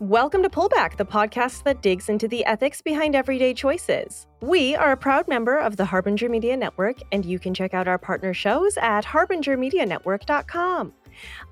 Welcome 0.00 0.44
to 0.44 0.48
Pullback, 0.48 0.96
the 0.96 1.04
podcast 1.04 1.64
that 1.64 1.82
digs 1.82 2.08
into 2.08 2.28
the 2.28 2.44
ethics 2.44 2.80
behind 2.80 3.16
everyday 3.16 3.52
choices. 3.52 4.28
We 4.40 4.76
are 4.76 4.92
a 4.92 4.96
proud 4.96 5.26
member 5.26 5.58
of 5.58 5.76
the 5.76 5.84
Harbinger 5.84 6.28
Media 6.28 6.56
Network, 6.56 6.98
and 7.10 7.24
you 7.24 7.40
can 7.40 7.52
check 7.52 7.74
out 7.74 7.88
our 7.88 7.98
partner 7.98 8.32
shows 8.32 8.76
at 8.76 9.04
harbingermedianetwork.com. 9.04 10.92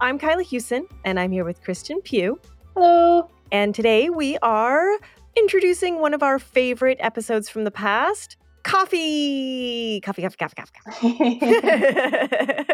I'm 0.00 0.18
Kyla 0.20 0.44
Hewson, 0.44 0.86
and 1.04 1.18
I'm 1.18 1.32
here 1.32 1.44
with 1.44 1.60
Kristen 1.60 2.00
Pugh. 2.02 2.38
Hello. 2.74 3.28
And 3.50 3.74
today 3.74 4.10
we 4.10 4.38
are 4.38 4.96
introducing 5.36 6.00
one 6.00 6.14
of 6.14 6.22
our 6.22 6.38
favorite 6.38 6.98
episodes 7.00 7.48
from 7.48 7.64
the 7.64 7.72
past 7.72 8.36
coffee. 8.62 10.00
Coffee, 10.02 10.22
coffee, 10.22 10.38
coffee, 10.38 10.54
coffee, 10.54 10.72
coffee. 10.84 11.38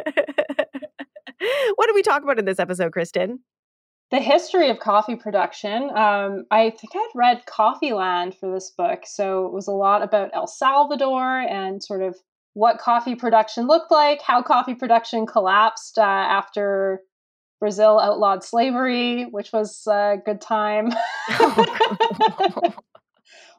what 1.77 1.87
did 1.87 1.95
we 1.95 2.03
talk 2.03 2.23
about 2.23 2.39
in 2.39 2.45
this 2.45 2.59
episode, 2.59 2.93
Kristen? 2.93 3.41
The 4.13 4.21
history 4.21 4.69
of 4.69 4.79
coffee 4.79 5.17
production. 5.17 5.91
Um, 5.97 6.45
I 6.51 6.71
think 6.71 6.93
I'd 6.95 7.09
read 7.15 7.47
Coffee 7.47 7.95
Land 7.95 8.37
for 8.37 8.53
this 8.53 8.71
book. 8.71 9.05
So 9.07 9.47
it 9.47 9.55
was 9.55 9.67
a 9.67 9.73
lot 9.73 10.03
about 10.03 10.31
El 10.35 10.47
Salvador 10.47 11.41
and 11.41 11.83
sort 11.83 12.03
of 12.03 12.17
what 12.53 12.79
coffee 12.79 13.15
production 13.15 13.67
looked 13.67 13.91
like, 13.91 14.21
how 14.21 14.43
coffee 14.43 14.75
production 14.75 15.25
collapsed 15.25 15.97
uh, 15.97 16.03
after 16.03 17.01
Brazil 17.59 17.99
outlawed 17.99 18.45
slavery, 18.45 19.25
which 19.31 19.51
was 19.51 19.87
a 19.87 20.17
good 20.27 20.43
time. 20.43 20.91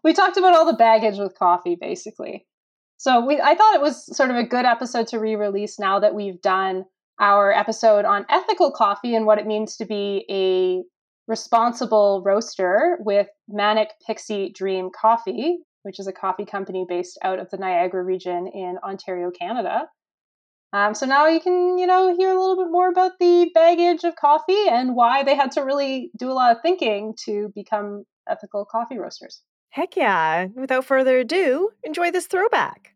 we 0.04 0.14
talked 0.14 0.38
about 0.38 0.54
all 0.54 0.68
the 0.68 0.78
baggage 0.78 1.18
with 1.18 1.34
coffee, 1.34 1.76
basically. 1.82 2.46
So 2.98 3.26
we, 3.26 3.42
I 3.42 3.56
thought 3.56 3.74
it 3.74 3.82
was 3.82 4.16
sort 4.16 4.30
of 4.30 4.36
a 4.36 4.44
good 4.44 4.66
episode 4.66 5.08
to 5.08 5.20
re-release 5.20 5.80
now 5.80 6.00
that 6.00 6.14
we've 6.14 6.40
done 6.42 6.86
our 7.24 7.54
episode 7.54 8.04
on 8.04 8.26
ethical 8.30 8.70
coffee 8.70 9.16
and 9.16 9.26
what 9.26 9.40
it 9.40 9.48
means 9.48 9.78
to 9.78 9.86
be 9.86 10.26
a 10.30 10.84
responsible 11.32 12.22
roaster 12.26 12.98
with 13.00 13.28
Manic 13.48 13.92
Pixie 14.06 14.52
Dream 14.54 14.90
Coffee, 14.94 15.60
which 15.84 16.02
is 16.02 16.08
a 16.08 16.12
coffee 16.12 16.44
company 16.44 16.86
based 16.88 17.18
out 17.24 17.40
of 17.40 17.50
the 17.50 17.56
Niagara 17.56 18.04
region 18.04 18.48
in 18.54 18.78
Ontario, 18.84 19.32
Canada. 19.32 19.88
Um, 20.74 20.94
so 20.94 21.06
now 21.06 21.28
you 21.28 21.40
can, 21.40 21.78
you 21.78 21.88
know, 21.88 22.14
hear 22.18 22.30
a 22.30 22.38
little 22.38 22.58
bit 22.58 22.70
more 22.70 22.90
about 22.90 23.14
the 23.22 23.50
baggage 23.56 24.04
of 24.04 24.18
coffee 24.18 24.68
and 24.70 24.94
why 24.94 25.24
they 25.24 25.36
had 25.36 25.52
to 25.54 25.62
really 25.62 26.12
do 26.20 26.30
a 26.30 26.34
lot 26.34 26.52
of 26.52 26.62
thinking 26.62 27.14
to 27.24 27.54
become 27.56 28.04
ethical 28.30 28.66
coffee 28.66 28.98
roasters. 28.98 29.44
Heck 29.70 29.96
yeah. 29.96 30.48
Without 30.56 30.84
further 30.84 31.20
ado, 31.20 31.70
enjoy 31.86 32.12
this 32.12 32.28
throwback. 32.28 32.93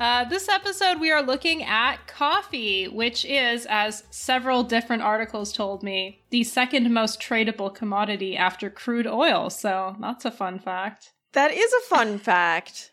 Uh, 0.00 0.22
this 0.24 0.48
episode, 0.48 1.00
we 1.00 1.10
are 1.10 1.22
looking 1.22 1.64
at 1.64 2.06
coffee, 2.06 2.86
which 2.86 3.24
is, 3.24 3.66
as 3.68 4.04
several 4.10 4.62
different 4.62 5.02
articles 5.02 5.52
told 5.52 5.82
me, 5.82 6.22
the 6.30 6.44
second 6.44 6.92
most 6.92 7.20
tradable 7.20 7.74
commodity 7.74 8.36
after 8.36 8.70
crude 8.70 9.08
oil. 9.08 9.50
So 9.50 9.96
that's 10.00 10.24
a 10.24 10.30
fun 10.30 10.60
fact. 10.60 11.12
That 11.32 11.52
is 11.52 11.72
a 11.72 11.88
fun 11.88 12.18
fact. 12.18 12.92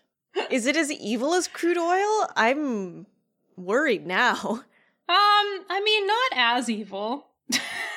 Is 0.50 0.66
it 0.66 0.76
as 0.76 0.92
evil 0.92 1.36
as 1.36 1.48
crude 1.48 1.78
oil? 1.78 2.28
I'm 2.36 3.06
worried 3.56 4.08
now. 4.08 4.64
Um, 5.08 5.66
I 5.70 5.82
mean, 5.86 6.08
not 6.08 6.58
as 6.58 6.68
evil. 6.68 7.28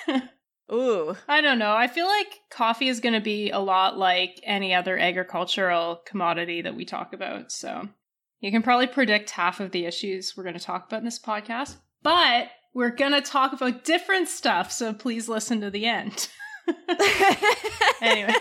Ooh. 0.72 1.16
I 1.26 1.40
don't 1.40 1.58
know. 1.58 1.72
I 1.72 1.86
feel 1.86 2.06
like 2.06 2.40
coffee 2.50 2.88
is 2.88 3.00
going 3.00 3.14
to 3.14 3.20
be 3.20 3.50
a 3.50 3.58
lot 3.58 3.96
like 3.96 4.38
any 4.42 4.74
other 4.74 4.98
agricultural 4.98 6.02
commodity 6.04 6.60
that 6.60 6.76
we 6.76 6.84
talk 6.84 7.14
about. 7.14 7.50
So 7.50 7.88
you 8.40 8.50
can 8.50 8.62
probably 8.62 8.86
predict 8.86 9.30
half 9.30 9.60
of 9.60 9.72
the 9.72 9.84
issues 9.84 10.36
we're 10.36 10.44
going 10.44 10.58
to 10.58 10.64
talk 10.64 10.86
about 10.86 10.98
in 10.98 11.04
this 11.04 11.18
podcast, 11.18 11.76
but 12.02 12.48
we're 12.74 12.90
going 12.90 13.12
to 13.12 13.20
talk 13.20 13.52
about 13.52 13.84
different 13.84 14.28
stuff, 14.28 14.70
so 14.70 14.92
please 14.92 15.28
listen 15.28 15.60
to 15.60 15.70
the 15.70 15.86
end. 15.86 16.28
anyway. 18.00 18.34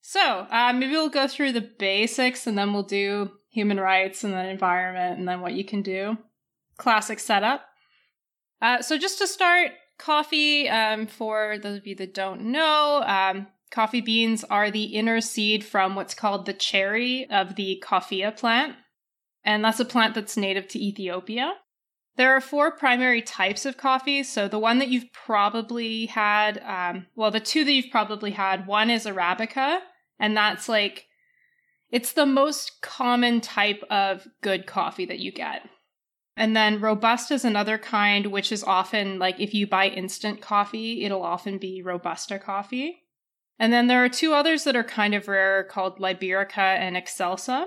so, 0.00 0.46
uh, 0.50 0.72
maybe 0.72 0.92
we'll 0.92 1.08
go 1.08 1.26
through 1.26 1.52
the 1.52 1.68
basics 1.78 2.46
and 2.46 2.56
then 2.56 2.72
we'll 2.72 2.82
do 2.82 3.30
human 3.50 3.80
rights 3.80 4.22
and 4.22 4.32
then 4.32 4.46
environment 4.46 5.18
and 5.18 5.26
then 5.26 5.40
what 5.40 5.54
you 5.54 5.64
can 5.64 5.82
do. 5.82 6.16
Classic 6.76 7.18
setup. 7.18 7.66
Uh, 8.60 8.82
so, 8.82 8.96
just 8.96 9.18
to 9.18 9.26
start, 9.26 9.72
coffee, 9.98 10.68
um, 10.68 11.06
for 11.06 11.58
those 11.58 11.78
of 11.78 11.86
you 11.86 11.96
that 11.96 12.14
don't 12.14 12.42
know, 12.42 13.02
um, 13.06 13.46
Coffee 13.70 14.00
beans 14.00 14.44
are 14.44 14.70
the 14.70 14.84
inner 14.84 15.20
seed 15.20 15.64
from 15.64 15.94
what's 15.94 16.14
called 16.14 16.46
the 16.46 16.52
cherry 16.52 17.28
of 17.30 17.56
the 17.56 17.82
coffea 17.84 18.36
plant, 18.36 18.76
and 19.44 19.64
that's 19.64 19.80
a 19.80 19.84
plant 19.84 20.14
that's 20.14 20.36
native 20.36 20.68
to 20.68 20.82
Ethiopia. 20.82 21.54
There 22.16 22.34
are 22.34 22.40
four 22.40 22.70
primary 22.70 23.20
types 23.20 23.66
of 23.66 23.76
coffee. 23.76 24.22
So 24.22 24.48
the 24.48 24.58
one 24.58 24.78
that 24.78 24.88
you've 24.88 25.12
probably 25.12 26.06
had, 26.06 26.58
um, 26.64 27.06
well, 27.14 27.30
the 27.30 27.40
two 27.40 27.64
that 27.64 27.72
you've 27.72 27.90
probably 27.90 28.30
had, 28.30 28.66
one 28.66 28.88
is 28.88 29.04
Arabica, 29.04 29.80
and 30.18 30.36
that's 30.36 30.68
like, 30.68 31.06
it's 31.90 32.12
the 32.12 32.26
most 32.26 32.80
common 32.80 33.40
type 33.40 33.82
of 33.90 34.26
good 34.42 34.66
coffee 34.66 35.04
that 35.04 35.20
you 35.20 35.30
get. 35.30 35.62
And 36.36 36.56
then 36.56 36.80
Robusta 36.80 37.34
is 37.34 37.44
another 37.44 37.78
kind, 37.78 38.26
which 38.26 38.50
is 38.50 38.64
often 38.64 39.18
like 39.18 39.38
if 39.38 39.54
you 39.54 39.66
buy 39.66 39.88
instant 39.88 40.40
coffee, 40.40 41.04
it'll 41.04 41.22
often 41.22 41.58
be 41.58 41.82
Robusta 41.82 42.38
coffee. 42.38 43.02
And 43.58 43.72
then 43.72 43.86
there 43.86 44.04
are 44.04 44.08
two 44.08 44.34
others 44.34 44.64
that 44.64 44.76
are 44.76 44.84
kind 44.84 45.14
of 45.14 45.28
rare 45.28 45.64
called 45.64 45.98
Liberica 45.98 46.58
and 46.58 46.96
Excelsa. 46.96 47.66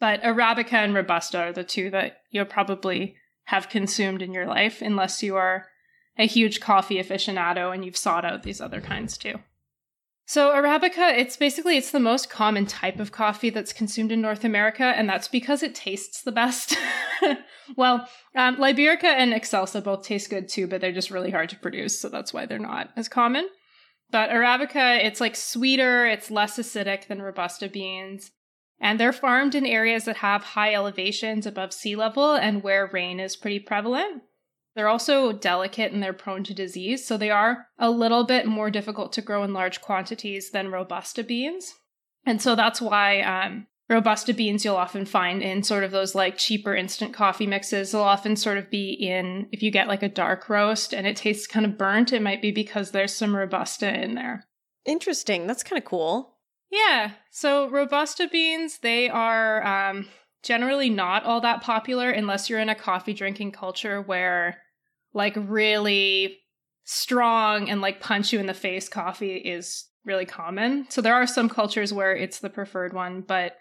But 0.00 0.22
Arabica 0.22 0.74
and 0.74 0.94
Robusta 0.94 1.38
are 1.38 1.52
the 1.52 1.64
two 1.64 1.90
that 1.90 2.18
you'll 2.30 2.44
probably 2.44 3.16
have 3.44 3.68
consumed 3.68 4.20
in 4.20 4.34
your 4.34 4.46
life, 4.46 4.82
unless 4.82 5.22
you 5.22 5.36
are 5.36 5.68
a 6.18 6.26
huge 6.26 6.60
coffee 6.60 6.96
aficionado 6.96 7.72
and 7.72 7.84
you've 7.84 7.96
sought 7.96 8.24
out 8.24 8.42
these 8.42 8.60
other 8.60 8.80
kinds 8.80 9.16
too. 9.16 9.38
So 10.28 10.50
Arabica, 10.50 11.16
it's 11.16 11.36
basically 11.36 11.76
it's 11.76 11.92
the 11.92 12.00
most 12.00 12.28
common 12.28 12.66
type 12.66 12.98
of 12.98 13.12
coffee 13.12 13.50
that's 13.50 13.72
consumed 13.72 14.10
in 14.10 14.20
North 14.20 14.44
America, 14.44 14.82
and 14.82 15.08
that's 15.08 15.28
because 15.28 15.62
it 15.62 15.74
tastes 15.74 16.22
the 16.22 16.32
best. 16.32 16.76
well, 17.76 18.08
um, 18.34 18.56
Liberica 18.56 19.06
and 19.06 19.32
Excelsa 19.32 19.82
both 19.82 20.04
taste 20.04 20.28
good 20.28 20.48
too, 20.48 20.66
but 20.66 20.80
they're 20.80 20.90
just 20.90 21.12
really 21.12 21.30
hard 21.30 21.48
to 21.50 21.56
produce, 21.56 22.00
so 22.00 22.08
that's 22.08 22.34
why 22.34 22.44
they're 22.44 22.58
not 22.58 22.90
as 22.96 23.08
common. 23.08 23.48
But 24.10 24.30
Arabica, 24.30 25.04
it's 25.04 25.20
like 25.20 25.36
sweeter, 25.36 26.06
it's 26.06 26.30
less 26.30 26.58
acidic 26.58 27.08
than 27.08 27.22
Robusta 27.22 27.68
beans. 27.68 28.30
And 28.80 29.00
they're 29.00 29.12
farmed 29.12 29.54
in 29.54 29.66
areas 29.66 30.04
that 30.04 30.18
have 30.18 30.42
high 30.42 30.74
elevations 30.74 31.46
above 31.46 31.72
sea 31.72 31.96
level 31.96 32.34
and 32.34 32.62
where 32.62 32.90
rain 32.92 33.20
is 33.20 33.36
pretty 33.36 33.58
prevalent. 33.58 34.22
They're 34.74 34.88
also 34.88 35.32
delicate 35.32 35.92
and 35.92 36.02
they're 36.02 36.12
prone 36.12 36.44
to 36.44 36.54
disease, 36.54 37.06
so 37.06 37.16
they 37.16 37.30
are 37.30 37.68
a 37.78 37.90
little 37.90 38.24
bit 38.24 38.44
more 38.44 38.70
difficult 38.70 39.12
to 39.14 39.22
grow 39.22 39.42
in 39.42 39.54
large 39.54 39.80
quantities 39.80 40.50
than 40.50 40.70
Robusta 40.70 41.24
beans. 41.24 41.72
And 42.26 42.42
so 42.42 42.54
that's 42.54 42.82
why 42.82 43.22
um, 43.22 43.66
Robusta 43.88 44.34
beans 44.34 44.64
you'll 44.64 44.76
often 44.76 45.06
find 45.06 45.42
in 45.42 45.62
sort 45.62 45.84
of 45.84 45.92
those 45.92 46.14
like 46.14 46.36
cheaper 46.36 46.74
instant 46.74 47.14
coffee 47.14 47.46
mixes. 47.46 47.92
They'll 47.92 48.02
often 48.02 48.34
sort 48.34 48.58
of 48.58 48.68
be 48.68 48.90
in, 48.90 49.48
if 49.52 49.62
you 49.62 49.70
get 49.70 49.86
like 49.86 50.02
a 50.02 50.08
dark 50.08 50.48
roast 50.48 50.92
and 50.92 51.06
it 51.06 51.16
tastes 51.16 51.46
kind 51.46 51.64
of 51.64 51.78
burnt, 51.78 52.12
it 52.12 52.22
might 52.22 52.42
be 52.42 52.50
because 52.50 52.90
there's 52.90 53.14
some 53.14 53.36
Robusta 53.36 54.02
in 54.02 54.14
there. 54.14 54.44
Interesting. 54.84 55.46
That's 55.46 55.62
kind 55.62 55.78
of 55.78 55.84
cool. 55.84 56.36
Yeah. 56.70 57.12
So 57.30 57.68
Robusta 57.68 58.28
beans, 58.30 58.78
they 58.78 59.08
are 59.08 59.64
um, 59.64 60.08
generally 60.42 60.90
not 60.90 61.22
all 61.22 61.40
that 61.42 61.62
popular 61.62 62.10
unless 62.10 62.50
you're 62.50 62.58
in 62.58 62.68
a 62.68 62.74
coffee 62.74 63.14
drinking 63.14 63.52
culture 63.52 64.02
where 64.02 64.58
like 65.14 65.34
really 65.36 66.38
strong 66.84 67.70
and 67.70 67.80
like 67.80 68.00
punch 68.00 68.32
you 68.32 68.40
in 68.40 68.46
the 68.46 68.54
face 68.54 68.88
coffee 68.88 69.36
is 69.36 69.86
really 70.04 70.26
common. 70.26 70.86
So 70.88 71.00
there 71.00 71.14
are 71.14 71.26
some 71.26 71.48
cultures 71.48 71.92
where 71.92 72.14
it's 72.14 72.40
the 72.40 72.50
preferred 72.50 72.92
one, 72.92 73.20
but 73.20 73.56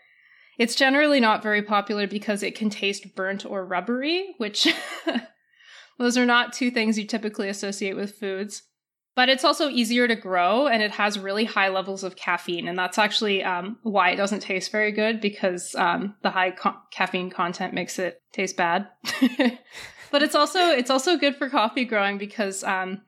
it's 0.58 0.76
generally 0.76 1.20
not 1.20 1.44
very 1.44 1.62
popular 1.62 2.08
because 2.08 2.44
it 2.44 2.56
can 2.56 2.70
taste 2.70 3.16
burnt 3.16 3.46
or 3.46 3.66
rubbery, 3.66 4.36
which 4.38 4.68
those 5.98 6.18
are 6.18 6.26
not 6.26 6.54
two 6.54 6.72
things 6.72 6.98
you 6.98 7.06
typically 7.06 7.50
associate 7.50 7.96
with 7.96 8.16
foods. 8.16 8.64
But 9.16 9.30
it's 9.30 9.46
also 9.46 9.70
easier 9.70 10.10
to 10.10 10.16
grow 10.16 10.68
and 10.68 10.84
it 10.84 10.92
has 10.92 11.18
really 11.18 11.46
high 11.46 11.70
levels 11.70 12.04
of 12.04 12.18
caffeine. 12.18 12.68
And 12.68 12.78
that's 12.78 12.98
actually 12.98 13.44
um, 13.46 13.78
why 13.82 14.10
it 14.10 14.18
doesn't 14.18 14.42
taste 14.42 14.74
very 14.74 14.92
good 14.92 15.22
because 15.22 15.74
um, 15.76 16.16
the 16.22 16.32
high 16.32 16.52
ca- 16.52 16.82
caffeine 16.92 17.30
content 17.30 17.74
makes 17.74 17.98
it 17.98 18.22
taste 18.34 18.58
bad. 18.58 18.90
but 20.12 20.22
it's 20.22 20.36
also 20.36 20.68
it's 20.70 20.90
also 20.90 21.16
good 21.16 21.38
for 21.38 21.50
coffee 21.50 21.86
growing 21.86 22.18
because 22.18 22.62
um, 22.66 23.04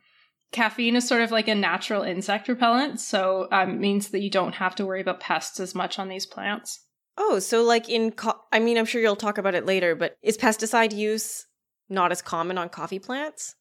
caffeine 0.53 0.95
is 0.95 1.05
sort 1.05 1.21
of 1.21 1.31
like 1.31 1.49
a 1.49 1.55
natural 1.55 2.03
insect 2.03 2.47
repellent. 2.47 3.01
So 3.01 3.49
um, 3.51 3.71
it 3.71 3.79
means 3.79 4.09
that 4.09 4.21
you 4.21 4.29
don't 4.29 4.55
have 4.55 4.75
to 4.75 4.85
worry 4.85 5.01
about 5.01 5.19
pests 5.19 5.59
as 5.59 5.75
much 5.75 5.99
on 5.99 6.07
these 6.07 6.25
plants. 6.25 6.85
Oh, 7.17 7.39
so 7.39 7.63
like 7.63 7.89
in, 7.89 8.11
co- 8.11 8.39
I 8.51 8.59
mean, 8.59 8.77
I'm 8.77 8.85
sure 8.85 9.01
you'll 9.01 9.15
talk 9.15 9.37
about 9.37 9.55
it 9.55 9.65
later, 9.65 9.95
but 9.95 10.17
is 10.21 10.37
pesticide 10.37 10.95
use 10.95 11.47
not 11.89 12.11
as 12.11 12.21
common 12.21 12.57
on 12.57 12.69
coffee 12.69 12.99
plants? 12.99 13.55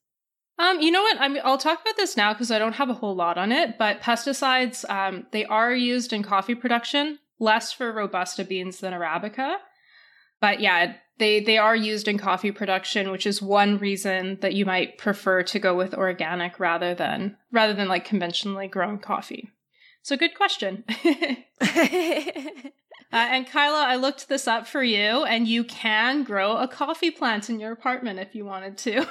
Um, 0.59 0.79
you 0.79 0.91
know 0.91 1.01
what? 1.01 1.19
I 1.19 1.27
mean, 1.27 1.41
I'll 1.45 1.57
talk 1.57 1.81
about 1.81 1.97
this 1.97 2.17
now 2.17 2.33
because 2.33 2.51
I 2.51 2.59
don't 2.59 2.73
have 2.73 2.89
a 2.89 2.95
whole 2.95 3.15
lot 3.15 3.37
on 3.37 3.51
it. 3.51 3.77
But 3.77 4.01
pesticides, 4.01 4.89
um, 4.89 5.27
they 5.31 5.45
are 5.45 5.73
used 5.73 6.13
in 6.13 6.23
coffee 6.23 6.55
production, 6.55 7.19
less 7.39 7.71
for 7.71 7.91
robusta 7.91 8.43
beans 8.43 8.79
than 8.79 8.93
arabica. 8.93 9.57
But 10.41 10.59
yeah, 10.59 10.95
they 11.19 11.39
they 11.39 11.57
are 11.57 11.75
used 11.75 12.07
in 12.07 12.17
coffee 12.17 12.51
production, 12.51 13.11
which 13.11 13.27
is 13.27 13.41
one 13.41 13.77
reason 13.77 14.37
that 14.41 14.53
you 14.53 14.65
might 14.65 14.97
prefer 14.97 15.43
to 15.43 15.59
go 15.59 15.75
with 15.75 15.93
organic 15.93 16.59
rather 16.59 16.93
than 16.93 17.37
rather 17.51 17.73
than 17.73 17.87
like 17.87 18.05
conventionally 18.05 18.67
grown 18.67 18.97
coffee. 18.97 19.49
So 20.01 20.17
good 20.17 20.35
question. 20.35 20.83
Uh, 23.11 23.27
and 23.31 23.47
Kyla, 23.47 23.85
I 23.87 23.95
looked 23.95 24.27
this 24.27 24.47
up 24.47 24.67
for 24.67 24.83
you, 24.83 25.23
and 25.23 25.47
you 25.47 25.63
can 25.63 26.23
grow 26.23 26.57
a 26.57 26.67
coffee 26.67 27.11
plant 27.11 27.49
in 27.49 27.59
your 27.59 27.71
apartment 27.71 28.19
if 28.19 28.35
you 28.35 28.43
wanted 28.43 28.77
to. 28.79 29.07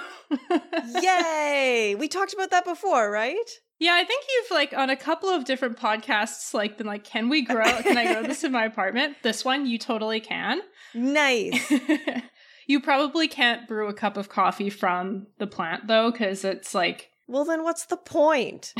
Yay! 1.02 1.94
We 1.98 2.06
talked 2.06 2.34
about 2.34 2.50
that 2.50 2.66
before, 2.66 3.10
right? 3.10 3.48
Yeah, 3.78 3.94
I 3.94 4.04
think 4.04 4.24
you've 4.28 4.50
like 4.50 4.72
on 4.74 4.90
a 4.90 4.96
couple 4.96 5.28
of 5.28 5.44
different 5.44 5.78
podcasts 5.78 6.54
like 6.54 6.78
been 6.78 6.86
like, 6.86 7.04
"Can 7.04 7.28
we 7.28 7.42
grow? 7.42 7.64
Can 7.82 7.96
I 7.96 8.12
grow 8.12 8.22
this 8.22 8.44
in 8.44 8.52
my 8.52 8.64
apartment?" 8.64 9.16
This 9.22 9.44
one, 9.44 9.66
you 9.66 9.78
totally 9.78 10.20
can. 10.20 10.60
Nice. 10.94 11.72
you 12.66 12.80
probably 12.80 13.28
can't 13.28 13.68
brew 13.68 13.88
a 13.88 13.94
cup 13.94 14.16
of 14.16 14.28
coffee 14.28 14.70
from 14.70 15.26
the 15.38 15.46
plant 15.46 15.86
though, 15.86 16.10
because 16.10 16.44
it's 16.44 16.74
like. 16.74 17.10
Well, 17.28 17.44
then 17.44 17.64
what's 17.64 17.86
the 17.86 17.96
point? 17.96 18.72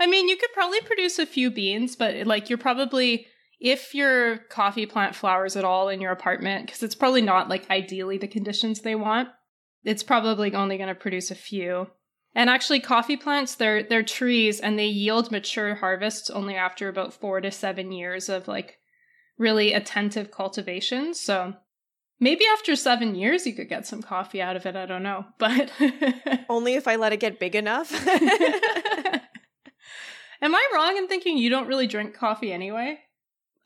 I 0.00 0.06
mean, 0.06 0.30
you 0.30 0.36
could 0.38 0.52
probably 0.54 0.80
produce 0.80 1.18
a 1.18 1.26
few 1.26 1.50
beans, 1.50 1.94
but 1.94 2.26
like 2.26 2.48
you're 2.48 2.58
probably 2.58 3.26
if 3.64 3.94
your 3.94 4.38
coffee 4.50 4.84
plant 4.84 5.14
flowers 5.14 5.56
at 5.56 5.64
all 5.64 5.88
in 5.88 6.02
your 6.02 6.12
apartment, 6.12 6.66
because 6.66 6.82
it's 6.82 6.94
probably 6.94 7.22
not 7.22 7.48
like 7.48 7.70
ideally 7.70 8.18
the 8.18 8.28
conditions 8.28 8.82
they 8.82 8.94
want, 8.94 9.30
it's 9.84 10.02
probably 10.02 10.54
only 10.54 10.76
going 10.76 10.90
to 10.90 10.94
produce 10.94 11.30
a 11.30 11.34
few. 11.34 11.86
And 12.34 12.50
actually, 12.50 12.80
coffee 12.80 13.16
plants, 13.16 13.54
they're, 13.54 13.82
they're 13.82 14.02
trees 14.02 14.60
and 14.60 14.78
they 14.78 14.84
yield 14.84 15.32
mature 15.32 15.76
harvests 15.76 16.28
only 16.28 16.56
after 16.56 16.90
about 16.90 17.14
four 17.14 17.40
to 17.40 17.50
seven 17.50 17.90
years 17.90 18.28
of 18.28 18.46
like 18.46 18.80
really 19.38 19.72
attentive 19.72 20.30
cultivation. 20.30 21.14
So 21.14 21.54
maybe 22.20 22.44
after 22.52 22.76
seven 22.76 23.14
years, 23.14 23.46
you 23.46 23.54
could 23.54 23.70
get 23.70 23.86
some 23.86 24.02
coffee 24.02 24.42
out 24.42 24.56
of 24.56 24.66
it. 24.66 24.76
I 24.76 24.84
don't 24.84 25.02
know. 25.02 25.24
But 25.38 25.72
only 26.50 26.74
if 26.74 26.86
I 26.86 26.96
let 26.96 27.14
it 27.14 27.20
get 27.20 27.40
big 27.40 27.54
enough. 27.56 27.90
Am 30.42 30.54
I 30.54 30.68
wrong 30.74 30.98
in 30.98 31.08
thinking 31.08 31.38
you 31.38 31.48
don't 31.48 31.68
really 31.68 31.86
drink 31.86 32.12
coffee 32.12 32.52
anyway? 32.52 33.00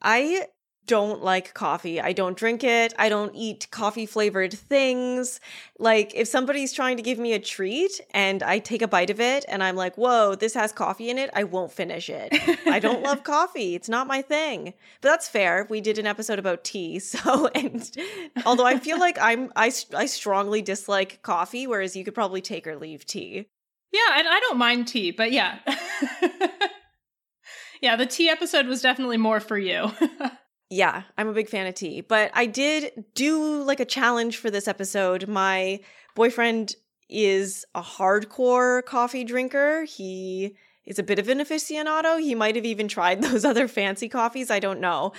I 0.02 0.46
don't 0.88 1.22
like 1.22 1.52
coffee. 1.54 2.00
I 2.00 2.12
don't 2.12 2.36
drink 2.36 2.64
it. 2.64 2.94
I 2.98 3.08
don't 3.10 3.32
eat 3.34 3.68
coffee 3.70 4.06
flavored 4.06 4.54
things. 4.54 5.38
Like, 5.78 6.14
if 6.14 6.26
somebody's 6.26 6.72
trying 6.72 6.96
to 6.96 7.02
give 7.02 7.18
me 7.18 7.34
a 7.34 7.38
treat 7.38 8.00
and 8.12 8.42
I 8.42 8.58
take 8.58 8.80
a 8.80 8.88
bite 8.88 9.10
of 9.10 9.20
it 9.20 9.44
and 9.48 9.62
I'm 9.62 9.76
like, 9.76 9.96
whoa, 9.96 10.34
this 10.34 10.54
has 10.54 10.72
coffee 10.72 11.10
in 11.10 11.18
it, 11.18 11.30
I 11.34 11.44
won't 11.44 11.72
finish 11.72 12.08
it. 12.08 12.32
I 12.66 12.80
don't 12.80 13.02
love 13.02 13.22
coffee. 13.36 13.74
It's 13.74 13.88
not 13.88 14.06
my 14.06 14.22
thing. 14.22 14.72
But 15.02 15.10
that's 15.10 15.28
fair. 15.28 15.66
We 15.68 15.82
did 15.82 15.98
an 15.98 16.06
episode 16.06 16.40
about 16.40 16.64
tea. 16.64 16.98
So, 17.08 17.48
and 17.48 17.90
although 18.46 18.66
I 18.66 18.78
feel 18.78 18.98
like 18.98 19.18
I'm, 19.20 19.50
I, 19.56 19.72
I 19.94 20.06
strongly 20.06 20.62
dislike 20.62 21.22
coffee, 21.22 21.66
whereas 21.66 21.96
you 21.96 22.04
could 22.04 22.14
probably 22.14 22.40
take 22.40 22.66
or 22.66 22.76
leave 22.76 23.04
tea. 23.04 23.46
Yeah, 23.92 24.18
and 24.18 24.28
I 24.28 24.40
don't 24.40 24.58
mind 24.58 24.88
tea, 24.88 25.10
but 25.10 25.32
yeah. 25.32 25.58
yeah, 27.80 27.96
the 27.96 28.06
tea 28.06 28.28
episode 28.28 28.66
was 28.66 28.82
definitely 28.82 29.16
more 29.16 29.40
for 29.40 29.58
you. 29.58 29.90
yeah, 30.70 31.02
I'm 31.16 31.28
a 31.28 31.32
big 31.32 31.48
fan 31.48 31.66
of 31.66 31.74
tea, 31.74 32.00
but 32.00 32.30
I 32.34 32.46
did 32.46 33.04
do 33.14 33.62
like 33.62 33.80
a 33.80 33.84
challenge 33.84 34.36
for 34.36 34.50
this 34.50 34.68
episode. 34.68 35.28
My 35.28 35.80
boyfriend 36.14 36.74
is 37.08 37.64
a 37.74 37.82
hardcore 37.82 38.84
coffee 38.84 39.24
drinker. 39.24 39.84
He 39.84 40.56
is 40.84 40.98
a 40.98 41.02
bit 41.02 41.18
of 41.18 41.28
an 41.28 41.38
aficionado. 41.38 42.20
He 42.20 42.34
might 42.34 42.56
have 42.56 42.64
even 42.64 42.88
tried 42.88 43.22
those 43.22 43.44
other 43.44 43.68
fancy 43.68 44.08
coffees. 44.08 44.50
I 44.50 44.58
don't 44.58 44.80
know. 44.80 45.12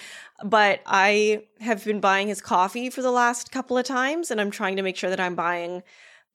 But 0.44 0.82
I 0.86 1.44
have 1.62 1.86
been 1.86 2.00
buying 2.00 2.28
his 2.28 2.42
coffee 2.42 2.90
for 2.90 3.02
the 3.02 3.12
last 3.12 3.52
couple 3.52 3.78
of 3.78 3.86
times, 3.86 4.32
and 4.32 4.42
I'm 4.42 4.52
trying 4.52 4.76
to 4.76 4.82
make 4.82 4.98
sure 4.98 5.10
that 5.10 5.20
I'm 5.20 5.36
buying 5.36 5.84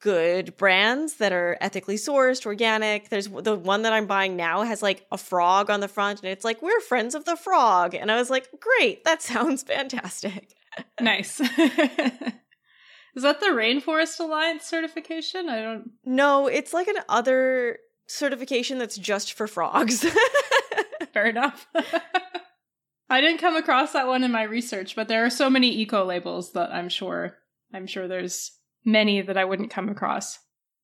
good 0.05 0.55
brands 0.59 1.15
that 1.15 1.33
are 1.33 1.57
ethically 1.63 1.97
sourced, 1.97 2.45
organic. 2.45 3.09
There's 3.09 3.27
the 3.27 3.57
one 3.57 3.83
that 3.83 3.95
I'm 3.95 4.07
buying 4.07 4.37
now 4.37 4.63
has 4.63 4.83
like 4.83 5.07
a 5.11 5.17
frog 5.17 5.71
on 5.71 5.81
the 5.81 5.89
front 5.89 6.23
and 6.23 6.31
it's 6.31 6.45
like 6.45 6.61
we're 6.61 6.81
friends 6.81 7.15
of 7.15 7.25
the 7.25 7.37
frog. 7.37 7.95
And 7.95 8.13
I 8.13 8.17
was 8.17 8.29
like, 8.29 8.49
"Great, 8.61 9.05
that 9.05 9.23
sounds 9.33 9.63
fantastic." 9.63 10.55
nice. 11.01 11.41
Is 13.17 13.23
that 13.23 13.41
the 13.41 13.47
Rainforest 13.47 14.21
Alliance 14.21 14.65
certification? 14.65 15.49
I 15.49 15.63
don't 15.63 15.93
No, 16.05 16.49
it's 16.49 16.75
like 16.75 16.89
an 16.89 16.99
other 17.09 17.79
certification 18.07 18.77
that's 18.79 18.99
just 18.99 19.33
for 19.33 19.47
frogs. 19.47 20.05
Fair 21.15 21.27
enough. 21.27 21.67
I 23.09 23.21
didn't 23.21 23.39
come 23.39 23.57
across 23.57 23.93
that 23.93 24.09
one 24.09 24.23
in 24.23 24.33
my 24.33 24.43
research, 24.43 24.97
but 24.97 25.09
there 25.09 25.25
are 25.25 25.31
so 25.31 25.49
many 25.49 25.71
eco 25.71 26.05
labels 26.05 26.53
that 26.53 26.75
I'm 26.75 26.91
sure 26.91 27.39
I'm 27.73 27.87
sure 27.87 28.07
there's 28.07 28.51
many 28.85 29.21
that 29.23 29.37
I 29.37 29.45
wouldn't 29.45 29.71
come 29.71 29.89
across. 29.89 30.39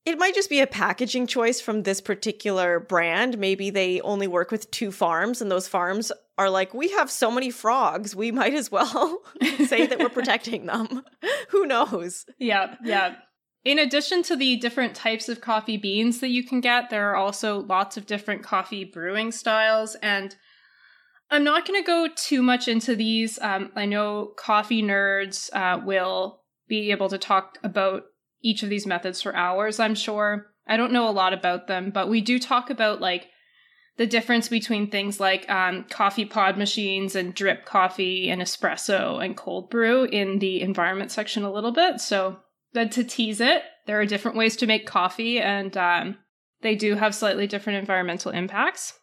It 0.06 0.19
might 0.19 0.35
just 0.35 0.49
be 0.49 0.61
a 0.61 0.67
packaging 0.67 1.26
choice 1.26 1.61
from 1.61 1.82
this 1.82 2.00
particular 2.00 2.81
brand. 2.81 3.38
Maybe 3.38 3.69
they 3.69 4.00
only 4.00 4.26
work 4.26 4.50
with 4.50 4.70
two 4.70 4.91
farms, 4.91 5.43
and 5.43 5.50
those 5.50 5.69
farms 5.69 6.11
are 6.38 6.49
like, 6.49 6.73
we 6.73 6.88
have 6.93 7.11
so 7.11 7.31
many 7.31 7.50
frogs, 7.50 8.17
we 8.17 8.32
might 8.32 8.55
as 8.55 8.70
well 8.70 9.20
say 9.67 9.87
that 9.87 9.99
we're 9.99 10.08
protecting 10.08 10.67
them. 10.67 11.02
Who 11.50 11.67
knows? 11.67 12.25
Yeah, 12.38 12.76
yeah. 12.82 13.17
In 13.62 13.79
addition 13.79 14.23
to 14.23 14.37
the 14.37 14.56
different 14.56 14.94
types 14.94 15.29
of 15.29 15.43
coffee 15.43 15.76
beans 15.76 16.20
that 16.20 16.31
you 16.31 16.43
can 16.43 16.62
get, 16.62 16.88
there 16.88 17.11
are 17.11 17.17
also 17.17 17.61
lots 17.61 17.99
of 17.99 18.06
different 18.06 18.43
coffee 18.43 18.85
brewing 18.85 19.32
styles. 19.32 19.97
And 19.97 20.35
I'm 21.31 21.44
not 21.44 21.67
going 21.67 21.79
to 21.79 21.87
go 21.87 22.08
too 22.17 22.41
much 22.41 22.69
into 22.69 22.97
these. 22.97 23.38
Um, 23.38 23.70
I 23.76 23.85
know 23.85 24.32
coffee 24.38 24.82
nerds 24.82 25.55
uh, 25.55 25.85
will 25.85 26.40
be 26.71 26.91
able 26.91 27.11
to 27.11 27.19
talk 27.19 27.59
about 27.63 28.05
each 28.43 28.63
of 28.63 28.71
these 28.71 28.87
methods 28.87 29.21
for 29.21 29.37
hours, 29.37 29.79
I'm 29.79 29.95
sure. 29.95 30.47
I 30.67 30.79
don't 30.79 30.93
know 30.93 31.09
a 31.09 31.11
lot 31.11 31.35
about 31.35 31.67
them, 31.67 31.91
but 31.91 32.09
we 32.09 32.23
do 32.23 32.39
talk 32.39 32.71
about 32.71 33.01
like 33.01 33.27
the 33.99 34.07
difference 34.07 34.49
between 34.49 34.91
things 34.91 35.21
like 35.21 35.51
um, 35.51 35.85
coffee 35.91 36.25
pod 36.25 36.57
machines 36.57 37.15
and 37.15 37.35
drip 37.35 37.67
coffee 37.67 38.31
and 38.31 38.41
espresso 38.41 39.23
and 39.23 39.37
cold 39.37 39.69
brew 39.69 40.05
in 40.05 40.39
the 40.39 40.63
environment 40.63 41.11
section 41.11 41.43
a 41.43 41.53
little 41.53 41.73
bit. 41.73 42.01
So, 42.01 42.39
then 42.73 42.89
to 42.91 43.03
tease 43.03 43.41
it, 43.41 43.65
there 43.87 44.01
are 44.01 44.07
different 44.07 44.37
ways 44.37 44.55
to 44.57 44.67
make 44.67 44.87
coffee, 44.87 45.41
and 45.41 45.77
um, 45.77 46.19
they 46.63 46.77
do 46.77 46.95
have 46.95 47.17
slightly 47.17 47.49
different 47.49 47.81
environmental 47.81 48.31
impacts. 48.31 49.00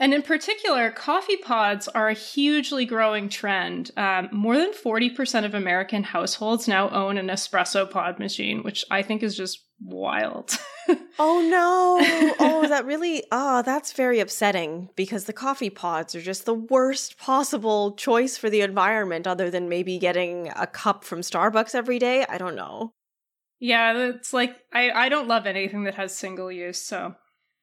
And 0.00 0.14
in 0.14 0.22
particular, 0.22 0.90
coffee 0.90 1.36
pods 1.36 1.86
are 1.86 2.08
a 2.08 2.14
hugely 2.14 2.86
growing 2.86 3.28
trend. 3.28 3.90
Um, 3.98 4.30
more 4.32 4.56
than 4.56 4.72
40% 4.72 5.44
of 5.44 5.52
American 5.52 6.04
households 6.04 6.66
now 6.66 6.88
own 6.88 7.18
an 7.18 7.28
espresso 7.28 7.88
pod 7.88 8.18
machine, 8.18 8.62
which 8.62 8.82
I 8.90 9.02
think 9.02 9.22
is 9.22 9.36
just 9.36 9.62
wild. 9.78 10.56
oh 11.18 11.46
no. 11.48 12.00
Oh, 12.42 12.66
that 12.66 12.86
really, 12.86 13.24
oh, 13.30 13.62
that's 13.62 13.92
very 13.92 14.20
upsetting 14.20 14.88
because 14.96 15.24
the 15.24 15.32
coffee 15.32 15.70
pods 15.70 16.14
are 16.14 16.22
just 16.22 16.46
the 16.46 16.54
worst 16.54 17.18
possible 17.18 17.92
choice 17.92 18.38
for 18.38 18.48
the 18.48 18.62
environment, 18.62 19.26
other 19.26 19.50
than 19.50 19.68
maybe 19.68 19.98
getting 19.98 20.50
a 20.56 20.66
cup 20.66 21.04
from 21.04 21.20
Starbucks 21.20 21.74
every 21.74 21.98
day. 21.98 22.24
I 22.28 22.38
don't 22.38 22.56
know. 22.56 22.92
Yeah, 23.58 24.10
it's 24.14 24.32
like, 24.32 24.56
I, 24.72 24.90
I 24.90 25.08
don't 25.10 25.28
love 25.28 25.46
anything 25.46 25.84
that 25.84 25.96
has 25.96 26.14
single 26.14 26.50
use, 26.50 26.80
so 26.80 27.14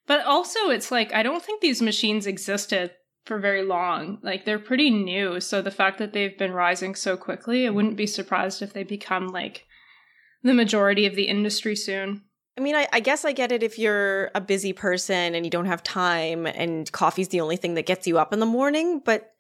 but 0.08 0.26
also, 0.26 0.70
it's 0.70 0.90
like, 0.90 1.14
I 1.14 1.22
don't 1.22 1.44
think 1.44 1.62
these 1.62 1.82
machines 1.82 2.26
existed 2.26 2.92
for 3.26 3.40
very 3.40 3.64
long. 3.64 4.20
Like, 4.24 4.46
they're 4.46 4.58
pretty 4.58 4.90
new. 4.90 5.42
So 5.42 5.62
the 5.62 5.70
fact 5.70 5.98
that 6.00 6.14
they've 6.14 6.38
been 6.38 6.54
rising 6.54 6.96
so 6.96 7.18
quickly, 7.18 7.68
I 7.68 7.72
wouldn't 7.72 7.98
be 7.98 8.08
surprised 8.08 8.62
if 8.62 8.74
they 8.74 8.84
become 8.84 9.28
like 9.28 9.66
the 10.44 10.54
majority 10.54 11.06
of 11.06 11.16
the 11.16 11.28
industry 11.28 11.76
soon. 11.76 12.24
I 12.58 12.62
mean, 12.62 12.76
I, 12.76 12.88
I, 12.92 13.02
guess 13.02 13.24
I 13.24 13.34
get 13.34 13.52
it 13.52 13.62
if 13.62 13.78
you're 13.78 14.32
a 14.34 14.42
busy 14.42 14.74
person 14.74 15.36
and 15.36 15.46
you 15.46 15.52
don't 15.52 15.66
have 15.66 15.84
time 15.84 16.48
and 16.48 16.92
coffee's 16.92 17.28
the 17.28 17.42
only 17.42 17.58
thing 17.58 17.76
that 17.76 17.86
gets 17.86 18.08
you 18.08 18.18
up 18.18 18.34
in 18.34 18.40
the 18.40 18.48
morning, 18.48 19.02
but 19.04 19.32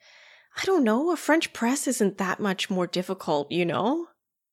I 0.61 0.65
don't 0.65 0.83
know, 0.83 1.11
a 1.11 1.17
French 1.17 1.51
press 1.53 1.87
isn't 1.87 2.19
that 2.19 2.39
much 2.39 2.69
more 2.69 2.85
difficult, 2.85 3.51
you 3.51 3.65
know? 3.65 4.07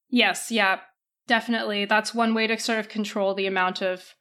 Yes, 0.09 0.51
yeah, 0.51 0.81
definitely. 1.27 1.85
That's 1.85 2.15
one 2.15 2.33
way 2.35 2.47
to 2.47 2.59
sort 2.59 2.79
of 2.79 2.89
control 2.89 3.35
the 3.35 3.47
amount 3.47 3.83
of 3.83 4.15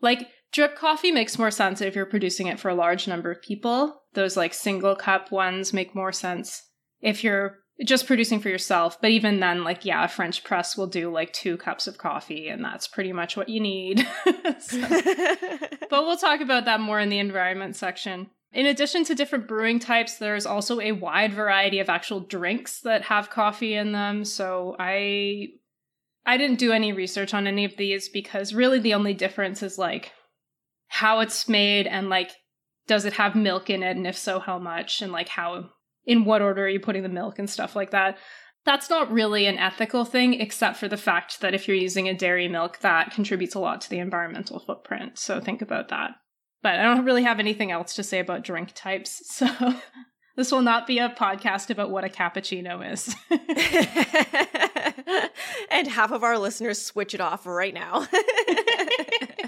like 0.00 0.28
Drip 0.52 0.74
coffee 0.76 1.12
makes 1.12 1.38
more 1.38 1.50
sense 1.50 1.80
if 1.80 1.94
you're 1.94 2.06
producing 2.06 2.48
it 2.48 2.58
for 2.58 2.68
a 2.68 2.74
large 2.74 3.06
number 3.06 3.30
of 3.30 3.42
people. 3.42 4.02
Those 4.14 4.36
like 4.36 4.52
single 4.52 4.96
cup 4.96 5.30
ones 5.30 5.72
make 5.72 5.94
more 5.94 6.12
sense 6.12 6.62
if 7.00 7.22
you're 7.22 7.58
just 7.84 8.06
producing 8.06 8.40
for 8.40 8.48
yourself. 8.48 9.00
But 9.00 9.10
even 9.10 9.40
then, 9.40 9.64
like, 9.64 9.84
yeah, 9.84 10.04
a 10.04 10.08
French 10.08 10.44
press 10.44 10.76
will 10.76 10.86
do 10.86 11.10
like 11.10 11.32
two 11.32 11.56
cups 11.56 11.86
of 11.86 11.98
coffee, 11.98 12.48
and 12.48 12.64
that's 12.64 12.88
pretty 12.88 13.12
much 13.12 13.36
what 13.36 13.48
you 13.48 13.60
need. 13.60 14.06
so, 14.58 14.80
but 15.90 16.04
we'll 16.04 16.16
talk 16.16 16.40
about 16.40 16.64
that 16.64 16.80
more 16.80 17.00
in 17.00 17.08
the 17.08 17.18
environment 17.18 17.76
section. 17.76 18.28
In 18.52 18.66
addition 18.66 19.04
to 19.04 19.14
different 19.14 19.46
brewing 19.46 19.78
types, 19.78 20.16
there's 20.16 20.46
also 20.46 20.80
a 20.80 20.92
wide 20.92 21.32
variety 21.32 21.78
of 21.78 21.88
actual 21.88 22.20
drinks 22.20 22.80
that 22.80 23.02
have 23.02 23.30
coffee 23.30 23.74
in 23.74 23.92
them. 23.92 24.24
So 24.24 24.74
I 24.78 25.50
I 26.26 26.36
didn't 26.36 26.58
do 26.58 26.72
any 26.72 26.92
research 26.92 27.32
on 27.32 27.46
any 27.46 27.64
of 27.64 27.76
these 27.76 28.08
because 28.08 28.52
really 28.52 28.80
the 28.80 28.94
only 28.94 29.14
difference 29.14 29.62
is 29.62 29.78
like 29.78 30.12
how 30.92 31.20
it's 31.20 31.48
made 31.48 31.86
and 31.86 32.10
like 32.10 32.30
does 32.86 33.06
it 33.06 33.14
have 33.14 33.34
milk 33.34 33.70
in 33.70 33.82
it 33.82 33.96
and 33.96 34.06
if 34.06 34.18
so 34.18 34.38
how 34.38 34.58
much 34.58 35.00
and 35.00 35.12
like 35.12 35.28
how 35.28 35.70
in 36.04 36.24
what 36.24 36.42
order 36.42 36.64
are 36.64 36.68
you 36.68 36.80
putting 36.80 37.02
the 37.02 37.08
milk 37.08 37.38
and 37.38 37.48
stuff 37.48 37.74
like 37.74 37.92
that 37.92 38.18
That's 38.66 38.90
not 38.90 39.10
really 39.10 39.46
an 39.46 39.56
ethical 39.56 40.04
thing, 40.04 40.38
except 40.38 40.76
for 40.76 40.86
the 40.86 40.98
fact 40.98 41.40
that 41.40 41.54
if 41.54 41.66
you're 41.66 41.76
using 41.76 42.08
a 42.08 42.14
dairy 42.14 42.46
milk, 42.46 42.78
that 42.80 43.10
contributes 43.10 43.54
a 43.54 43.58
lot 43.58 43.80
to 43.80 43.88
the 43.88 43.98
environmental 43.98 44.60
footprint. 44.60 45.18
So 45.18 45.40
think 45.40 45.62
about 45.62 45.88
that. 45.88 46.10
But 46.62 46.78
I 46.78 46.82
don't 46.82 47.06
really 47.06 47.22
have 47.22 47.40
anything 47.40 47.70
else 47.70 47.94
to 47.94 48.02
say 48.02 48.18
about 48.18 48.44
drink 48.44 48.72
types. 48.74 49.40
So 50.34 50.36
this 50.36 50.52
will 50.52 50.62
not 50.62 50.86
be 50.86 50.98
a 50.98 51.08
podcast 51.08 51.70
about 51.70 51.90
what 51.90 52.04
a 52.04 52.08
cappuccino 52.08 52.92
is. 52.92 53.14
and 55.70 55.88
half 55.88 56.12
of 56.12 56.22
our 56.22 56.38
listeners 56.38 56.80
switch 56.80 57.14
it 57.14 57.20
off 57.20 57.46
right 57.46 57.74
now. 57.74 58.06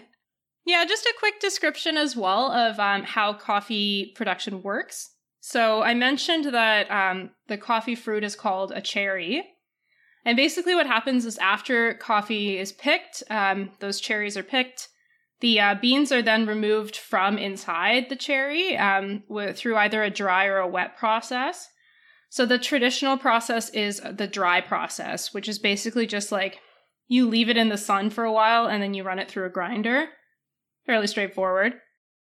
yeah, 0.65 0.85
just 0.85 1.07
a 1.07 1.15
quick 1.19 1.41
description 1.41 1.97
as 1.97 2.17
well 2.17 2.53
of 2.53 2.79
um, 2.79 3.03
how 3.03 3.33
coffee 3.33 4.13
production 4.15 4.63
works. 4.63 5.11
So 5.41 5.83
I 5.83 5.95
mentioned 5.95 6.55
that 6.55 6.89
um, 6.91 7.31
the 7.49 7.59
coffee 7.59 7.97
fruit 7.97 8.23
is 8.23 8.37
called 8.37 8.71
a 8.73 8.81
cherry. 8.81 9.45
And 10.25 10.37
basically, 10.37 10.77
what 10.77 10.87
happens 10.87 11.27
is 11.27 11.37
after 11.39 11.95
coffee 11.95 12.59
is 12.59 12.71
picked, 12.71 13.25
um, 13.29 13.71
those 13.81 14.01
cherries 14.01 14.37
are 14.37 14.45
picked. 14.45 14.89
The 15.41 15.59
uh, 15.59 15.75
beans 15.75 16.13
are 16.13 16.23
then 16.23 16.47
removed 16.47 16.97
from 16.97 17.39
inside 17.39 18.09
the 18.09 18.15
cherry 18.15 18.77
um, 18.77 19.25
through 19.55 19.77
either 19.77 20.05
a 20.05 20.11
dry 20.11 20.47
or 20.47 20.59
a 20.59 20.69
wet 20.69 20.97
process. 20.97 21.69
So 22.31 22.47
the 22.47 22.61
traditional 22.61 23.19
process 23.19 23.69
is 23.71 24.01
the 24.01 24.29
dry 24.29 24.61
process, 24.61 25.35
which 25.35 25.49
is 25.49 25.59
basically 25.59 26.07
just 26.07 26.31
like 26.31 26.61
you 27.09 27.29
leave 27.29 27.49
it 27.49 27.57
in 27.57 27.69
the 27.69 27.77
sun 27.77 28.09
for 28.09 28.23
a 28.23 28.33
while 28.33 28.67
and 28.67 28.81
then 28.81 28.95
you 28.95 29.03
run 29.03 29.19
it 29.19 29.29
through 29.29 29.47
a 29.47 29.51
grinder. 29.51 30.07
Fairly 30.87 31.07
straightforward. 31.07 31.75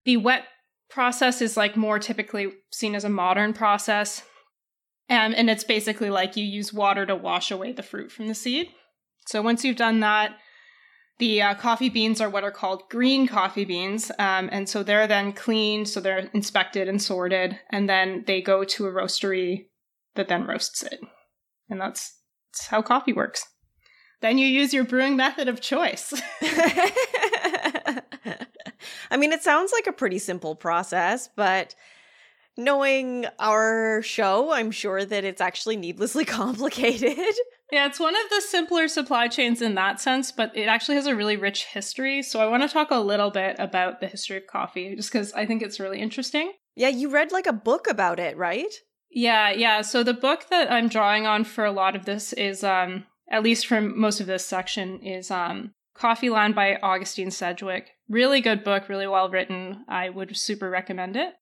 The 0.04 0.16
wet 0.16 0.44
process 0.90 1.40
is 1.40 1.56
like 1.56 1.76
more 1.76 1.98
typically 1.98 2.52
seen 2.70 2.94
as 2.94 3.04
a 3.04 3.08
modern 3.08 3.52
process. 3.52 4.22
Um, 5.08 5.34
and 5.36 5.50
it's 5.50 5.64
basically 5.64 6.10
like 6.10 6.36
you 6.36 6.44
use 6.44 6.72
water 6.72 7.06
to 7.06 7.16
wash 7.16 7.50
away 7.50 7.72
the 7.72 7.82
fruit 7.82 8.12
from 8.12 8.28
the 8.28 8.34
seed. 8.34 8.68
So 9.26 9.42
once 9.42 9.64
you've 9.64 9.76
done 9.76 10.00
that, 10.00 10.36
the 11.18 11.40
uh, 11.40 11.54
coffee 11.54 11.88
beans 11.88 12.20
are 12.20 12.28
what 12.28 12.44
are 12.44 12.50
called 12.50 12.88
green 12.90 13.26
coffee 13.26 13.64
beans. 13.64 14.10
Um, 14.18 14.48
and 14.50 14.68
so 14.68 14.82
they're 14.82 15.06
then 15.06 15.32
cleaned, 15.32 15.88
so 15.88 16.00
they're 16.00 16.30
inspected 16.32 16.88
and 16.88 17.00
sorted, 17.00 17.58
and 17.70 17.88
then 17.88 18.24
they 18.26 18.42
go 18.42 18.64
to 18.64 18.86
a 18.86 18.92
roastery 18.92 19.66
that 20.14 20.28
then 20.28 20.46
roasts 20.46 20.82
it. 20.82 21.00
And 21.68 21.80
that's, 21.80 22.18
that's 22.50 22.66
how 22.66 22.82
coffee 22.82 23.12
works. 23.12 23.46
Then 24.20 24.38
you 24.38 24.46
use 24.46 24.74
your 24.74 24.84
brewing 24.84 25.16
method 25.16 25.48
of 25.48 25.60
choice. 25.60 26.12
I 29.10 29.16
mean, 29.16 29.32
it 29.32 29.42
sounds 29.42 29.72
like 29.72 29.86
a 29.86 29.92
pretty 29.92 30.18
simple 30.18 30.54
process, 30.54 31.28
but 31.34 31.74
knowing 32.56 33.26
our 33.38 34.02
show, 34.02 34.52
I'm 34.52 34.70
sure 34.70 35.04
that 35.04 35.24
it's 35.24 35.40
actually 35.40 35.76
needlessly 35.76 36.24
complicated. 36.26 37.34
Yeah, 37.70 37.86
it's 37.86 38.00
one 38.00 38.14
of 38.14 38.30
the 38.30 38.42
simpler 38.42 38.86
supply 38.88 39.28
chains 39.28 39.62
in 39.62 39.74
that 39.76 40.00
sense, 40.00 40.30
but 40.30 40.54
it 40.56 40.64
actually 40.64 40.96
has 40.96 41.06
a 41.06 41.16
really 41.16 41.36
rich 41.36 41.64
history. 41.64 42.22
So 42.22 42.40
I 42.40 42.46
want 42.46 42.62
to 42.62 42.68
talk 42.68 42.90
a 42.90 42.96
little 42.96 43.30
bit 43.30 43.56
about 43.58 44.00
the 44.00 44.08
history 44.08 44.36
of 44.36 44.46
coffee, 44.46 44.94
just 44.94 45.10
because 45.10 45.32
I 45.32 45.46
think 45.46 45.62
it's 45.62 45.80
really 45.80 46.00
interesting. 46.00 46.52
Yeah, 46.76 46.88
you 46.88 47.10
read 47.10 47.32
like 47.32 47.46
a 47.46 47.52
book 47.52 47.86
about 47.88 48.20
it, 48.20 48.36
right? 48.36 48.72
Yeah, 49.10 49.50
yeah. 49.50 49.82
So 49.82 50.02
the 50.02 50.14
book 50.14 50.48
that 50.50 50.70
I'm 50.70 50.88
drawing 50.88 51.26
on 51.26 51.44
for 51.44 51.64
a 51.64 51.72
lot 51.72 51.96
of 51.96 52.04
this 52.04 52.32
is, 52.34 52.62
um, 52.62 53.04
at 53.30 53.42
least 53.42 53.66
for 53.66 53.80
most 53.80 54.20
of 54.20 54.26
this 54.26 54.46
section, 54.46 55.00
is 55.00 55.30
um, 55.30 55.72
Coffee 55.94 56.30
Land 56.30 56.54
by 56.54 56.76
Augustine 56.76 57.28
Sedgewick. 57.28 57.88
Really 58.08 58.40
good 58.40 58.64
book, 58.64 58.88
really 58.88 59.06
well 59.06 59.28
written. 59.28 59.84
I 59.88 60.08
would 60.08 60.36
super 60.36 60.70
recommend 60.70 61.16
it. 61.16 61.34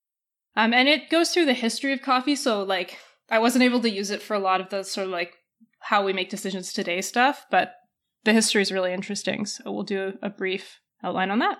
Um, 0.56 0.74
and 0.74 0.88
it 0.88 1.10
goes 1.10 1.30
through 1.30 1.46
the 1.46 1.54
history 1.54 1.92
of 1.92 2.02
coffee. 2.02 2.36
So, 2.36 2.62
like, 2.62 2.98
I 3.28 3.38
wasn't 3.38 3.64
able 3.64 3.80
to 3.80 3.90
use 3.90 4.10
it 4.10 4.22
for 4.22 4.34
a 4.34 4.40
lot 4.40 4.60
of 4.60 4.70
the 4.70 4.82
sort 4.82 5.06
of 5.06 5.12
like 5.12 5.34
how 5.78 6.04
we 6.04 6.12
make 6.12 6.30
decisions 6.30 6.72
today 6.72 7.00
stuff, 7.00 7.46
but 7.50 7.74
the 8.24 8.32
history 8.32 8.60
is 8.60 8.72
really 8.72 8.92
interesting. 8.92 9.46
So, 9.46 9.70
we'll 9.70 9.84
do 9.84 10.14
a 10.22 10.30
brief 10.30 10.80
outline 11.02 11.30
on 11.30 11.38
that. 11.38 11.58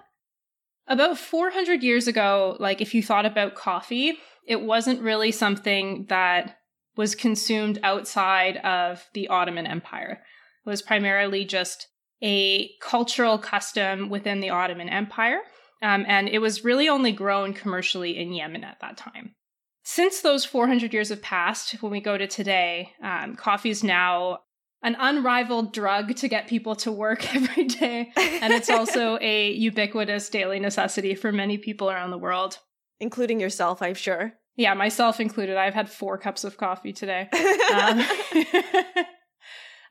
About 0.89 1.19
400 1.19 1.83
years 1.85 2.09
ago, 2.09 2.57
like, 2.59 2.81
if 2.81 2.95
you 2.95 3.03
thought 3.03 3.25
about 3.25 3.55
coffee, 3.55 4.19
it 4.47 4.61
wasn't 4.61 5.03
really 5.03 5.31
something 5.31 6.07
that 6.09 6.57
was 6.97 7.15
consumed 7.15 7.79
outside 7.85 8.57
of 8.59 9.09
the 9.15 9.29
Ottoman 9.29 9.67
Empire. 9.67 10.21
It 10.67 10.69
was 10.69 10.83
primarily 10.83 11.45
just 11.45 11.87
a 12.23 12.71
cultural 12.81 13.39
custom 13.39 14.09
within 14.09 14.41
the 14.41 14.51
Ottoman 14.51 14.89
Empire, 14.89 15.41
um, 15.83 16.05
and 16.07 16.29
it 16.29 16.41
was 16.41 16.65
really 16.65 16.89
only 16.89 17.13
grown 17.13 17.55
commercially 17.55 18.19
in 18.19 18.33
Yemen 18.33 18.65
at 18.65 18.81
that 18.81 18.97
time. 18.97 19.35
Since 19.83 20.21
those 20.21 20.45
400 20.45 20.93
years 20.93 21.09
have 21.09 21.23
passed, 21.23 21.73
when 21.83 21.91
we 21.91 22.01
go 22.01 22.19
to 22.19 22.27
today, 22.27 22.93
um, 23.03 23.35
coffee 23.35 23.71
is 23.71 23.83
now 23.83 24.41
an 24.83 24.97
unrivaled 24.99 25.73
drug 25.73 26.15
to 26.17 26.29
get 26.29 26.47
people 26.47 26.75
to 26.77 26.93
work 26.93 27.35
every 27.35 27.65
day. 27.65 28.13
And 28.17 28.53
it's 28.53 28.71
also 28.71 29.19
a 29.21 29.53
ubiquitous 29.53 30.29
daily 30.29 30.61
necessity 30.61 31.15
for 31.15 31.33
many 31.33 31.59
people 31.59 31.91
around 31.91 32.11
the 32.11 32.19
world. 32.19 32.59
Including 33.01 33.41
yourself, 33.41 33.81
I'm 33.81 33.95
sure. 33.95 34.35
Yeah, 34.57 34.75
myself 34.75 35.21
included. 35.21 35.57
I've 35.57 35.75
had 35.75 35.89
four 35.89 36.19
cups 36.19 36.45
of 36.45 36.59
coffee 36.59 36.93
today. 36.93 37.29
um, 37.75 38.05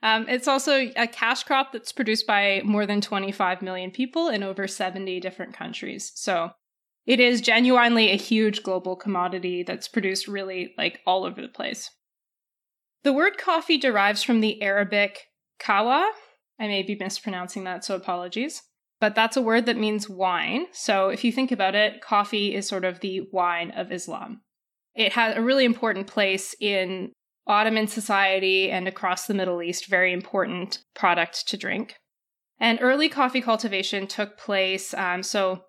um, 0.02 0.26
it's 0.28 0.48
also 0.48 0.90
a 0.96 1.06
cash 1.06 1.44
crop 1.44 1.72
that's 1.72 1.92
produced 1.92 2.26
by 2.26 2.62
more 2.64 2.86
than 2.86 3.00
25 3.00 3.60
million 3.60 3.90
people 3.90 4.28
in 4.28 4.42
over 4.42 4.66
70 4.66 5.20
different 5.20 5.54
countries. 5.54 6.12
So 6.14 6.50
it 7.06 7.20
is 7.20 7.40
genuinely 7.40 8.10
a 8.10 8.16
huge 8.16 8.62
global 8.62 8.96
commodity 8.96 9.62
that's 9.62 9.88
produced 9.88 10.28
really 10.28 10.74
like 10.78 11.00
all 11.06 11.24
over 11.24 11.42
the 11.42 11.48
place. 11.48 11.90
The 13.02 13.12
word 13.12 13.38
coffee 13.38 13.78
derives 13.78 14.22
from 14.22 14.40
the 14.40 14.62
Arabic 14.62 15.26
kawa. 15.58 16.10
I 16.58 16.66
may 16.66 16.82
be 16.82 16.96
mispronouncing 16.98 17.64
that, 17.64 17.84
so 17.84 17.94
apologies. 17.94 18.62
But 19.00 19.14
that's 19.14 19.36
a 19.36 19.42
word 19.42 19.64
that 19.66 19.78
means 19.78 20.10
wine. 20.10 20.66
So 20.72 21.08
if 21.08 21.24
you 21.24 21.32
think 21.32 21.50
about 21.50 21.74
it, 21.74 22.02
coffee 22.02 22.54
is 22.54 22.68
sort 22.68 22.84
of 22.84 23.00
the 23.00 23.22
wine 23.32 23.70
of 23.70 23.90
Islam. 23.90 24.42
It 24.94 25.12
had 25.12 25.36
a 25.36 25.42
really 25.42 25.64
important 25.64 26.06
place 26.06 26.54
in 26.60 27.12
Ottoman 27.50 27.88
society 27.88 28.70
and 28.70 28.86
across 28.86 29.26
the 29.26 29.34
Middle 29.34 29.60
East, 29.60 29.86
very 29.86 30.12
important 30.12 30.84
product 30.94 31.48
to 31.48 31.56
drink. 31.56 31.96
And 32.60 32.78
early 32.80 33.08
coffee 33.08 33.40
cultivation 33.40 34.06
took 34.06 34.38
place. 34.38 34.94
Um, 34.94 35.24
so, 35.24 35.64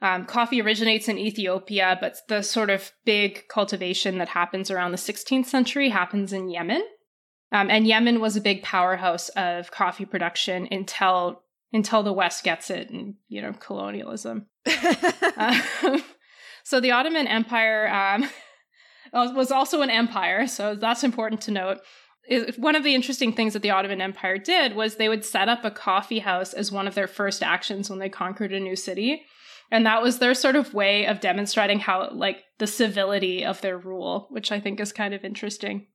um, 0.00 0.24
coffee 0.24 0.62
originates 0.62 1.06
in 1.06 1.18
Ethiopia, 1.18 1.98
but 2.00 2.16
the 2.28 2.40
sort 2.42 2.70
of 2.70 2.92
big 3.04 3.46
cultivation 3.48 4.16
that 4.18 4.28
happens 4.28 4.70
around 4.70 4.92
the 4.92 4.96
16th 4.96 5.46
century 5.46 5.90
happens 5.90 6.32
in 6.32 6.48
Yemen. 6.48 6.82
Um, 7.52 7.68
and 7.68 7.86
Yemen 7.86 8.20
was 8.20 8.36
a 8.36 8.40
big 8.40 8.62
powerhouse 8.62 9.28
of 9.30 9.70
coffee 9.70 10.06
production 10.06 10.66
until 10.70 11.42
until 11.74 12.02
the 12.02 12.12
West 12.14 12.44
gets 12.44 12.70
it, 12.70 12.88
and 12.88 13.16
you 13.28 13.42
know 13.42 13.52
colonialism. 13.52 14.46
uh, 14.66 15.60
so 16.64 16.80
the 16.80 16.92
Ottoman 16.92 17.26
Empire 17.26 17.88
um, 17.88 18.30
Uh, 19.12 19.32
was 19.34 19.50
also 19.50 19.82
an 19.82 19.90
empire, 19.90 20.46
so 20.46 20.74
that's 20.74 21.04
important 21.04 21.40
to 21.42 21.50
note. 21.50 21.78
One 22.58 22.76
of 22.76 22.84
the 22.84 22.94
interesting 22.94 23.32
things 23.32 23.54
that 23.54 23.62
the 23.62 23.70
Ottoman 23.70 24.02
Empire 24.02 24.36
did 24.36 24.76
was 24.76 24.96
they 24.96 25.08
would 25.08 25.24
set 25.24 25.48
up 25.48 25.64
a 25.64 25.70
coffee 25.70 26.18
house 26.18 26.52
as 26.52 26.70
one 26.70 26.86
of 26.86 26.94
their 26.94 27.06
first 27.06 27.42
actions 27.42 27.88
when 27.88 27.98
they 27.98 28.10
conquered 28.10 28.52
a 28.52 28.60
new 28.60 28.76
city. 28.76 29.22
And 29.70 29.86
that 29.86 30.02
was 30.02 30.18
their 30.18 30.34
sort 30.34 30.56
of 30.56 30.74
way 30.74 31.06
of 31.06 31.20
demonstrating 31.20 31.78
how, 31.78 32.10
like, 32.12 32.44
the 32.58 32.66
civility 32.66 33.44
of 33.44 33.60
their 33.60 33.78
rule, 33.78 34.28
which 34.30 34.50
I 34.50 34.60
think 34.60 34.80
is 34.80 34.92
kind 34.92 35.14
of 35.14 35.24
interesting. 35.24 35.86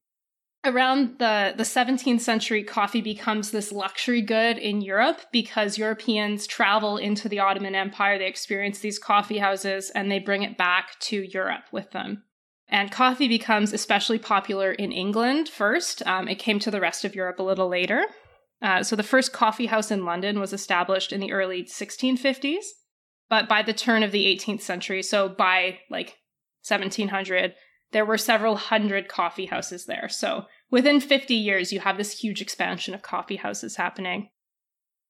Around 0.66 1.20
the, 1.20 1.54
the 1.58 1.64
17th 1.64 2.22
century, 2.22 2.64
coffee 2.64 3.02
becomes 3.02 3.52
this 3.52 3.72
luxury 3.72 4.22
good 4.22 4.58
in 4.58 4.82
Europe 4.82 5.20
because 5.32 5.78
Europeans 5.78 6.48
travel 6.48 6.98
into 6.98 7.28
the 7.28 7.40
Ottoman 7.40 7.76
Empire, 7.76 8.18
they 8.18 8.28
experience 8.28 8.80
these 8.80 8.98
coffee 8.98 9.40
houses, 9.40 9.90
and 9.90 10.10
they 10.10 10.20
bring 10.20 10.44
it 10.44 10.58
back 10.58 10.98
to 11.02 11.22
Europe 11.22 11.66
with 11.74 11.92
them. 11.92 12.24
And 12.74 12.92
coffee 12.92 13.28
becomes 13.28 13.72
especially 13.72 14.18
popular 14.18 14.72
in 14.72 14.92
England 14.92 15.48
first. 15.48 16.02
Um, 16.08 16.28
it 16.28 16.40
came 16.40 16.58
to 16.58 16.72
the 16.72 16.82
rest 16.82 17.06
of 17.06 17.14
Europe 17.14 17.38
a 17.38 17.44
little 17.44 17.70
later. 17.70 18.08
Uh, 18.64 18.82
so 18.82 18.96
the 18.96 19.04
first 19.04 19.32
coffee 19.32 19.68
house 19.68 19.92
in 19.92 20.06
London 20.06 20.40
was 20.40 20.54
established 20.54 21.14
in 21.14 21.20
the 21.20 21.32
early 21.32 21.66
1650s. 21.66 22.66
But 23.30 23.48
by 23.48 23.62
the 23.62 23.74
turn 23.74 24.02
of 24.02 24.12
the 24.12 24.26
18th 24.26 24.62
century, 24.62 25.04
so 25.04 25.30
by 25.30 25.82
like 25.92 26.18
1700, 26.68 27.54
there 27.92 28.06
were 28.06 28.18
several 28.18 28.56
hundred 28.56 29.08
coffee 29.08 29.46
houses 29.46 29.86
there. 29.86 30.10
So 30.10 30.46
within 30.72 31.00
50 31.00 31.36
years, 31.36 31.72
you 31.72 31.80
have 31.80 31.98
this 31.98 32.20
huge 32.20 32.42
expansion 32.42 32.96
of 32.96 33.04
coffee 33.04 33.36
houses 33.36 33.76
happening. 33.76 34.30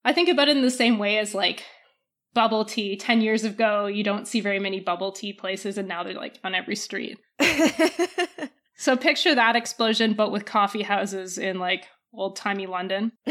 I 0.03 0.11
think 0.11 0.27
about 0.27 0.49
it 0.49 0.57
in 0.57 0.63
the 0.63 0.69
same 0.69 0.97
way 0.97 1.17
as 1.17 1.33
like 1.33 1.63
bubble 2.33 2.65
tea. 2.65 2.95
10 2.95 3.21
years 3.21 3.43
ago 3.43 3.85
you 3.85 4.03
don't 4.03 4.27
see 4.27 4.41
very 4.41 4.59
many 4.59 4.79
bubble 4.79 5.11
tea 5.11 5.33
places 5.33 5.77
and 5.77 5.87
now 5.87 6.03
they're 6.03 6.13
like 6.13 6.39
on 6.43 6.55
every 6.55 6.75
street. 6.75 7.17
So 8.75 8.97
picture 8.97 9.33
that 9.33 9.55
explosion 9.55 10.13
but 10.13 10.31
with 10.31 10.45
coffee 10.45 10.81
houses 10.81 11.37
in 11.37 11.57
like 11.57 11.85
old 12.13 12.35
timey 12.35 12.65
london. 12.65 13.13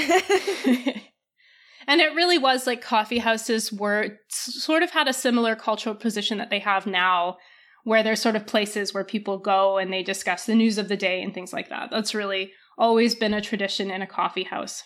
And 1.86 2.00
it 2.00 2.14
really 2.14 2.38
was 2.38 2.66
like 2.66 2.80
coffee 2.80 3.18
houses 3.18 3.72
were 3.72 4.18
sort 4.28 4.82
of 4.82 4.90
had 4.90 5.08
a 5.08 5.12
similar 5.12 5.56
cultural 5.56 5.94
position 5.94 6.38
that 6.38 6.50
they 6.50 6.60
have 6.60 6.86
now 6.86 7.38
where 7.84 8.02
they're 8.02 8.14
sort 8.14 8.36
of 8.36 8.46
places 8.46 8.94
where 8.94 9.04
people 9.04 9.38
go 9.38 9.78
and 9.78 9.92
they 9.92 10.02
discuss 10.02 10.46
the 10.46 10.54
news 10.54 10.78
of 10.78 10.88
the 10.88 10.96
day 10.96 11.20
and 11.20 11.34
things 11.34 11.52
like 11.52 11.68
that. 11.70 11.90
That's 11.90 12.14
really 12.14 12.52
always 12.78 13.14
been 13.14 13.34
a 13.34 13.40
tradition 13.40 13.90
in 13.90 14.02
a 14.02 14.06
coffee 14.06 14.44
house. 14.44 14.84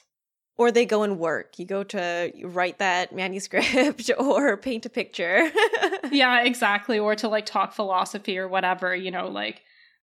Or 0.58 0.72
they 0.72 0.86
go 0.86 1.02
and 1.02 1.18
work. 1.18 1.58
You 1.58 1.66
go 1.66 1.84
to 1.84 2.32
write 2.44 2.78
that 2.78 3.14
manuscript 3.14 4.10
or 4.18 4.56
paint 4.56 4.86
a 4.86 4.88
picture. 4.88 5.50
yeah, 6.10 6.44
exactly. 6.44 6.98
Or 6.98 7.14
to 7.16 7.28
like 7.28 7.44
talk 7.44 7.75
philosophy 7.75 8.38
or 8.38 8.48
whatever, 8.48 8.96
you 8.96 9.10
know, 9.10 9.28
like 9.28 9.62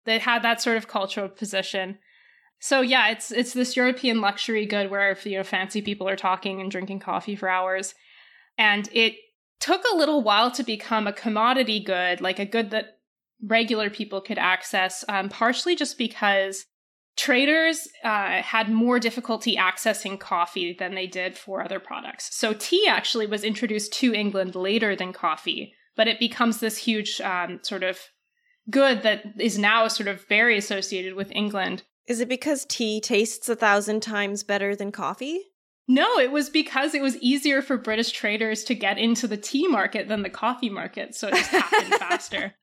they 0.07 0.19
had 0.19 0.43
that 0.43 0.61
sort 0.61 0.77
of 0.77 0.89
cultural 0.89 1.29
position. 1.29 1.99
So 2.59 2.81
yeah, 2.81 3.09
it's 3.09 3.31
it's 3.31 3.53
this 3.53 3.77
European 3.77 4.21
luxury 4.21 4.67
good 4.67 4.91
where 4.91 5.17
you 5.25 5.39
know 5.39 5.45
fancy 5.45 5.81
people 5.81 6.09
are 6.09 6.17
talking 6.17 6.61
and 6.61 6.71
drinking 6.71 7.01
coffee 7.01 7.37
for 7.37 7.49
hours. 7.49 7.95
And 8.59 8.89
it 8.93 9.15
took 9.61 9.83
a 9.85 9.97
little 9.97 10.23
while 10.23 10.51
to 10.53 10.63
become 10.63 11.07
a 11.07 11.13
commodity 11.13 11.81
good, 11.81 12.21
like 12.21 12.39
a 12.39 12.45
good 12.45 12.71
that 12.71 12.99
regular 13.43 13.89
people 13.89 14.21
could 14.21 14.39
access, 14.39 15.05
um, 15.09 15.29
partially 15.29 15.75
just 15.75 15.97
because 15.97 16.67
traders 17.21 17.87
uh, 18.03 18.41
had 18.41 18.71
more 18.71 18.99
difficulty 18.99 19.55
accessing 19.55 20.19
coffee 20.19 20.75
than 20.79 20.95
they 20.95 21.07
did 21.07 21.37
for 21.37 21.63
other 21.63 21.79
products. 21.79 22.35
So 22.35 22.55
tea 22.55 22.87
actually 22.89 23.27
was 23.27 23.45
introduced 23.45 23.93
to 23.95 24.15
England 24.15 24.55
later 24.55 24.97
than 24.97 25.13
coffee, 25.13 25.75
but 25.97 26.09
it 26.09 26.19
becomes 26.19 26.61
this 26.61 26.79
huge 26.79 27.21
um, 27.21 27.61
sort 27.63 27.83
of 27.83 27.99
good 28.71 29.03
that 29.03 29.23
is 29.39 29.59
now 29.59 29.87
sort 29.89 30.09
of 30.09 30.27
very 30.29 30.57
associated 30.57 31.13
with 31.13 31.31
England. 31.33 31.83
Is 32.07 32.21
it 32.21 32.29
because 32.29 32.65
tea 32.65 33.03
tastes 33.03 33.51
a 33.51 33.57
thousand 33.57 34.01
times 34.01 34.43
better 34.43 34.75
than 34.75 34.91
coffee? 34.91 35.43
No, 35.87 36.19
it 36.19 36.33
was 36.33 36.49
because 36.49 36.95
it 36.95 37.03
was 37.03 37.19
easier 37.19 37.61
for 37.61 37.77
British 37.77 38.13
traders 38.13 38.65
to 38.65 38.75
get 38.75 38.97
into 38.97 39.29
the 39.29 39.37
tea 39.37 39.69
market 39.69 40.09
than 40.09 40.23
the 40.23 40.31
coffee 40.31 40.71
market, 40.71 41.15
so 41.15 41.29
it 41.29 41.35
just 41.35 41.51
happened 41.51 41.95
faster. 41.99 42.55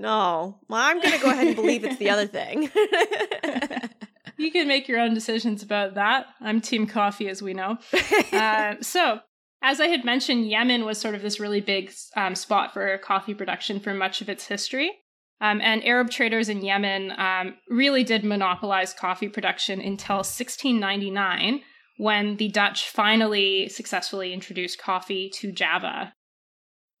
No, 0.00 0.58
well, 0.70 0.80
I'm 0.80 0.98
going 0.98 1.12
to 1.12 1.22
go 1.22 1.28
ahead 1.30 1.48
and 1.48 1.56
believe 1.56 1.84
it's 1.84 1.98
the 1.98 2.08
other 2.08 2.26
thing. 2.38 2.70
you 4.38 4.50
can 4.50 4.66
make 4.66 4.88
your 4.88 4.98
own 4.98 5.12
decisions 5.12 5.62
about 5.62 5.94
that. 5.94 6.26
I'm 6.40 6.62
team 6.62 6.86
coffee, 6.86 7.28
as 7.28 7.42
we 7.42 7.52
know. 7.52 7.76
Uh, 8.32 8.76
so, 8.80 9.20
as 9.60 9.78
I 9.78 9.88
had 9.88 10.06
mentioned, 10.06 10.48
Yemen 10.48 10.86
was 10.86 10.98
sort 10.98 11.14
of 11.14 11.20
this 11.20 11.38
really 11.38 11.60
big 11.60 11.92
um, 12.16 12.34
spot 12.34 12.72
for 12.72 12.96
coffee 12.96 13.34
production 13.34 13.78
for 13.78 13.92
much 13.92 14.22
of 14.22 14.30
its 14.30 14.46
history. 14.46 14.90
Um, 15.42 15.60
and 15.60 15.84
Arab 15.84 16.08
traders 16.08 16.48
in 16.48 16.64
Yemen 16.64 17.12
um, 17.18 17.56
really 17.68 18.02
did 18.02 18.24
monopolize 18.24 18.94
coffee 18.94 19.28
production 19.28 19.82
until 19.82 20.16
1699, 20.16 21.60
when 21.98 22.36
the 22.36 22.48
Dutch 22.48 22.88
finally 22.88 23.68
successfully 23.68 24.32
introduced 24.32 24.80
coffee 24.80 25.30
to 25.34 25.52
Java. 25.52 26.14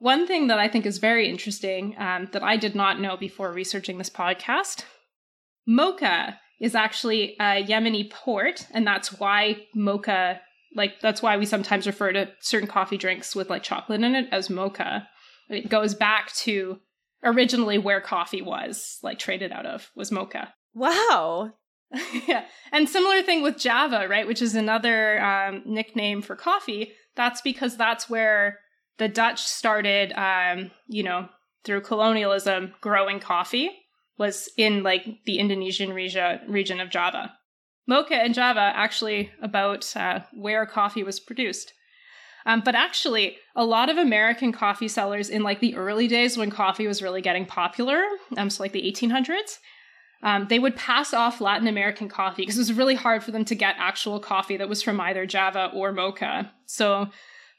One 0.00 0.26
thing 0.26 0.48
that 0.48 0.58
I 0.58 0.66
think 0.66 0.86
is 0.86 0.98
very 0.98 1.28
interesting 1.28 1.94
um, 1.98 2.28
that 2.32 2.42
I 2.42 2.56
did 2.56 2.74
not 2.74 3.00
know 3.00 3.16
before 3.16 3.52
researching 3.52 3.98
this 3.98 4.10
podcast 4.10 4.84
mocha 5.66 6.38
is 6.58 6.74
actually 6.74 7.36
a 7.40 7.64
Yemeni 7.64 8.10
port, 8.10 8.66
and 8.72 8.86
that's 8.86 9.18
why 9.18 9.66
mocha, 9.74 10.40
like, 10.74 11.00
that's 11.00 11.22
why 11.22 11.36
we 11.36 11.46
sometimes 11.46 11.86
refer 11.86 12.12
to 12.12 12.30
certain 12.40 12.68
coffee 12.68 12.96
drinks 12.96 13.36
with 13.36 13.48
like 13.50 13.62
chocolate 13.62 14.02
in 14.02 14.14
it 14.14 14.28
as 14.32 14.50
mocha. 14.50 15.06
It 15.48 15.68
goes 15.68 15.94
back 15.94 16.32
to 16.36 16.80
originally 17.22 17.78
where 17.78 18.00
coffee 18.00 18.42
was 18.42 18.98
like 19.02 19.18
traded 19.18 19.52
out 19.52 19.66
of 19.66 19.90
was 19.94 20.10
mocha. 20.10 20.54
Wow. 20.74 21.52
yeah. 22.26 22.44
And 22.72 22.88
similar 22.88 23.22
thing 23.22 23.42
with 23.42 23.58
Java, 23.58 24.06
right? 24.08 24.26
Which 24.26 24.42
is 24.42 24.54
another 24.54 25.22
um, 25.22 25.62
nickname 25.66 26.22
for 26.22 26.36
coffee. 26.36 26.92
That's 27.16 27.40
because 27.42 27.76
that's 27.76 28.08
where 28.08 28.60
the 29.00 29.08
Dutch 29.08 29.42
started, 29.42 30.12
um, 30.12 30.70
you 30.86 31.02
know, 31.02 31.26
through 31.64 31.80
colonialism, 31.80 32.74
growing 32.82 33.18
coffee 33.18 33.70
was 34.18 34.50
in 34.58 34.82
like 34.82 35.06
the 35.24 35.38
Indonesian 35.38 35.94
region, 35.94 36.40
region 36.46 36.80
of 36.80 36.90
Java. 36.90 37.32
Mocha 37.86 38.14
and 38.14 38.34
Java 38.34 38.72
actually 38.74 39.30
about 39.40 39.96
uh, 39.96 40.20
where 40.34 40.66
coffee 40.66 41.02
was 41.02 41.18
produced. 41.18 41.72
Um, 42.44 42.60
but 42.62 42.74
actually, 42.74 43.38
a 43.56 43.64
lot 43.64 43.88
of 43.88 43.96
American 43.96 44.52
coffee 44.52 44.88
sellers 44.88 45.30
in 45.30 45.42
like 45.42 45.60
the 45.60 45.76
early 45.76 46.06
days 46.06 46.36
when 46.36 46.50
coffee 46.50 46.86
was 46.86 47.00
really 47.00 47.22
getting 47.22 47.46
popular, 47.46 48.02
um, 48.36 48.50
so 48.50 48.62
like 48.62 48.72
the 48.72 48.82
1800s, 48.82 49.60
um, 50.22 50.46
they 50.48 50.58
would 50.58 50.76
pass 50.76 51.14
off 51.14 51.40
Latin 51.40 51.66
American 51.66 52.10
coffee 52.10 52.42
because 52.42 52.56
it 52.56 52.60
was 52.60 52.74
really 52.74 52.96
hard 52.96 53.24
for 53.24 53.30
them 53.30 53.46
to 53.46 53.54
get 53.54 53.76
actual 53.78 54.20
coffee 54.20 54.58
that 54.58 54.68
was 54.68 54.82
from 54.82 55.00
either 55.00 55.24
Java 55.24 55.70
or 55.72 55.90
Mocha. 55.90 56.52
So 56.66 57.08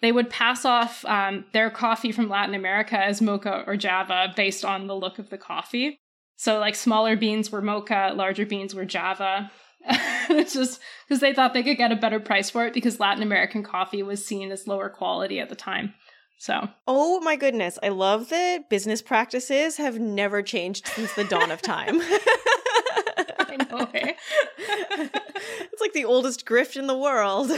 they 0.02 0.12
would 0.12 0.30
pass 0.30 0.66
off 0.66 1.06
um, 1.06 1.46
their 1.54 1.70
coffee 1.70 2.12
from 2.12 2.30
Latin 2.30 2.56
America 2.56 2.98
as 2.98 3.22
Mocha 3.22 3.64
or 3.68 3.78
Java 3.78 4.34
based 4.36 4.66
on 4.66 4.88
the 4.88 4.96
look 4.96 5.20
of 5.20 5.30
the 5.30 5.38
coffee. 5.38 6.00
So, 6.36 6.60
like, 6.60 6.76
smaller 6.76 7.16
beans 7.16 7.52
were 7.52 7.62
Mocha, 7.62 8.14
larger 8.16 8.46
beans 8.46 8.74
were 8.74 8.86
Java. 8.86 9.52
it's 10.30 10.54
just 10.54 10.80
because 11.08 11.22
they 11.22 11.34
thought 11.34 11.54
they 11.54 11.64
could 11.64 11.78
get 11.78 11.92
a 11.92 11.96
better 11.96 12.20
price 12.20 12.50
for 12.50 12.66
it 12.66 12.74
because 12.74 13.00
Latin 13.00 13.24
American 13.24 13.64
coffee 13.64 14.04
was 14.04 14.26
seen 14.26 14.52
as 14.52 14.68
lower 14.68 14.90
quality 14.90 15.40
at 15.40 15.50
the 15.50 15.56
time. 15.56 15.94
So, 16.40 16.68
oh 16.88 17.20
my 17.20 17.36
goodness, 17.36 17.78
I 17.84 17.90
love 17.90 18.30
that 18.30 18.68
business 18.70 19.04
practices 19.04 19.78
have 19.78 20.00
never 20.00 20.42
changed 20.42 20.88
since 20.88 21.14
the 21.14 21.24
dawn 21.24 21.52
of 21.52 21.62
time. 21.62 22.02
I 22.02 23.58
know. 23.70 23.88
Eh? 23.94 24.14
it's 24.58 25.82
like 25.82 25.94
the 25.94 26.06
oldest 26.06 26.44
grift 26.48 26.78
in 26.78 26.88
the 26.88 26.98
world. 26.98 27.52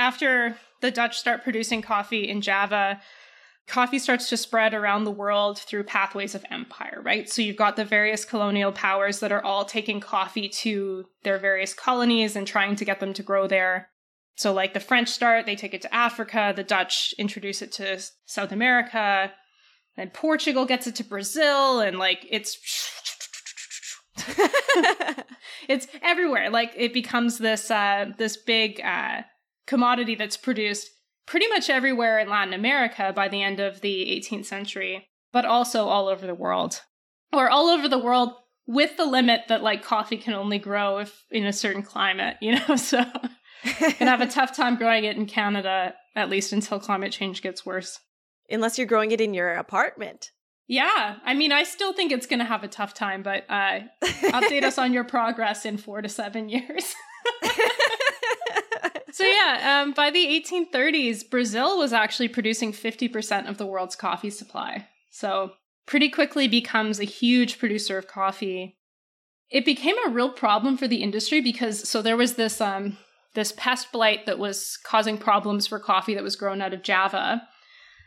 After 0.00 0.56
the 0.80 0.90
Dutch 0.90 1.18
start 1.18 1.44
producing 1.44 1.82
coffee 1.82 2.26
in 2.26 2.40
Java, 2.40 3.02
coffee 3.68 3.98
starts 3.98 4.30
to 4.30 4.36
spread 4.38 4.72
around 4.72 5.04
the 5.04 5.10
world 5.10 5.58
through 5.58 5.84
pathways 5.84 6.34
of 6.34 6.42
empire, 6.50 7.02
right? 7.04 7.28
So 7.28 7.42
you've 7.42 7.58
got 7.58 7.76
the 7.76 7.84
various 7.84 8.24
colonial 8.24 8.72
powers 8.72 9.20
that 9.20 9.30
are 9.30 9.44
all 9.44 9.66
taking 9.66 10.00
coffee 10.00 10.48
to 10.48 11.04
their 11.22 11.36
various 11.36 11.74
colonies 11.74 12.34
and 12.34 12.46
trying 12.46 12.76
to 12.76 12.84
get 12.86 12.98
them 12.98 13.12
to 13.12 13.22
grow 13.22 13.46
there. 13.46 13.90
So, 14.36 14.54
like 14.54 14.72
the 14.72 14.80
French 14.80 15.10
start, 15.10 15.44
they 15.44 15.54
take 15.54 15.74
it 15.74 15.82
to 15.82 15.94
Africa, 15.94 16.54
the 16.56 16.64
Dutch 16.64 17.12
introduce 17.18 17.60
it 17.60 17.70
to 17.72 18.02
South 18.24 18.52
America, 18.52 19.30
and 19.98 20.14
Portugal 20.14 20.64
gets 20.64 20.86
it 20.86 20.94
to 20.94 21.04
Brazil, 21.04 21.80
and 21.80 21.98
like 21.98 22.26
it's. 22.30 22.58
it's 25.68 25.86
everywhere. 26.00 26.48
Like 26.48 26.72
it 26.74 26.94
becomes 26.94 27.36
this 27.36 27.70
uh, 27.70 28.12
this 28.16 28.38
big 28.38 28.80
uh, 28.80 29.22
commodity 29.70 30.16
that's 30.16 30.36
produced 30.36 30.90
pretty 31.26 31.46
much 31.46 31.70
everywhere 31.70 32.18
in 32.18 32.28
Latin 32.28 32.52
America 32.52 33.12
by 33.14 33.28
the 33.28 33.40
end 33.40 33.60
of 33.60 33.80
the 33.82 34.20
18th 34.20 34.44
century, 34.44 35.06
but 35.32 35.44
also 35.44 35.86
all 35.86 36.08
over 36.08 36.26
the 36.26 36.34
world. 36.34 36.80
Or 37.32 37.48
all 37.48 37.68
over 37.68 37.88
the 37.88 37.98
world 37.98 38.32
with 38.66 38.96
the 38.96 39.04
limit 39.04 39.42
that 39.48 39.62
like 39.62 39.84
coffee 39.84 40.16
can 40.16 40.34
only 40.34 40.58
grow 40.58 40.98
if 40.98 41.24
in 41.30 41.46
a 41.46 41.52
certain 41.52 41.84
climate, 41.84 42.36
you 42.42 42.56
know, 42.56 42.74
so 42.74 43.04
gonna 43.64 44.10
have 44.10 44.20
a 44.20 44.26
tough 44.38 44.54
time 44.54 44.74
growing 44.74 45.04
it 45.04 45.16
in 45.16 45.26
Canada, 45.26 45.94
at 46.16 46.28
least 46.28 46.52
until 46.52 46.80
climate 46.80 47.12
change 47.12 47.40
gets 47.40 47.64
worse. 47.64 48.00
Unless 48.50 48.76
you're 48.76 48.88
growing 48.88 49.12
it 49.12 49.20
in 49.20 49.34
your 49.34 49.54
apartment. 49.54 50.32
Yeah, 50.66 51.16
I 51.24 51.34
mean, 51.34 51.52
I 51.52 51.62
still 51.62 51.92
think 51.92 52.10
it's 52.10 52.26
gonna 52.26 52.44
have 52.44 52.64
a 52.64 52.68
tough 52.68 52.92
time, 52.92 53.22
but 53.22 53.44
uh, 53.48 53.80
update 54.02 54.64
us 54.64 54.78
on 54.78 54.92
your 54.92 55.04
progress 55.04 55.64
in 55.64 55.76
four 55.76 56.02
to 56.02 56.08
seven 56.08 56.48
years. 56.48 56.92
So 59.12 59.24
yeah, 59.24 59.82
um, 59.82 59.92
by 59.92 60.10
the 60.10 60.26
1830s, 60.26 61.28
Brazil 61.28 61.78
was 61.78 61.92
actually 61.92 62.28
producing 62.28 62.72
50% 62.72 63.48
of 63.48 63.58
the 63.58 63.66
world's 63.66 63.96
coffee 63.96 64.30
supply. 64.30 64.88
So 65.10 65.52
pretty 65.86 66.08
quickly 66.08 66.46
becomes 66.48 67.00
a 67.00 67.04
huge 67.04 67.58
producer 67.58 67.98
of 67.98 68.06
coffee. 68.06 68.76
It 69.50 69.64
became 69.64 69.96
a 70.06 70.10
real 70.10 70.30
problem 70.30 70.76
for 70.76 70.86
the 70.86 71.02
industry 71.02 71.40
because 71.40 71.88
so 71.88 72.02
there 72.02 72.16
was 72.16 72.34
this 72.34 72.60
um, 72.60 72.96
this 73.34 73.52
pest 73.56 73.92
blight 73.92 74.26
that 74.26 74.38
was 74.38 74.78
causing 74.84 75.18
problems 75.18 75.66
for 75.66 75.78
coffee 75.78 76.14
that 76.14 76.22
was 76.22 76.36
grown 76.36 76.62
out 76.62 76.74
of 76.74 76.82
Java 76.82 77.42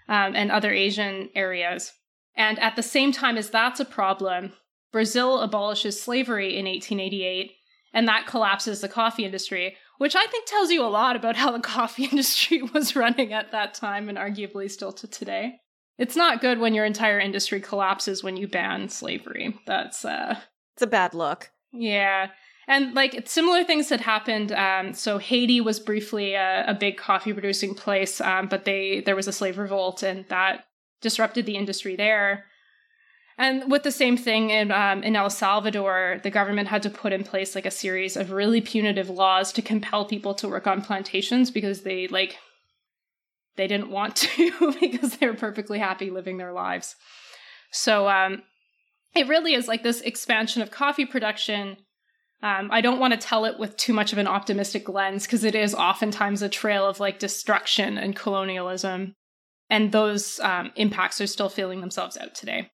um, 0.07 0.35
and 0.35 0.51
other 0.51 0.71
Asian 0.71 1.29
areas. 1.35 1.91
And 2.35 2.59
at 2.59 2.75
the 2.75 2.83
same 2.83 3.11
time 3.11 3.37
as 3.37 3.49
that's 3.49 3.79
a 3.79 3.85
problem, 3.85 4.53
Brazil 4.91 5.39
abolishes 5.39 6.01
slavery 6.01 6.57
in 6.57 6.65
1888, 6.65 7.51
and 7.93 8.07
that 8.07 8.27
collapses 8.27 8.81
the 8.81 8.89
coffee 8.89 9.25
industry, 9.25 9.75
which 10.03 10.17
I 10.17 10.25
think 10.27 10.45
tells 10.45 10.69
you 10.69 10.83
a 10.83 10.91
lot 10.91 11.15
about 11.15 11.37
how 11.37 11.49
the 11.49 11.61
coffee 11.61 12.03
industry 12.11 12.61
was 12.61 12.93
running 12.93 13.31
at 13.31 13.53
that 13.53 13.73
time 13.73 14.09
and 14.09 14.17
arguably 14.17 14.69
still 14.69 14.91
to 14.91 15.07
today. 15.07 15.61
It's 15.97 16.17
not 16.17 16.41
good 16.41 16.59
when 16.59 16.73
your 16.73 16.83
entire 16.83 17.21
industry 17.21 17.61
collapses 17.61 18.21
when 18.21 18.35
you 18.35 18.49
ban 18.49 18.89
slavery. 18.89 19.57
That's 19.65 20.03
uh 20.03 20.35
It's 20.75 20.81
a 20.81 20.87
bad 20.87 21.13
look. 21.13 21.51
Yeah. 21.71 22.31
And 22.67 22.93
like 22.93 23.29
similar 23.29 23.63
things 23.63 23.87
had 23.87 24.01
happened. 24.01 24.51
Um, 24.51 24.93
so 24.93 25.19
Haiti 25.19 25.61
was 25.61 25.79
briefly 25.79 26.33
a, 26.33 26.65
a 26.67 26.73
big 26.73 26.97
coffee 26.97 27.31
producing 27.31 27.73
place, 27.73 28.19
um, 28.19 28.47
but 28.47 28.65
they 28.65 29.03
there 29.05 29.15
was 29.15 29.29
a 29.29 29.33
slave 29.33 29.57
revolt, 29.57 30.03
and 30.03 30.25
that 30.27 30.65
disrupted 30.99 31.45
the 31.45 31.55
industry 31.55 31.95
there. 31.95 32.43
And 33.37 33.71
with 33.71 33.83
the 33.83 33.91
same 33.91 34.15
thing 34.15 34.51
in 34.51 34.71
um, 34.71 35.03
in 35.03 35.15
El 35.15 35.29
Salvador, 35.29 36.19
the 36.21 36.29
government 36.29 36.67
had 36.67 36.83
to 36.83 36.89
put 36.89 37.13
in 37.13 37.23
place 37.23 37.55
like 37.55 37.65
a 37.65 37.71
series 37.71 38.15
of 38.15 38.31
really 38.31 38.61
punitive 38.61 39.09
laws 39.09 39.51
to 39.53 39.61
compel 39.61 40.05
people 40.05 40.33
to 40.35 40.47
work 40.47 40.67
on 40.67 40.81
plantations 40.81 41.49
because 41.49 41.81
they 41.81 42.07
like 42.07 42.37
they 43.55 43.67
didn't 43.67 43.89
want 43.89 44.15
to 44.17 44.75
because 44.79 45.17
they 45.17 45.27
were 45.27 45.33
perfectly 45.33 45.79
happy 45.79 46.09
living 46.09 46.37
their 46.37 46.53
lives. 46.53 46.95
So 47.71 48.07
um, 48.07 48.43
it 49.15 49.27
really 49.27 49.53
is 49.53 49.67
like 49.67 49.83
this 49.83 50.01
expansion 50.01 50.61
of 50.61 50.71
coffee 50.71 51.05
production. 51.05 51.77
Um, 52.43 52.69
I 52.71 52.81
don't 52.81 52.99
want 52.99 53.13
to 53.13 53.19
tell 53.19 53.45
it 53.45 53.57
with 53.57 53.77
too 53.77 53.93
much 53.93 54.11
of 54.11 54.19
an 54.19 54.27
optimistic 54.27 54.89
lens 54.89 55.25
because 55.25 55.43
it 55.43 55.55
is 55.55 55.73
oftentimes 55.73 56.41
a 56.41 56.49
trail 56.49 56.85
of 56.85 56.99
like 56.99 57.19
destruction 57.19 57.97
and 57.97 58.15
colonialism. 58.15 59.15
And 59.69 59.91
those 59.91 60.39
um, 60.41 60.71
impacts 60.75 61.21
are 61.21 61.27
still 61.27 61.49
feeling 61.49 61.81
themselves 61.81 62.17
out 62.17 62.35
today. 62.35 62.69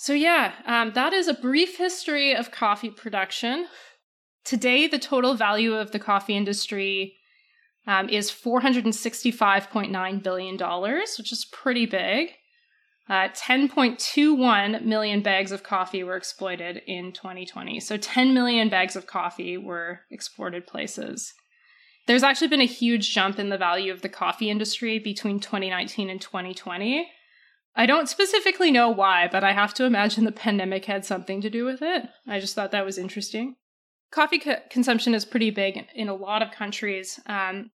So, 0.00 0.12
yeah, 0.12 0.52
um, 0.64 0.92
that 0.92 1.12
is 1.12 1.26
a 1.26 1.34
brief 1.34 1.76
history 1.76 2.32
of 2.32 2.52
coffee 2.52 2.88
production. 2.88 3.66
Today, 4.44 4.86
the 4.86 5.00
total 5.00 5.34
value 5.34 5.74
of 5.74 5.90
the 5.90 5.98
coffee 5.98 6.36
industry 6.36 7.16
um, 7.84 8.08
is 8.08 8.30
$465.9 8.30 10.22
billion, 10.22 10.56
which 11.18 11.32
is 11.32 11.44
pretty 11.52 11.84
big. 11.84 12.28
Uh, 13.08 13.28
10.21 13.30 14.84
million 14.84 15.20
bags 15.20 15.50
of 15.50 15.64
coffee 15.64 16.04
were 16.04 16.16
exploited 16.16 16.80
in 16.86 17.12
2020. 17.12 17.80
So 17.80 17.96
10 17.96 18.32
million 18.32 18.68
bags 18.68 18.94
of 18.94 19.08
coffee 19.08 19.58
were 19.58 20.02
exported 20.12 20.64
places. 20.68 21.34
There's 22.06 22.22
actually 22.22 22.48
been 22.48 22.60
a 22.60 22.66
huge 22.66 23.12
jump 23.12 23.40
in 23.40 23.48
the 23.48 23.58
value 23.58 23.92
of 23.92 24.02
the 24.02 24.08
coffee 24.08 24.48
industry 24.48 25.00
between 25.00 25.40
2019 25.40 26.08
and 26.08 26.20
2020. 26.20 27.10
I 27.78 27.86
don't 27.86 28.08
specifically 28.08 28.72
know 28.72 28.90
why, 28.90 29.28
but 29.30 29.44
I 29.44 29.52
have 29.52 29.72
to 29.74 29.84
imagine 29.84 30.24
the 30.24 30.32
pandemic 30.32 30.84
had 30.86 31.04
something 31.04 31.40
to 31.42 31.48
do 31.48 31.64
with 31.64 31.80
it. 31.80 32.08
I 32.26 32.40
just 32.40 32.56
thought 32.56 32.72
that 32.72 32.84
was 32.84 32.98
interesting. 32.98 33.54
Coffee 34.10 34.40
co- 34.40 34.56
consumption 34.68 35.14
is 35.14 35.24
pretty 35.24 35.50
big 35.50 35.86
in 35.94 36.08
a 36.08 36.14
lot 36.14 36.42
of 36.42 36.50
countries. 36.50 37.20
Um, 37.26 37.70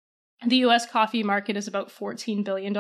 the 0.48 0.58
US 0.58 0.90
coffee 0.90 1.22
market 1.22 1.56
is 1.56 1.68
about 1.68 1.90
$14 1.90 2.44
billion. 2.44 2.76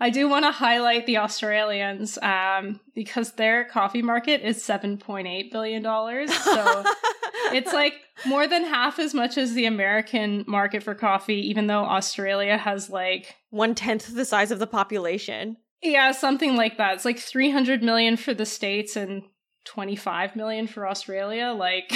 I 0.00 0.10
do 0.10 0.28
want 0.28 0.44
to 0.44 0.50
highlight 0.50 1.06
the 1.06 1.18
Australians 1.18 2.18
um, 2.18 2.80
because 2.92 3.32
their 3.32 3.64
coffee 3.64 4.02
market 4.02 4.42
is 4.42 4.58
$7.8 4.58 5.52
billion. 5.52 5.84
So 5.84 6.84
it's 7.52 7.72
like 7.72 7.94
more 8.26 8.48
than 8.48 8.64
half 8.64 8.98
as 8.98 9.14
much 9.14 9.38
as 9.38 9.54
the 9.54 9.66
American 9.66 10.44
market 10.48 10.82
for 10.82 10.96
coffee, 10.96 11.48
even 11.48 11.68
though 11.68 11.84
Australia 11.84 12.56
has 12.56 12.90
like 12.90 13.36
one 13.50 13.76
tenth 13.76 14.12
the 14.12 14.24
size 14.24 14.50
of 14.50 14.58
the 14.58 14.66
population. 14.66 15.56
Yeah, 15.82 16.12
something 16.12 16.56
like 16.56 16.78
that. 16.78 16.94
It's 16.94 17.04
like 17.04 17.18
300 17.18 17.82
million 17.82 18.16
for 18.16 18.32
the 18.34 18.46
States 18.46 18.96
and 18.96 19.22
25 19.66 20.36
million 20.36 20.66
for 20.66 20.88
Australia. 20.88 21.54
Like, 21.56 21.92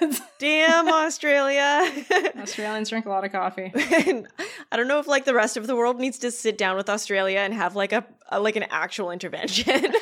damn, 0.38 0.88
Australia. 0.88 1.90
Australians 2.38 2.90
drink 2.90 3.06
a 3.06 3.08
lot 3.08 3.24
of 3.24 3.32
coffee. 3.32 3.72
I 3.74 4.76
don't 4.76 4.88
know 4.88 5.00
if 5.00 5.06
like 5.06 5.24
the 5.24 5.34
rest 5.34 5.56
of 5.56 5.66
the 5.66 5.74
world 5.74 5.98
needs 5.98 6.18
to 6.20 6.30
sit 6.30 6.56
down 6.56 6.76
with 6.76 6.88
Australia 6.88 7.38
and 7.40 7.52
have 7.54 7.74
like 7.74 7.92
a, 7.92 8.04
a 8.28 8.38
like 8.40 8.56
an 8.56 8.64
actual 8.70 9.10
intervention. 9.10 9.66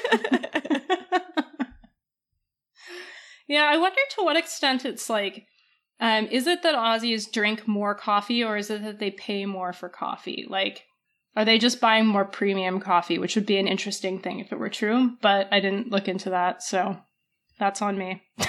yeah, 3.49 3.64
I 3.64 3.77
wonder 3.79 4.01
to 4.16 4.25
what 4.25 4.37
extent 4.37 4.85
it's 4.85 5.09
like 5.09 5.47
um, 6.01 6.27
is 6.27 6.49
it 6.49 6.64
that 6.64 6.75
Aussies 6.75 7.31
drink 7.31 7.68
more 7.68 7.95
coffee 7.95 8.42
or 8.42 8.57
is 8.57 8.71
it 8.71 8.83
that 8.83 8.99
they 8.99 9.12
pay 9.12 9.47
more 9.47 9.73
for 9.73 9.88
coffee? 9.88 10.45
Like, 10.49 10.83
are 11.35 11.45
they 11.45 11.59
just 11.59 11.81
buying 11.81 12.07
more 12.07 12.25
premium 12.25 12.81
coffee, 12.81 13.18
which 13.18 13.37
would 13.37 13.47
be 13.47 13.57
an 13.57 13.68
interesting 13.68 14.21
thing 14.21 14.40
if 14.40 14.53
it 14.53 14.59
were 14.59 14.68
true, 14.68 15.16
but 15.21 15.49
I 15.51 15.61
didn't 15.61 15.90
look 15.90 16.09
into 16.09 16.31
that, 16.31 16.62
so 16.62 16.99
that's 17.59 17.81
on 17.81 17.97
me. 17.97 18.23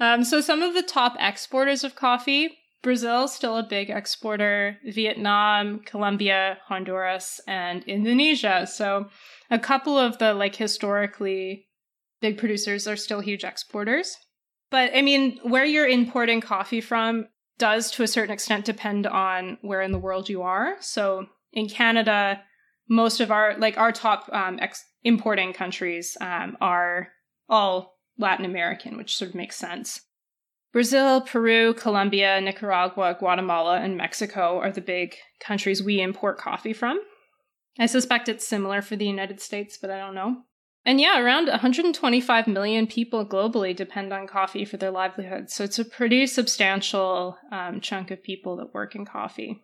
um, 0.00 0.24
so, 0.24 0.40
some 0.40 0.62
of 0.62 0.74
the 0.74 0.82
top 0.82 1.16
exporters 1.20 1.84
of 1.84 1.94
coffee 1.94 2.58
Brazil, 2.86 3.26
still 3.26 3.56
a 3.56 3.64
big 3.64 3.90
exporter, 3.90 4.78
Vietnam, 4.84 5.80
Colombia, 5.80 6.58
Honduras, 6.66 7.40
and 7.48 7.82
Indonesia. 7.84 8.64
So, 8.64 9.08
a 9.50 9.58
couple 9.58 9.98
of 9.98 10.18
the 10.18 10.34
like 10.34 10.54
historically 10.54 11.66
big 12.20 12.38
producers 12.38 12.86
are 12.86 12.96
still 12.96 13.20
huge 13.20 13.42
exporters. 13.42 14.16
But 14.70 14.92
I 14.94 15.02
mean, 15.02 15.40
where 15.42 15.64
you're 15.64 15.88
importing 15.88 16.40
coffee 16.40 16.80
from 16.80 17.26
does 17.58 17.90
to 17.92 18.02
a 18.02 18.08
certain 18.08 18.32
extent 18.32 18.64
depend 18.64 19.06
on 19.06 19.58
where 19.62 19.80
in 19.80 19.92
the 19.92 19.98
world 19.98 20.28
you 20.28 20.42
are. 20.42 20.76
So, 20.80 21.26
in 21.52 21.68
Canada, 21.68 22.42
most 22.88 23.20
of 23.20 23.30
our 23.30 23.56
like 23.58 23.78
our 23.78 23.92
top 23.92 24.28
um, 24.32 24.58
ex- 24.60 24.84
importing 25.02 25.52
countries 25.52 26.16
um, 26.20 26.56
are 26.60 27.08
all 27.48 27.96
Latin 28.18 28.44
American, 28.44 28.96
which 28.96 29.16
sort 29.16 29.30
of 29.30 29.34
makes 29.34 29.56
sense. 29.56 30.02
Brazil, 30.72 31.22
Peru, 31.22 31.72
Colombia, 31.72 32.40
Nicaragua, 32.40 33.16
Guatemala, 33.18 33.80
and 33.80 33.96
Mexico 33.96 34.58
are 34.58 34.70
the 34.70 34.82
big 34.82 35.14
countries 35.40 35.82
we 35.82 36.02
import 36.02 36.36
coffee 36.38 36.74
from. 36.74 37.00
I 37.78 37.86
suspect 37.86 38.28
it's 38.28 38.46
similar 38.46 38.82
for 38.82 38.96
the 38.96 39.06
United 39.06 39.40
States, 39.40 39.78
but 39.80 39.90
I 39.90 39.98
don't 39.98 40.14
know. 40.14 40.42
And 40.86 41.00
yeah, 41.00 41.20
around 41.20 41.48
125 41.48 42.46
million 42.46 42.86
people 42.86 43.26
globally 43.26 43.74
depend 43.74 44.12
on 44.12 44.28
coffee 44.28 44.64
for 44.64 44.76
their 44.76 44.92
livelihood. 44.92 45.50
So 45.50 45.64
it's 45.64 45.80
a 45.80 45.84
pretty 45.84 46.28
substantial 46.28 47.36
um, 47.50 47.80
chunk 47.80 48.12
of 48.12 48.22
people 48.22 48.56
that 48.58 48.72
work 48.72 48.94
in 48.94 49.04
coffee. 49.04 49.60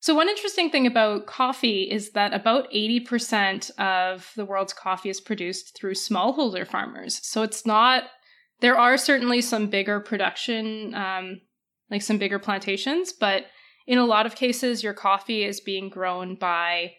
So, 0.00 0.14
one 0.14 0.28
interesting 0.28 0.70
thing 0.70 0.86
about 0.86 1.26
coffee 1.26 1.82
is 1.82 2.10
that 2.10 2.34
about 2.34 2.70
80% 2.72 3.70
of 3.78 4.30
the 4.36 4.44
world's 4.44 4.72
coffee 4.72 5.08
is 5.08 5.20
produced 5.20 5.76
through 5.76 5.94
smallholder 5.94 6.66
farmers. 6.66 7.20
So, 7.24 7.42
it's 7.42 7.64
not, 7.64 8.04
there 8.60 8.76
are 8.76 8.98
certainly 8.98 9.40
some 9.40 9.68
bigger 9.68 10.00
production, 10.00 10.94
um, 10.94 11.40
like 11.90 12.02
some 12.02 12.18
bigger 12.18 12.38
plantations, 12.38 13.12
but 13.12 13.46
in 13.86 13.98
a 13.98 14.04
lot 14.04 14.26
of 14.26 14.34
cases, 14.34 14.82
your 14.82 14.92
coffee 14.92 15.44
is 15.44 15.60
being 15.60 15.88
grown 15.88 16.34
by 16.34 16.92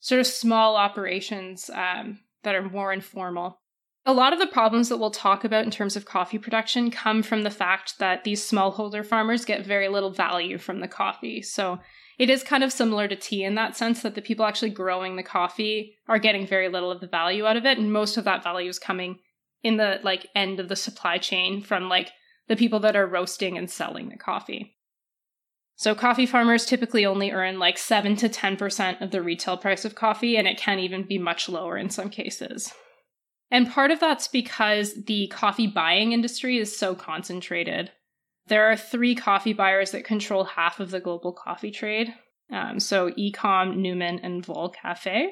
sort 0.00 0.20
of 0.20 0.26
small 0.26 0.76
operations 0.76 1.70
um, 1.70 2.18
that 2.42 2.54
are 2.54 2.68
more 2.68 2.92
informal. 2.92 3.60
A 4.06 4.14
lot 4.14 4.32
of 4.32 4.38
the 4.38 4.46
problems 4.46 4.88
that 4.88 4.96
we'll 4.96 5.10
talk 5.10 5.44
about 5.44 5.64
in 5.64 5.70
terms 5.70 5.94
of 5.94 6.06
coffee 6.06 6.38
production 6.38 6.90
come 6.90 7.22
from 7.22 7.42
the 7.42 7.50
fact 7.50 7.98
that 7.98 8.24
these 8.24 8.48
smallholder 8.48 9.04
farmers 9.04 9.44
get 9.44 9.66
very 9.66 9.88
little 9.88 10.10
value 10.10 10.56
from 10.58 10.80
the 10.80 10.88
coffee. 10.88 11.42
So, 11.42 11.80
it 12.20 12.28
is 12.28 12.42
kind 12.42 12.62
of 12.62 12.70
similar 12.70 13.08
to 13.08 13.16
tea 13.16 13.44
in 13.44 13.54
that 13.54 13.78
sense 13.78 14.02
that 14.02 14.14
the 14.14 14.20
people 14.20 14.44
actually 14.44 14.70
growing 14.70 15.16
the 15.16 15.22
coffee 15.22 15.96
are 16.06 16.18
getting 16.18 16.46
very 16.46 16.68
little 16.68 16.90
of 16.90 17.00
the 17.00 17.06
value 17.06 17.46
out 17.46 17.56
of 17.56 17.64
it 17.64 17.78
and 17.78 17.90
most 17.90 18.18
of 18.18 18.24
that 18.24 18.44
value 18.44 18.68
is 18.68 18.78
coming 18.78 19.18
in 19.62 19.78
the 19.78 20.00
like 20.02 20.26
end 20.34 20.60
of 20.60 20.68
the 20.68 20.76
supply 20.76 21.16
chain 21.16 21.62
from 21.62 21.88
like 21.88 22.10
the 22.46 22.56
people 22.56 22.80
that 22.80 22.94
are 22.94 23.06
roasting 23.06 23.56
and 23.56 23.70
selling 23.70 24.10
the 24.10 24.18
coffee 24.18 24.76
so 25.80 25.94
coffee 25.94 26.26
farmers 26.26 26.66
typically 26.66 27.06
only 27.06 27.30
earn 27.30 27.58
like 27.58 27.78
7 27.78 28.16
to 28.16 28.28
10% 28.28 29.00
of 29.00 29.10
the 29.10 29.22
retail 29.22 29.56
price 29.56 29.84
of 29.84 29.94
coffee 29.94 30.36
and 30.36 30.46
it 30.46 30.58
can 30.58 30.78
even 30.78 31.04
be 31.04 31.18
much 31.18 31.48
lower 31.48 31.76
in 31.76 31.90
some 31.90 32.10
cases 32.10 32.72
and 33.50 33.70
part 33.70 33.90
of 33.90 33.98
that's 33.98 34.28
because 34.28 35.04
the 35.06 35.28
coffee 35.28 35.66
buying 35.66 36.12
industry 36.12 36.58
is 36.58 36.76
so 36.76 36.94
concentrated 36.94 37.90
there 38.50 38.68
are 38.70 38.76
three 38.76 39.14
coffee 39.14 39.52
buyers 39.52 39.92
that 39.92 40.04
control 40.04 40.44
half 40.44 40.80
of 40.80 40.90
the 40.90 40.98
global 40.98 41.32
coffee 41.32 41.70
trade. 41.70 42.12
Um, 42.52 42.80
so 42.80 43.10
Ecom, 43.10 43.76
Neumann, 43.76 44.18
and 44.18 44.44
Volcafe. 44.44 45.28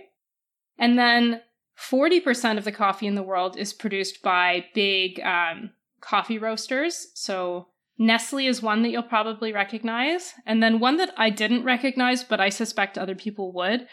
And 0.78 0.96
then 0.96 1.42
40% 1.76 2.58
of 2.58 2.64
the 2.64 2.70
coffee 2.70 3.08
in 3.08 3.16
the 3.16 3.22
world 3.24 3.58
is 3.58 3.72
produced 3.72 4.22
by 4.22 4.66
big 4.72 5.20
um, 5.20 5.70
coffee 6.00 6.38
roasters. 6.38 7.08
So 7.14 7.66
Nestle 7.98 8.46
is 8.46 8.62
one 8.62 8.82
that 8.82 8.90
you'll 8.90 9.02
probably 9.02 9.52
recognize. 9.52 10.32
And 10.46 10.62
then 10.62 10.80
one 10.80 10.96
that 10.98 11.12
I 11.16 11.30
didn't 11.30 11.64
recognize, 11.64 12.22
but 12.22 12.40
I 12.40 12.48
suspect 12.48 12.96
other 12.96 13.16
people 13.16 13.52
would, 13.54 13.86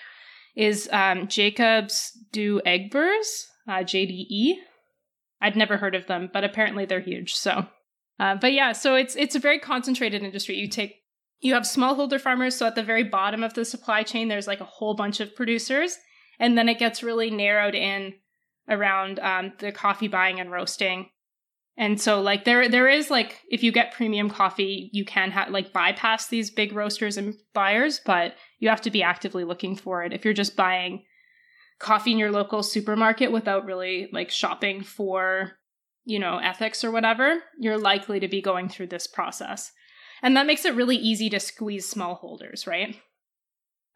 is 0.56 0.88
um, 0.92 1.28
Jacobs 1.28 2.12
Douwe 2.32 2.62
Egberts, 2.66 3.46
uh, 3.68 3.84
JDE. 3.84 4.56
I'd 5.42 5.56
never 5.56 5.78
heard 5.78 5.96
of 5.96 6.08
them, 6.08 6.30
but 6.32 6.44
apparently 6.44 6.86
they're 6.86 7.00
huge. 7.00 7.34
So 7.34 7.66
uh, 8.20 8.36
but 8.36 8.54
yeah, 8.54 8.72
so 8.72 8.96
it's 8.96 9.16
it's 9.16 9.36
a 9.36 9.40
very 9.40 9.60
concentrated 9.60 10.24
industry. 10.24 10.56
You 10.56 10.68
take 10.68 10.96
you 11.40 11.54
have 11.54 11.64
smallholder 11.64 12.20
farmers, 12.20 12.56
so 12.56 12.66
at 12.66 12.76
the 12.76 12.84
very 12.84 13.04
bottom 13.04 13.44
of 13.44 13.54
the 13.54 13.66
supply 13.66 14.04
chain, 14.04 14.28
there's 14.28 14.48
like 14.48 14.62
a 14.62 14.66
whole 14.66 14.96
bunch 14.96 15.20
of 15.20 15.36
producers, 15.36 15.98
and 16.40 16.58
then 16.58 16.70
it 16.70 16.80
gets 16.80 17.04
really 17.04 17.30
narrowed 17.30 17.76
in 17.76 18.14
around 18.70 19.20
um, 19.20 19.54
the 19.60 19.72
coffee 19.72 20.08
buying 20.08 20.40
and 20.40 20.52
roasting. 20.52 21.10
And 21.78 22.00
so 22.00 22.22
like 22.22 22.46
there 22.46 22.70
there 22.70 22.88
is 22.88 23.10
like 23.10 23.42
if 23.50 23.62
you 23.62 23.72
get 23.72 23.94
premium 23.94 24.30
coffee, 24.30 24.90
you 24.94 25.04
can 25.04 25.32
ha- 25.32 25.48
like 25.50 25.74
bypass 25.74 26.28
these 26.28 26.50
big 26.50 26.74
roasters 26.74 27.18
and 27.18 27.36
buyers, 27.54 28.00
but 28.06 28.36
you 28.60 28.70
have 28.70 28.82
to 28.82 28.92
be 28.92 29.04
actively 29.04 29.44
looking 29.44 29.76
for 29.76 30.04
it. 30.04 30.14
If 30.14 30.24
you're 30.24 30.34
just 30.34 30.56
buying 30.56 31.04
coffee 31.80 32.14
in 32.14 32.18
your 32.18 32.32
local 32.32 32.64
supermarket 32.64 33.32
without 33.32 33.66
really 33.66 34.10
like 34.14 34.32
shopping 34.32 34.84
for 34.84 35.58
you 36.06 36.20
know, 36.20 36.38
ethics 36.38 36.84
or 36.84 36.92
whatever, 36.92 37.40
you're 37.60 37.80
likely 37.80 38.20
to 38.20 38.28
be 38.28 38.42
going 38.42 38.70
through 38.70 38.88
this 38.88 39.08
process. 39.08 39.72
And 40.22 40.38
that 40.38 40.46
makes 40.46 40.64
it 40.64 40.76
really 40.76 40.96
easy 40.96 41.30
to 41.32 41.40
squeeze 41.40 41.92
smallholders, 41.92 42.68
right? 42.68 42.96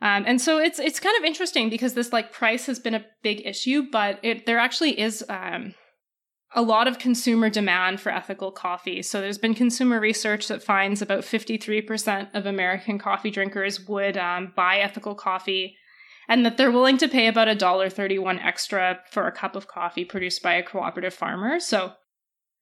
Um, 0.01 0.23
and 0.25 0.41
so 0.41 0.57
it's 0.57 0.79
it's 0.79 0.99
kind 0.99 1.17
of 1.17 1.23
interesting 1.23 1.69
because 1.69 1.93
this 1.93 2.11
like 2.11 2.31
price 2.31 2.65
has 2.65 2.79
been 2.79 2.95
a 2.95 3.05
big 3.21 3.45
issue, 3.45 3.83
but 3.91 4.19
it 4.23 4.45
there 4.45 4.57
actually 4.57 4.99
is 4.99 5.23
um, 5.29 5.75
a 6.55 6.61
lot 6.61 6.87
of 6.87 6.97
consumer 6.97 7.49
demand 7.49 7.99
for 8.01 8.11
ethical 8.11 8.51
coffee. 8.51 9.01
So 9.03 9.21
there's 9.21 9.37
been 9.37 9.53
consumer 9.53 9.99
research 9.99 10.47
that 10.47 10.63
finds 10.63 11.01
about 11.01 11.21
53% 11.21 12.33
of 12.33 12.45
American 12.45 12.97
coffee 12.97 13.29
drinkers 13.29 13.87
would 13.87 14.17
um, 14.17 14.53
buy 14.55 14.79
ethical 14.79 15.13
coffee, 15.13 15.75
and 16.27 16.45
that 16.45 16.57
they're 16.57 16.71
willing 16.71 16.97
to 16.97 17.07
pay 17.07 17.27
about 17.27 17.47
a 17.47 17.55
dollar 17.55 17.89
thirty-one 17.89 18.39
extra 18.39 18.99
for 19.11 19.27
a 19.27 19.31
cup 19.31 19.55
of 19.55 19.67
coffee 19.67 20.05
produced 20.05 20.43
by 20.43 20.53
a 20.53 20.63
cooperative 20.63 21.13
farmer. 21.13 21.59
So 21.59 21.93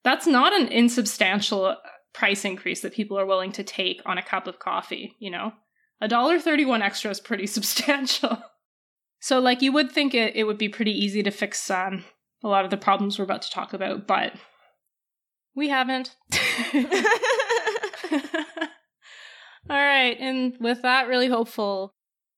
that's 0.04 0.26
not 0.26 0.58
an 0.58 0.68
insubstantial 0.68 1.76
price 2.14 2.44
increase 2.44 2.80
that 2.80 2.94
people 2.94 3.18
are 3.18 3.26
willing 3.26 3.52
to 3.52 3.62
take 3.62 4.00
on 4.06 4.16
a 4.16 4.22
cup 4.22 4.46
of 4.46 4.58
coffee, 4.58 5.14
you 5.18 5.30
know? 5.30 5.52
A 6.00 6.08
dollar 6.08 6.38
thirty-one 6.38 6.82
extra 6.82 7.10
is 7.10 7.20
pretty 7.20 7.46
substantial. 7.58 8.38
so 9.20 9.38
like 9.38 9.62
you 9.62 9.72
would 9.72 9.92
think 9.92 10.14
it, 10.14 10.34
it 10.34 10.44
would 10.44 10.58
be 10.58 10.68
pretty 10.68 10.92
easy 10.92 11.22
to 11.22 11.30
fix 11.30 11.70
um, 11.70 12.04
a 12.42 12.48
lot 12.48 12.64
of 12.64 12.70
the 12.70 12.76
problems 12.76 13.18
we're 13.18 13.24
about 13.24 13.42
to 13.42 13.50
talk 13.50 13.72
about, 13.72 14.06
but 14.06 14.32
we 15.54 15.68
haven't. 15.68 16.16
All 19.70 19.76
right, 19.76 20.16
and 20.18 20.54
with 20.60 20.82
that 20.82 21.08
really 21.08 21.28
hopeful 21.28 21.94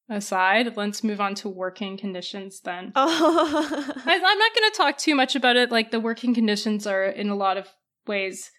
aside, 0.09 0.77
let's 0.77 1.05
move 1.05 1.21
on 1.21 1.35
to 1.37 1.49
working 1.49 1.97
conditions 1.97 2.61
then. 2.61 2.93
Oh. 2.97 3.93
I, 4.07 4.15
I'm 4.15 4.39
not 4.39 4.55
going 4.55 4.71
to 4.71 4.77
talk 4.77 4.99
too 4.99 5.15
much 5.15 5.37
about 5.37 5.57
it. 5.57 5.71
Like, 5.71 5.91
the 5.91 6.01
working 6.01 6.35
conditions 6.35 6.87
are 6.87 7.05
in 7.05 7.29
a 7.29 7.37
lot 7.37 7.57
of 7.57 7.69
ways 8.07 8.51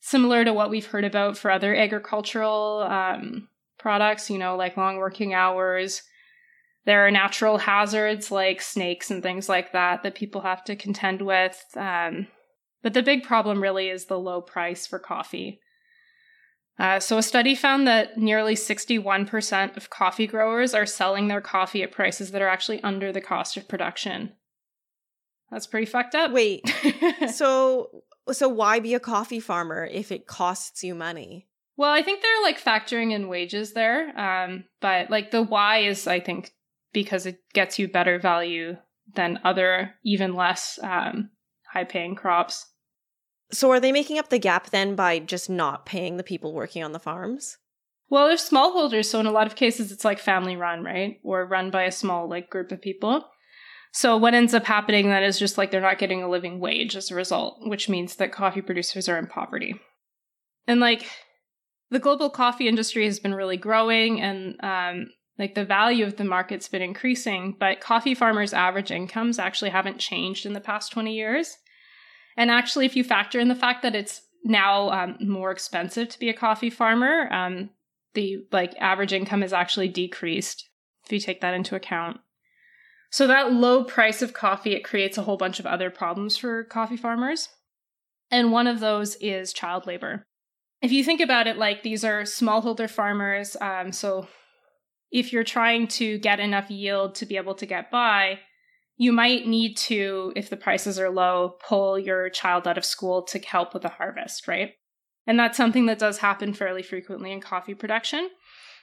similar 0.00 0.44
to 0.44 0.52
what 0.52 0.70
we've 0.70 0.86
heard 0.86 1.04
about 1.04 1.38
for 1.38 1.50
other 1.50 1.74
agricultural 1.74 2.86
um, 2.88 3.48
products, 3.78 4.30
you 4.30 4.38
know, 4.38 4.56
like 4.56 4.76
long 4.76 4.96
working 4.96 5.34
hours. 5.34 6.02
There 6.84 7.06
are 7.06 7.10
natural 7.10 7.58
hazards 7.58 8.30
like 8.30 8.62
snakes 8.62 9.10
and 9.10 9.22
things 9.22 9.48
like 9.48 9.72
that 9.72 10.02
that 10.02 10.14
people 10.14 10.42
have 10.42 10.64
to 10.64 10.76
contend 10.76 11.22
with. 11.22 11.62
Um, 11.76 12.28
but 12.82 12.94
the 12.94 13.02
big 13.02 13.24
problem 13.24 13.62
really 13.62 13.88
is 13.88 14.06
the 14.06 14.18
low 14.18 14.40
price 14.40 14.86
for 14.86 14.98
coffee. 14.98 15.60
Uh, 16.78 17.00
so, 17.00 17.18
a 17.18 17.22
study 17.22 17.56
found 17.56 17.88
that 17.88 18.16
nearly 18.16 18.54
61% 18.54 19.76
of 19.76 19.90
coffee 19.90 20.28
growers 20.28 20.74
are 20.74 20.86
selling 20.86 21.26
their 21.26 21.40
coffee 21.40 21.82
at 21.82 21.90
prices 21.90 22.30
that 22.30 22.40
are 22.40 22.48
actually 22.48 22.80
under 22.84 23.10
the 23.10 23.20
cost 23.20 23.56
of 23.56 23.66
production. 23.66 24.32
That's 25.50 25.66
pretty 25.66 25.86
fucked 25.86 26.14
up. 26.14 26.30
Wait. 26.30 26.72
so 27.34 28.02
so 28.30 28.48
why 28.48 28.78
be 28.78 28.94
a 28.94 29.00
coffee 29.00 29.40
farmer 29.40 29.88
if 29.90 30.12
it 30.12 30.26
costs 30.26 30.84
you 30.84 30.94
money? 30.94 31.48
well, 31.78 31.92
I 31.92 32.02
think 32.02 32.20
they're 32.20 32.42
like 32.42 32.60
factoring 32.60 33.12
in 33.12 33.28
wages 33.28 33.72
there. 33.72 34.08
Um, 34.18 34.64
but 34.80 35.10
like 35.10 35.30
the 35.30 35.42
why 35.42 35.78
is, 35.78 36.08
I 36.08 36.18
think, 36.18 36.52
because 36.92 37.26
it 37.26 37.40
gets 37.52 37.78
you 37.78 37.88
better 37.88 38.18
value 38.18 38.76
than 39.14 39.40
other, 39.44 39.94
even 40.04 40.34
less 40.34 40.78
um, 40.82 41.30
high 41.72 41.84
paying 41.84 42.14
crops. 42.14 42.66
So 43.50 43.70
are 43.70 43.80
they 43.80 43.92
making 43.92 44.18
up 44.18 44.28
the 44.28 44.38
gap 44.38 44.70
then 44.70 44.94
by 44.94 45.18
just 45.18 45.48
not 45.48 45.86
paying 45.86 46.16
the 46.16 46.22
people 46.22 46.52
working 46.52 46.82
on 46.82 46.92
the 46.92 46.98
farms? 46.98 47.56
Well, 48.10 48.26
they're 48.26 48.36
smallholders, 48.36 49.06
so 49.06 49.20
in 49.20 49.26
a 49.26 49.30
lot 49.30 49.46
of 49.46 49.56
cases 49.56 49.92
it's 49.92 50.04
like 50.04 50.18
family 50.18 50.56
run, 50.56 50.82
right? 50.82 51.18
Or 51.22 51.46
run 51.46 51.70
by 51.70 51.84
a 51.84 51.92
small 51.92 52.28
like 52.28 52.50
group 52.50 52.72
of 52.72 52.80
people. 52.80 53.24
So 53.92 54.16
what 54.16 54.34
ends 54.34 54.54
up 54.54 54.66
happening 54.66 55.08
then 55.08 55.22
is 55.22 55.38
just 55.38 55.56
like 55.56 55.70
they're 55.70 55.80
not 55.80 55.98
getting 55.98 56.22
a 56.22 56.28
living 56.28 56.60
wage 56.60 56.94
as 56.96 57.10
a 57.10 57.14
result, 57.14 57.58
which 57.62 57.88
means 57.88 58.16
that 58.16 58.32
coffee 58.32 58.60
producers 58.60 59.08
are 59.08 59.18
in 59.18 59.26
poverty. 59.26 59.74
And 60.66 60.80
like 60.80 61.10
the 61.90 61.98
global 61.98 62.30
coffee 62.30 62.68
industry 62.68 63.06
has 63.06 63.18
been 63.18 63.34
really 63.34 63.56
growing 63.56 64.20
and 64.20 64.56
um, 64.62 65.08
like 65.38 65.54
the 65.54 65.64
value 65.64 66.04
of 66.04 66.16
the 66.16 66.24
market's 66.24 66.68
been 66.68 66.82
increasing, 66.82 67.56
but 67.58 67.80
coffee 67.80 68.14
farmers' 68.14 68.52
average 68.52 68.90
incomes 68.90 69.38
actually 69.38 69.70
haven't 69.70 69.98
changed 69.98 70.44
in 70.44 70.52
the 70.52 70.60
past 70.60 70.92
20 70.92 71.14
years. 71.14 71.58
And 72.36 72.50
actually, 72.50 72.86
if 72.86 72.96
you 72.96 73.04
factor 73.04 73.38
in 73.38 73.48
the 73.48 73.54
fact 73.54 73.82
that 73.82 73.94
it's 73.94 74.22
now 74.44 74.90
um, 74.90 75.16
more 75.20 75.50
expensive 75.50 76.08
to 76.08 76.18
be 76.18 76.28
a 76.28 76.34
coffee 76.34 76.70
farmer, 76.70 77.32
um, 77.32 77.70
the 78.14 78.46
like 78.50 78.74
average 78.78 79.12
income 79.12 79.42
is 79.42 79.52
actually 79.52 79.88
decreased 79.88 80.68
if 81.04 81.12
you 81.12 81.20
take 81.20 81.40
that 81.40 81.54
into 81.54 81.76
account. 81.76 82.20
So 83.10 83.26
that 83.26 83.52
low 83.52 83.84
price 83.84 84.22
of 84.22 84.34
coffee 84.34 84.74
it 84.74 84.84
creates 84.84 85.16
a 85.16 85.22
whole 85.22 85.36
bunch 85.36 85.58
of 85.58 85.66
other 85.66 85.90
problems 85.90 86.36
for 86.36 86.64
coffee 86.64 86.96
farmers. 86.96 87.48
And 88.30 88.52
one 88.52 88.66
of 88.66 88.80
those 88.80 89.16
is 89.16 89.52
child 89.52 89.86
labor. 89.86 90.24
If 90.82 90.92
you 90.92 91.02
think 91.02 91.20
about 91.20 91.46
it, 91.46 91.56
like 91.56 91.82
these 91.82 92.04
are 92.04 92.22
smallholder 92.22 92.88
farmers, 92.88 93.56
um, 93.60 93.90
so 93.90 94.28
if 95.10 95.32
you're 95.32 95.44
trying 95.44 95.88
to 95.88 96.18
get 96.18 96.40
enough 96.40 96.70
yield 96.70 97.14
to 97.16 97.26
be 97.26 97.36
able 97.36 97.54
to 97.54 97.66
get 97.66 97.90
by, 97.90 98.40
you 98.96 99.12
might 99.12 99.46
need 99.46 99.76
to, 99.76 100.32
if 100.34 100.50
the 100.50 100.56
prices 100.56 100.98
are 100.98 101.10
low, 101.10 101.56
pull 101.66 101.98
your 101.98 102.28
child 102.30 102.66
out 102.66 102.76
of 102.76 102.84
school 102.84 103.22
to 103.22 103.38
help 103.38 103.72
with 103.72 103.82
the 103.82 103.88
harvest, 103.88 104.48
right? 104.48 104.72
And 105.26 105.38
that's 105.38 105.56
something 105.56 105.86
that 105.86 105.98
does 105.98 106.18
happen 106.18 106.52
fairly 106.52 106.82
frequently 106.82 107.32
in 107.32 107.40
coffee 107.40 107.74
production. 107.74 108.28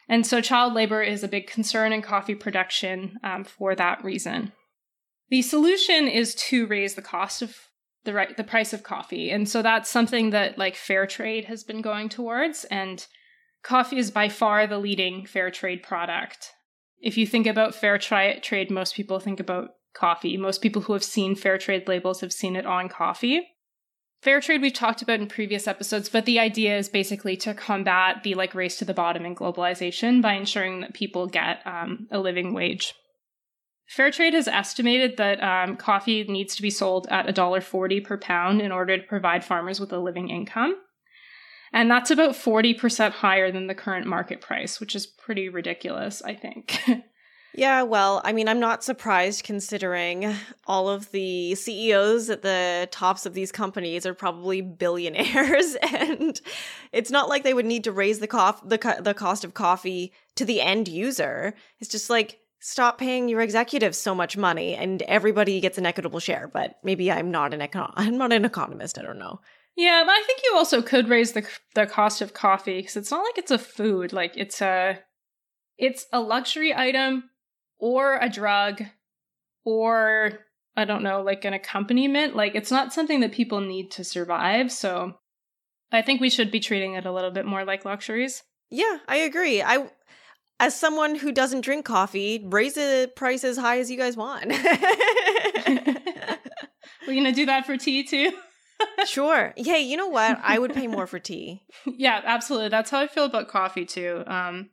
And 0.08 0.26
so 0.26 0.42
child 0.42 0.74
labor 0.74 1.02
is 1.02 1.24
a 1.24 1.28
big 1.28 1.48
concern 1.48 1.92
in 1.92 2.02
coffee 2.02 2.36
production 2.36 3.18
um, 3.24 3.44
for 3.44 3.76
that 3.76 4.04
reason. 4.04 4.54
The 5.30 5.42
solution 5.42 6.08
is 6.08 6.36
to 6.36 6.68
raise 6.68 6.94
the 6.94 7.02
cost 7.02 7.42
of 7.42 7.56
the 8.04 8.14
right 8.14 8.38
the 8.38 8.44
price 8.44 8.72
of 8.72 8.84
coffee. 8.84 9.32
And 9.32 9.50
so 9.50 9.64
that's 9.64 9.90
something 9.90 10.30
that 10.30 10.60
like 10.60 10.76
fair 10.76 11.08
trade 11.08 11.46
has 11.46 11.64
been 11.64 11.82
going 11.82 12.08
towards 12.08 12.64
and 12.66 13.06
coffee 13.66 13.98
is 13.98 14.12
by 14.12 14.30
far 14.30 14.68
the 14.68 14.78
leading 14.78 15.26
fair 15.26 15.50
trade 15.50 15.82
product. 15.82 16.54
If 17.02 17.18
you 17.18 17.26
think 17.28 17.48
about 17.48 17.76
fair 17.76 17.98
tri- 17.98 18.40
trade, 18.40 18.70
most 18.70 18.96
people 18.96 19.20
think 19.20 19.40
about 19.40 19.72
coffee. 19.94 20.38
Most 20.38 20.62
people 20.62 20.84
who 20.84 20.94
have 20.94 21.04
seen 21.04 21.36
fair 21.36 21.58
trade 21.58 21.88
labels 21.88 22.22
have 22.22 22.32
seen 22.32 22.56
it 22.56 22.66
on 22.66 22.90
coffee. 22.90 23.48
Fair 24.22 24.40
trade 24.40 24.62
we've 24.62 24.74
talked 24.74 25.02
about 25.02 25.20
in 25.20 25.28
previous 25.28 25.68
episodes, 25.68 26.10
but 26.10 26.26
the 26.26 26.40
idea 26.40 26.78
is 26.78 26.90
basically 26.90 27.36
to 27.38 27.54
combat 27.54 28.24
the 28.24 28.34
like 28.36 28.56
race 28.56 28.78
to 28.78 28.86
the 28.86 28.94
bottom 28.94 29.26
in 29.26 29.36
globalization 29.36 30.22
by 30.22 30.34
ensuring 30.34 30.82
that 30.82 30.94
people 30.94 31.28
get 31.28 31.60
um, 31.66 32.08
a 32.12 32.20
living 32.20 32.54
wage. 32.54 32.94
Fair 33.88 34.10
trade 34.10 34.34
has 34.34 34.48
estimated 34.48 35.18
that 35.18 35.44
um, 35.44 35.76
coffee 35.76 36.24
needs 36.24 36.56
to 36.56 36.62
be 36.62 36.72
sold 36.72 37.08
at 37.10 37.28
$1.40 37.28 38.04
per 38.04 38.18
pound 38.18 38.62
in 38.62 38.72
order 38.72 38.98
to 38.98 39.04
provide 39.04 39.46
farmers 39.46 39.80
with 39.80 39.94
a 39.94 40.00
living 40.00 40.30
income. 40.30 40.76
And 41.76 41.92
that's 41.92 42.10
about 42.10 42.32
40% 42.32 43.12
higher 43.12 43.52
than 43.52 43.68
the 43.68 43.76
current 43.76 44.08
market 44.08 44.40
price, 44.40 44.80
which 44.80 44.96
is 44.96 45.06
pretty 45.06 45.50
ridiculous, 45.50 46.24
I 46.24 46.34
think. 46.34 46.80
Yeah, 47.58 47.84
well, 47.84 48.22
I 48.26 48.34
mean, 48.34 48.50
I'm 48.50 48.60
not 48.60 48.84
surprised 48.84 49.46
considering 49.46 50.36
all 50.68 50.90
of 50.90 51.10
the 51.12 51.56
CEOs 51.56 52.30
at 52.30 52.42
the 52.42 52.90
tops 52.92 53.26
of 53.26 53.34
these 53.34 53.50
companies 53.54 54.06
are 54.06 54.14
probably 54.14 54.60
billionaires, 54.60 55.76
and 55.94 56.40
it's 56.92 57.12
not 57.12 57.30
like 57.30 57.44
they 57.44 57.54
would 57.54 57.66
need 57.66 57.86
to 57.86 57.94
raise 57.94 58.20
the 58.20 58.28
cof- 58.28 58.68
the 58.68 58.78
co- 58.78 59.02
the 59.02 59.14
cost 59.14 59.46
of 59.46 59.54
coffee 59.54 60.12
to 60.36 60.44
the 60.44 60.60
end 60.60 60.90
user. 60.90 61.54
It's 61.80 61.90
just 61.90 62.10
like 62.10 62.40
stop 62.60 62.98
paying 62.98 63.30
your 63.30 63.40
executives 63.40 63.98
so 63.98 64.14
much 64.14 64.36
money, 64.36 64.76
and 64.76 65.02
everybody 65.04 65.62
gets 65.62 65.78
an 65.78 65.86
equitable 65.86 66.20
share. 66.20 66.50
But 66.54 66.76
maybe 66.84 67.10
I'm 67.10 67.32
not 67.32 67.54
an 67.54 67.62
econ- 67.62 67.94
I'm 67.96 68.18
not 68.18 68.34
an 68.34 68.44
economist. 68.44 69.00
I 69.00 69.02
don't 69.02 69.20
know. 69.20 69.40
Yeah, 69.76 70.04
but 70.06 70.12
I 70.12 70.24
think 70.26 70.42
you 70.44 70.54
also 70.56 70.82
could 70.82 71.10
raise 71.10 71.34
the 71.34 71.48
the 71.74 71.86
cost 71.86 72.22
of 72.22 72.34
coffee 72.34 72.78
because 72.80 72.96
it's 72.96 73.12
not 73.12 73.24
like 73.24 73.38
it's 73.38 73.52
a 73.52 73.58
food. 73.58 74.14
Like 74.14 74.38
it's 74.38 74.62
a 74.62 75.00
it's 75.78 76.06
a 76.14 76.20
luxury 76.22 76.74
item 76.74 77.30
or 77.78 78.18
a 78.22 78.30
drug 78.30 78.84
or 79.66 80.40
I 80.78 80.86
don't 80.86 81.04
know, 81.04 81.22
like 81.22 81.44
an 81.46 81.54
accompaniment. 81.54 82.36
Like 82.36 82.56
it's 82.56 82.72
not 82.72 82.94
something 82.94 83.20
that 83.20 83.34
people 83.34 83.60
need 83.60 83.92
to 83.92 84.04
survive. 84.04 84.72
So 84.72 85.16
I 85.92 86.02
think 86.02 86.22
we 86.22 86.30
should 86.30 86.52
be 86.52 86.60
treating 86.60 86.94
it 86.94 87.06
a 87.06 87.12
little 87.12 87.32
bit 87.32 87.46
more 87.46 87.66
like 87.66 87.86
luxuries. 87.86 88.44
Yeah, 88.70 89.00
I 89.08 89.18
agree. 89.18 89.62
I 89.62 89.90
as 90.60 90.80
someone 90.80 91.16
who 91.16 91.34
doesn't 91.34 91.62
drink 91.62 91.86
coffee, 91.86 92.42
raise 92.46 92.76
the 92.76 93.12
price 93.16 93.44
as 93.44 93.58
high 93.58 93.80
as 93.80 93.92
you 93.92 93.98
guys 93.98 94.16
want. 94.16 94.46
We're 97.08 97.16
gonna 97.16 97.34
do 97.34 97.46
that 97.48 97.66
for 97.66 97.76
tea 97.78 98.04
too. 98.04 98.32
sure. 99.06 99.54
Hey, 99.56 99.82
you 99.82 99.98
know 99.98 100.08
what? 100.08 100.40
I 100.42 100.60
would 100.60 100.74
pay 100.74 100.88
more 100.88 101.08
for 101.08 101.20
tea. 101.20 101.64
yeah, 101.86 102.22
absolutely. 102.24 102.70
That's 102.70 102.90
how 102.90 103.00
I 103.00 103.08
feel 103.08 103.26
about 103.26 103.48
coffee 103.48 103.86
too. 103.86 104.24
Um, 104.28 104.70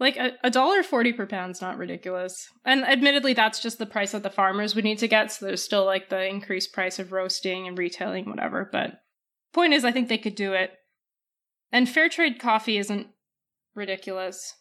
like 0.00 0.16
a, 0.16 0.50
dollar 0.50 0.82
forty 0.82 1.12
per 1.12 1.26
pound's 1.26 1.60
not 1.60 1.78
ridiculous. 1.78 2.48
And 2.64 2.84
admittedly, 2.84 3.32
that's 3.32 3.60
just 3.60 3.78
the 3.78 3.86
price 3.86 4.12
that 4.12 4.22
the 4.22 4.30
farmers 4.30 4.74
would 4.74 4.84
need 4.84 4.98
to 4.98 5.08
get. 5.08 5.30
So 5.30 5.46
there's 5.46 5.62
still 5.62 5.84
like 5.84 6.08
the 6.08 6.26
increased 6.26 6.72
price 6.72 6.98
of 6.98 7.12
roasting 7.12 7.68
and 7.68 7.78
retailing, 7.78 8.28
whatever. 8.28 8.68
But 8.70 9.00
point 9.52 9.72
is, 9.72 9.84
I 9.84 9.92
think 9.92 10.08
they 10.08 10.18
could 10.18 10.34
do 10.34 10.52
it. 10.52 10.72
And 11.70 11.88
fair 11.88 12.08
trade 12.08 12.38
coffee 12.38 12.78
isn't 12.78 13.06
ridiculous. 13.74 14.54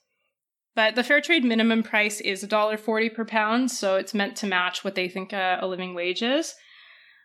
But 0.75 0.95
the 0.95 1.03
fair 1.03 1.21
trade 1.21 1.43
minimum 1.43 1.83
price 1.83 2.19
is 2.19 2.43
$1.40 2.43 3.13
per 3.13 3.25
pound, 3.25 3.69
so 3.69 3.95
it's 3.95 4.13
meant 4.15 4.35
to 4.37 4.47
match 4.47 4.83
what 4.83 4.95
they 4.95 5.07
think 5.07 5.31
a, 5.31 5.59
a 5.61 5.67
living 5.67 5.93
wage 5.93 6.23
is. 6.23 6.55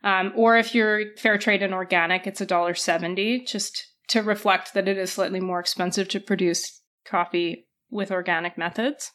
Um, 0.04 0.32
or 0.36 0.56
if 0.56 0.74
you're 0.74 1.16
fair 1.16 1.38
trade 1.38 1.62
and 1.62 1.74
organic, 1.74 2.26
it's 2.26 2.40
$1.70, 2.40 3.46
just 3.46 3.86
to 4.08 4.22
reflect 4.22 4.74
that 4.74 4.88
it 4.88 4.96
is 4.96 5.12
slightly 5.12 5.40
more 5.40 5.60
expensive 5.60 6.08
to 6.08 6.20
produce 6.20 6.80
coffee 7.04 7.66
with 7.90 8.10
organic 8.10 8.56
methods. 8.56 9.12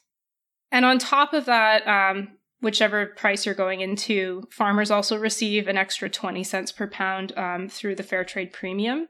And 0.72 0.86
on 0.86 1.00
top 1.00 1.34
of 1.34 1.46
that, 1.46 1.88
um, 1.88 2.38
whichever 2.62 3.08
price 3.08 3.46
you're 3.46 3.56
going 3.56 3.82
into, 3.82 4.44
farmers 4.52 4.90
also 4.90 5.18
receive 5.18 5.68
an 5.68 5.78
extra 5.78 6.10
20 6.10 6.44
cents 6.44 6.72
per 6.72 6.88
pound 6.88 7.38
um, 7.38 7.70
through 7.70 7.96
the 7.96 8.04
fair 8.04 8.24
trade 8.24 8.52
premium. 8.54 9.08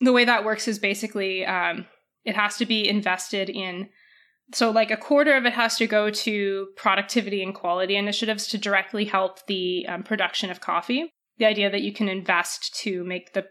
The 0.00 0.12
way 0.12 0.24
that 0.24 0.44
works 0.44 0.66
is 0.66 0.78
basically 0.78 1.46
um, 1.46 1.86
it 2.24 2.34
has 2.36 2.56
to 2.56 2.66
be 2.66 2.88
invested 2.88 3.48
in 3.48 3.88
So, 4.52 4.70
like 4.70 4.90
a 4.90 4.96
quarter 4.96 5.34
of 5.34 5.44
it 5.44 5.54
has 5.54 5.76
to 5.76 5.86
go 5.86 6.10
to 6.10 6.68
productivity 6.76 7.42
and 7.42 7.54
quality 7.54 7.96
initiatives 7.96 8.46
to 8.48 8.58
directly 8.58 9.04
help 9.04 9.44
the 9.46 9.86
um, 9.88 10.02
production 10.02 10.50
of 10.50 10.60
coffee. 10.60 11.10
The 11.38 11.46
idea 11.46 11.70
that 11.70 11.82
you 11.82 11.92
can 11.92 12.08
invest 12.08 12.74
to 12.82 13.04
make 13.04 13.32
the 13.32 13.46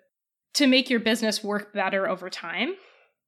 to 0.54 0.68
make 0.68 0.90
your 0.90 1.02
business 1.02 1.44
work 1.44 1.74
better 1.74 2.08
over 2.08 2.30
time. 2.30 2.76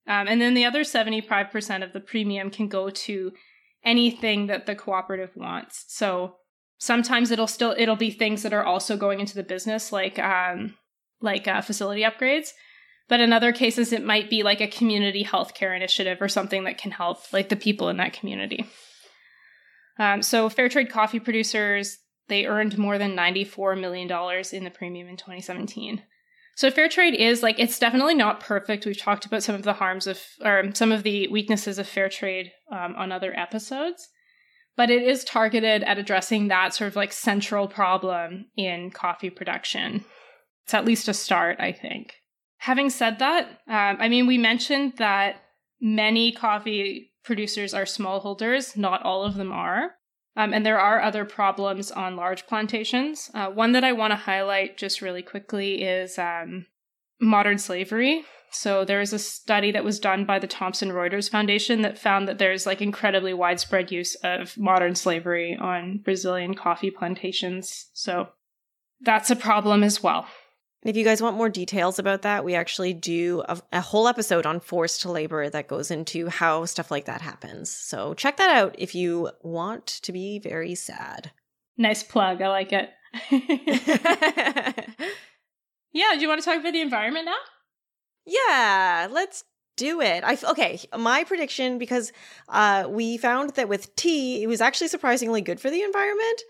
Um, 0.08 0.28
and 0.30 0.42
then 0.42 0.54
the 0.54 0.64
other 0.64 0.84
75% 0.84 1.84
of 1.84 1.92
the 1.92 2.00
premium 2.00 2.50
can 2.50 2.70
go 2.70 2.90
to 2.90 3.34
anything 3.84 4.48
that 4.48 4.66
the 4.66 4.76
cooperative 4.76 5.32
wants. 5.36 5.84
So 5.90 6.38
sometimes 6.78 7.32
it'll 7.32 7.48
still 7.48 7.76
it'll 7.78 7.96
be 7.96 8.12
things 8.12 8.44
that 8.44 8.54
are 8.54 8.64
also 8.64 8.96
going 8.98 9.20
into 9.20 9.36
the 9.36 9.44
business 9.44 9.92
like 9.92 10.20
um 10.20 10.76
like 11.22 11.48
uh, 11.48 11.62
facility 11.62 12.04
upgrades 12.04 12.50
but 13.08 13.20
in 13.20 13.34
other 13.34 13.52
cases 13.52 13.92
it 13.94 14.04
might 14.04 14.30
be 14.30 14.44
like 14.44 14.62
a 14.62 14.68
community 14.68 15.24
healthcare 15.24 15.76
initiative 15.76 16.22
or 16.22 16.28
something 16.28 16.64
that 16.64 16.78
can 16.78 16.92
help 16.92 17.32
like 17.34 17.50
the 17.50 17.56
people 17.56 17.90
in 17.90 17.98
that 17.98 18.14
community 18.14 18.66
um, 20.00 20.22
so 20.22 20.50
fair 20.50 20.70
trade 20.70 20.90
coffee 20.90 21.20
producers 21.20 21.98
they 22.28 22.46
earned 22.46 22.78
more 22.78 22.98
than 22.98 23.16
$94 23.16 23.80
million 23.80 24.12
in 24.52 24.64
the 24.64 24.70
premium 24.70 25.08
in 25.08 25.18
2017 25.18 26.02
so 26.56 26.72
fair 26.72 26.90
trade 26.90 27.14
is 27.14 27.44
like 27.44 27.60
it's 27.60 27.80
definitely 27.80 28.16
not 28.16 28.40
perfect 28.40 28.86
we've 28.86 28.98
talked 28.98 29.26
about 29.26 29.44
some 29.44 29.56
of 29.56 29.64
the 29.64 29.74
harms 29.74 30.08
of 30.08 30.22
or 30.44 30.72
some 30.74 30.92
of 30.92 31.04
the 31.04 31.28
weaknesses 31.28 31.78
of 31.78 31.88
fair 31.88 32.10
trade 32.10 32.52
um, 32.72 32.96
on 32.96 33.12
other 33.12 33.38
episodes 33.38 34.10
but 34.78 34.92
it 34.92 35.02
is 35.02 35.24
targeted 35.26 35.84
at 35.84 35.98
addressing 35.98 36.48
that 36.48 36.74
sort 36.74 36.88
of 36.88 36.96
like 36.96 37.12
central 37.12 37.68
problem 37.68 38.46
in 38.56 38.92
coffee 38.92 39.32
production. 39.32 40.06
It's 40.64 40.74
at 40.74 40.86
least 40.86 41.08
a 41.08 41.14
start, 41.14 41.60
I 41.60 41.72
think. 41.72 42.14
Having 42.58 42.90
said 42.90 43.20
that, 43.20 43.62
um, 43.68 43.98
I 44.00 44.10
mean, 44.10 44.28
we 44.28 44.38
mentioned 44.38 44.94
that 44.98 45.42
many 45.80 46.32
coffee 46.32 47.12
producers 47.24 47.74
are 47.74 47.84
smallholders, 47.84 48.76
not 48.76 49.04
all 49.04 49.24
of 49.24 49.36
them 49.36 49.52
are. 49.52 49.92
Um, 50.36 50.54
and 50.54 50.66
there 50.66 50.80
are 50.80 51.02
other 51.02 51.26
problems 51.26 51.92
on 51.92 52.16
large 52.16 52.46
plantations. 52.46 53.32
Uh, 53.34 53.48
one 53.48 53.72
that 53.72 53.84
I 53.84 53.92
want 53.92 54.12
to 54.12 54.18
highlight 54.18 54.78
just 54.78 55.02
really 55.02 55.24
quickly 55.24 55.84
is 55.84 56.20
um, 56.20 56.68
modern 57.20 57.58
slavery. 57.58 58.24
So 58.52 58.86
there 58.86 59.00
was 59.00 59.14
a 59.14 59.20
study 59.20 59.72
that 59.72 59.84
was 59.84 60.00
done 60.00 60.26
by 60.26 60.40
the 60.40 60.48
Thomson 60.48 60.90
Reuters 60.90 61.30
Foundation 61.30 61.82
that 61.82 61.98
found 61.98 62.28
that 62.28 62.38
there's 62.38 62.66
like 62.66 62.82
incredibly 62.82 63.34
widespread 63.34 63.92
use 63.92 64.16
of 64.24 64.58
modern 64.58 64.96
slavery 64.96 65.58
on 65.60 66.00
Brazilian 66.04 66.54
coffee 66.54 66.92
plantations. 66.92 67.88
So 67.94 68.30
that's 69.02 69.30
a 69.30 69.36
problem 69.36 69.84
as 69.84 70.02
well. 70.02 70.28
And 70.88 70.96
if 70.96 70.98
you 70.98 71.04
guys 71.04 71.22
want 71.22 71.36
more 71.36 71.50
details 71.50 72.00
about 72.00 72.22
that, 72.22 72.46
we 72.46 72.56
actually 72.56 72.94
do 72.94 73.44
a, 73.50 73.60
a, 73.74 73.82
whole 73.82 74.08
episode 74.08 74.46
on 74.46 74.62
forced 74.62 75.06
labor 75.06 75.50
that 75.50 75.68
goes 75.68 75.92
into 75.92 76.30
how 76.30 76.64
stuff 76.64 76.92
like 76.92 77.04
that 77.08 77.20
happens. 77.20 77.70
So 77.70 78.14
check 78.14 78.38
that 78.38 78.56
out 78.56 78.74
if 78.78 78.96
you 78.96 79.30
want 79.42 79.86
to 79.86 80.14
be 80.14 80.40
very 80.40 80.76
sad. 80.76 81.32
Nice 81.78 82.04
plug. 82.04 82.42
I 82.42 82.48
like 82.48 82.72
it. 82.72 82.90
yeah, 85.92 86.14
do 86.14 86.22
you 86.22 86.30
want 86.30 86.40
to 86.40 86.46
talk 86.46 86.62
about 86.62 86.72
the 86.72 86.80
environment 86.80 87.26
now? 87.26 87.36
Yeah, 88.26 89.10
let's 89.12 89.44
do 89.76 90.00
it. 90.00 90.24
I 90.24 90.38
okay, 90.52 90.80
my 90.98 91.26
prediction 91.26 91.80
because 91.80 92.14
uh, 92.48 92.86
we 92.88 93.18
found 93.18 93.56
that 93.56 93.68
with 93.68 93.94
tea, 93.98 94.42
it 94.42 94.48
was 94.48 94.62
actually 94.62 94.88
surprisingly 94.88 95.42
good 95.42 95.60
for 95.60 95.70
the 95.70 95.82
environment. 95.82 96.44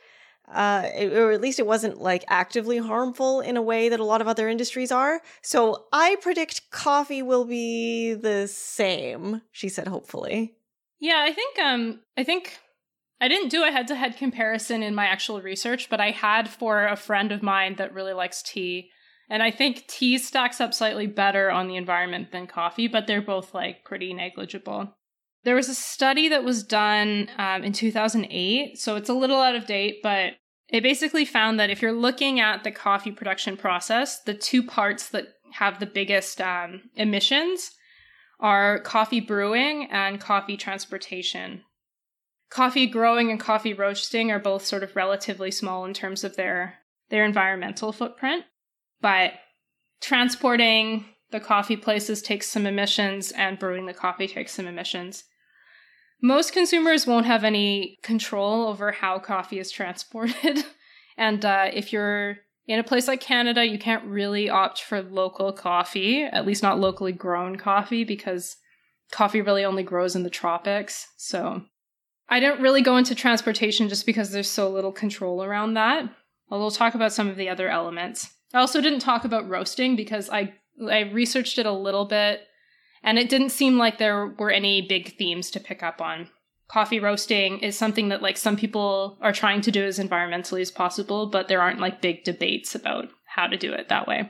Uh, 0.47 0.89
or 1.11 1.31
at 1.31 1.41
least 1.41 1.59
it 1.59 1.67
wasn't 1.67 1.99
like 1.99 2.23
actively 2.29 2.77
harmful 2.77 3.41
in 3.41 3.57
a 3.57 3.61
way 3.61 3.89
that 3.89 3.99
a 3.99 4.05
lot 4.05 4.21
of 4.21 4.27
other 4.27 4.47
industries 4.47 4.93
are. 4.93 5.21
So 5.41 5.87
I 5.91 6.15
predict 6.21 6.71
coffee 6.71 7.21
will 7.21 7.43
be 7.43 8.13
the 8.13 8.47
same. 8.47 9.41
She 9.51 9.67
said, 9.67 9.87
hopefully. 9.87 10.55
Yeah, 10.99 11.23
I 11.27 11.33
think 11.33 11.59
um, 11.59 11.99
I 12.15 12.23
think 12.23 12.59
I 13.19 13.27
didn't 13.27 13.49
do 13.49 13.63
a 13.63 13.71
head-to-head 13.71 14.17
comparison 14.17 14.83
in 14.83 14.95
my 14.95 15.05
actual 15.05 15.41
research, 15.41 15.89
but 15.89 15.99
I 15.99 16.11
had 16.11 16.47
for 16.47 16.87
a 16.87 16.95
friend 16.95 17.31
of 17.31 17.43
mine 17.43 17.75
that 17.77 17.93
really 17.93 18.13
likes 18.13 18.41
tea. 18.41 18.89
And 19.29 19.43
I 19.43 19.51
think 19.51 19.87
tea 19.87 20.17
stacks 20.17 20.61
up 20.61 20.73
slightly 20.73 21.07
better 21.07 21.51
on 21.51 21.67
the 21.67 21.75
environment 21.75 22.31
than 22.31 22.47
coffee, 22.47 22.87
but 22.87 23.07
they're 23.07 23.21
both 23.21 23.53
like 23.53 23.83
pretty 23.83 24.13
negligible. 24.13 24.96
There 25.47 25.55
was 25.55 25.69
a 25.69 25.75
study 25.75 26.27
that 26.27 26.43
was 26.43 26.61
done 26.61 27.29
um, 27.37 27.63
in 27.63 27.71
2008, 27.71 28.77
so 28.77 28.97
it's 28.97 29.07
a 29.07 29.13
little 29.13 29.39
out 29.39 29.55
of 29.55 29.65
date, 29.65 30.01
but 30.03 30.33
it 30.67 30.83
basically 30.83 31.23
found 31.23 31.57
that 31.57 31.69
if 31.69 31.81
you're 31.81 31.93
looking 31.93 32.41
at 32.41 32.65
the 32.65 32.71
coffee 32.71 33.13
production 33.13 33.55
process, 33.55 34.21
the 34.23 34.33
two 34.33 34.61
parts 34.61 35.07
that 35.07 35.27
have 35.53 35.79
the 35.79 35.85
biggest 35.85 36.41
um, 36.41 36.89
emissions 36.95 37.71
are 38.41 38.81
coffee 38.81 39.21
brewing 39.21 39.87
and 39.89 40.19
coffee 40.19 40.57
transportation. 40.57 41.61
Coffee 42.49 42.85
growing 42.85 43.31
and 43.31 43.39
coffee 43.39 43.73
roasting 43.73 44.29
are 44.31 44.39
both 44.39 44.65
sort 44.65 44.83
of 44.83 44.97
relatively 44.97 45.49
small 45.49 45.85
in 45.85 45.93
terms 45.93 46.25
of 46.25 46.35
their 46.35 46.79
their 47.07 47.23
environmental 47.23 47.93
footprint. 47.93 48.43
But 48.99 49.31
transporting 50.01 51.05
the 51.31 51.39
coffee 51.39 51.77
places 51.77 52.21
takes 52.21 52.49
some 52.49 52.65
emissions, 52.65 53.31
and 53.31 53.57
brewing 53.57 53.85
the 53.85 53.93
coffee 53.93 54.27
takes 54.27 54.51
some 54.51 54.67
emissions. 54.67 55.23
Most 56.21 56.53
consumers 56.53 57.05
won't 57.05 57.25
have 57.25 57.43
any 57.43 57.97
control 58.01 58.67
over 58.67 58.91
how 58.91 59.19
coffee 59.19 59.59
is 59.59 59.71
transported. 59.71 60.65
and 61.17 61.45
uh, 61.45 61.69
if 61.71 61.93
you're 61.93 62.37
in 62.67 62.79
a 62.79 62.83
place 62.83 63.07
like 63.07 63.21
Canada, 63.21 63.65
you 63.65 63.77
can't 63.77 64.03
really 64.05 64.49
opt 64.49 64.81
for 64.81 65.01
local 65.01 65.53
coffee, 65.53 66.23
at 66.23 66.45
least 66.45 66.63
not 66.63 66.79
locally 66.79 67.11
grown 67.11 67.55
coffee, 67.55 68.03
because 68.03 68.57
coffee 69.11 69.41
really 69.41 69.63
only 69.63 69.83
grows 69.83 70.15
in 70.15 70.23
the 70.23 70.29
tropics. 70.29 71.07
So 71.17 71.63
I 72.29 72.39
didn't 72.39 72.61
really 72.61 72.81
go 72.81 72.97
into 72.97 73.15
transportation 73.15 73.87
just 73.87 74.05
because 74.05 74.31
there's 74.31 74.49
so 74.49 74.69
little 74.69 74.91
control 74.91 75.43
around 75.43 75.75
that. 75.75 76.09
I'll 76.49 76.71
talk 76.71 76.95
about 76.95 77.13
some 77.13 77.29
of 77.29 77.37
the 77.37 77.49
other 77.49 77.69
elements. 77.69 78.29
I 78.53 78.59
also 78.59 78.81
didn't 78.81 78.99
talk 78.99 79.25
about 79.25 79.49
roasting 79.49 79.95
because 79.95 80.29
I 80.29 80.53
I 80.89 81.01
researched 81.11 81.57
it 81.57 81.65
a 81.65 81.71
little 81.71 82.05
bit 82.05 82.41
and 83.07 83.17
it 83.17 83.29
didn't 83.29 83.51
seem 83.51 83.77
like 83.77 83.97
there 83.97 84.27
were 84.37 84.51
any 84.51 84.81
big 84.81 85.17
themes 85.17 85.49
to 85.51 85.61
pick 85.61 85.81
up 85.81 86.01
on. 86.01 86.27
Coffee 86.67 86.99
roasting 86.99 87.59
is 87.59 87.77
something 87.77 88.09
that 88.09 88.21
like 88.21 88.35
some 88.35 88.57
people 88.57 89.17
are 89.21 89.31
trying 89.31 89.61
to 89.61 89.71
do 89.71 89.85
as 89.85 89.97
environmentally 89.97 90.59
as 90.59 90.71
possible, 90.71 91.25
but 91.25 91.47
there 91.47 91.61
aren't 91.61 91.79
like 91.79 92.01
big 92.01 92.25
debates 92.25 92.75
about 92.75 93.07
how 93.25 93.47
to 93.47 93.55
do 93.55 93.71
it 93.71 93.87
that 93.87 94.09
way. 94.09 94.29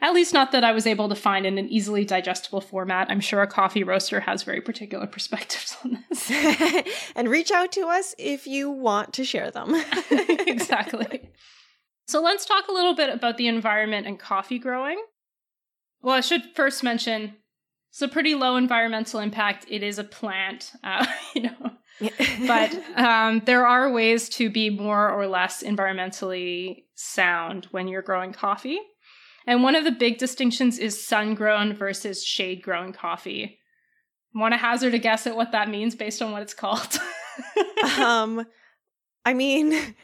At 0.00 0.14
least 0.14 0.32
not 0.32 0.52
that 0.52 0.64
I 0.64 0.72
was 0.72 0.86
able 0.86 1.10
to 1.10 1.14
find 1.14 1.44
in 1.44 1.58
an 1.58 1.68
easily 1.68 2.06
digestible 2.06 2.62
format. 2.62 3.10
I'm 3.10 3.20
sure 3.20 3.42
a 3.42 3.46
coffee 3.46 3.84
roaster 3.84 4.20
has 4.20 4.42
very 4.42 4.62
particular 4.62 5.06
perspectives 5.06 5.76
on 5.84 6.02
this. 6.08 6.32
and 7.14 7.28
reach 7.28 7.50
out 7.50 7.72
to 7.72 7.88
us 7.88 8.14
if 8.18 8.46
you 8.46 8.70
want 8.70 9.12
to 9.12 9.24
share 9.24 9.50
them. 9.50 9.74
exactly. 10.10 11.28
So 12.06 12.22
let's 12.22 12.46
talk 12.46 12.68
a 12.68 12.72
little 12.72 12.94
bit 12.94 13.10
about 13.10 13.36
the 13.36 13.48
environment 13.48 14.06
and 14.06 14.18
coffee 14.18 14.58
growing. 14.58 14.98
Well, 16.00 16.16
I 16.16 16.20
should 16.20 16.42
first 16.56 16.82
mention 16.82 17.36
a 18.00 18.08
pretty 18.08 18.34
low 18.34 18.56
environmental 18.56 19.20
impact. 19.20 19.66
It 19.68 19.82
is 19.82 19.98
a 19.98 20.04
plant, 20.04 20.72
uh, 20.82 21.06
you 21.34 21.42
know, 21.42 21.72
but 22.46 22.74
um, 22.96 23.42
there 23.44 23.66
are 23.66 23.92
ways 23.92 24.28
to 24.30 24.48
be 24.48 24.70
more 24.70 25.10
or 25.10 25.26
less 25.26 25.62
environmentally 25.62 26.84
sound 26.94 27.66
when 27.70 27.88
you're 27.88 28.02
growing 28.02 28.32
coffee. 28.32 28.78
And 29.46 29.62
one 29.62 29.74
of 29.74 29.84
the 29.84 29.90
big 29.90 30.18
distinctions 30.18 30.78
is 30.78 31.04
sun 31.04 31.34
grown 31.34 31.74
versus 31.74 32.24
shade 32.24 32.62
grown 32.62 32.92
coffee. 32.92 33.58
Want 34.34 34.54
to 34.54 34.58
hazard 34.58 34.94
a 34.94 34.98
guess 34.98 35.26
at 35.26 35.36
what 35.36 35.52
that 35.52 35.68
means 35.68 35.94
based 35.94 36.22
on 36.22 36.32
what 36.32 36.42
it's 36.42 36.54
called? 36.54 36.98
um, 37.98 38.46
I 39.24 39.34
mean, 39.34 39.94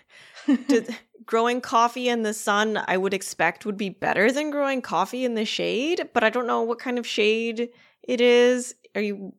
did, 0.68 0.94
growing 1.28 1.60
coffee 1.60 2.08
in 2.08 2.22
the 2.22 2.32
sun, 2.32 2.82
I 2.88 2.96
would 2.96 3.12
expect 3.12 3.66
would 3.66 3.76
be 3.76 3.90
better 3.90 4.32
than 4.32 4.50
growing 4.50 4.80
coffee 4.80 5.26
in 5.26 5.34
the 5.34 5.44
shade, 5.44 6.08
but 6.14 6.24
I 6.24 6.30
don't 6.30 6.46
know 6.46 6.62
what 6.62 6.78
kind 6.78 6.98
of 6.98 7.06
shade 7.06 7.68
it 8.02 8.20
is. 8.22 8.74
Are 8.94 9.02
you 9.02 9.34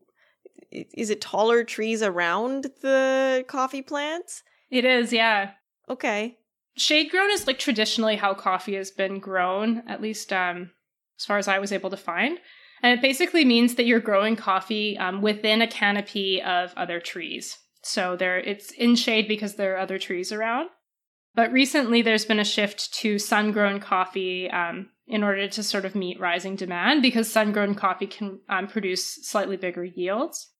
is 0.71 1.09
it 1.09 1.19
taller 1.19 1.63
trees 1.63 2.03
around 2.03 2.67
the 2.81 3.43
coffee 3.47 3.81
plants? 3.81 4.43
It 4.69 4.85
is, 4.85 5.11
yeah. 5.11 5.53
Okay. 5.89 6.37
Shade 6.77 7.09
grown 7.09 7.31
is 7.31 7.47
like 7.47 7.57
traditionally 7.57 8.17
how 8.17 8.35
coffee 8.35 8.75
has 8.75 8.91
been 8.91 9.17
grown, 9.19 9.81
at 9.87 9.99
least 9.99 10.31
um 10.31 10.69
as 11.19 11.25
far 11.25 11.39
as 11.39 11.47
I 11.47 11.57
was 11.57 11.71
able 11.71 11.89
to 11.89 11.97
find. 11.97 12.37
And 12.83 12.93
it 12.93 13.01
basically 13.01 13.43
means 13.43 13.75
that 13.75 13.87
you're 13.87 13.99
growing 13.99 14.35
coffee 14.35 14.95
um, 14.99 15.21
within 15.21 15.61
a 15.61 15.67
canopy 15.67 16.39
of 16.41 16.71
other 16.77 16.99
trees. 16.99 17.57
So 17.81 18.15
there 18.15 18.37
it's 18.37 18.69
in 18.73 18.95
shade 18.95 19.27
because 19.27 19.55
there 19.55 19.73
are 19.73 19.79
other 19.79 19.97
trees 19.97 20.31
around. 20.31 20.69
But 21.35 21.51
recently, 21.51 22.01
there's 22.01 22.25
been 22.25 22.39
a 22.39 22.45
shift 22.45 22.93
to 22.95 23.19
sun 23.19 23.51
grown 23.51 23.79
coffee 23.79 24.49
um, 24.49 24.89
in 25.07 25.23
order 25.23 25.47
to 25.47 25.63
sort 25.63 25.85
of 25.85 25.95
meet 25.95 26.19
rising 26.19 26.55
demand 26.55 27.01
because 27.01 27.31
sun 27.31 27.51
grown 27.51 27.75
coffee 27.75 28.07
can 28.07 28.39
um, 28.49 28.67
produce 28.67 29.05
slightly 29.25 29.57
bigger 29.57 29.83
yields. 29.83 30.51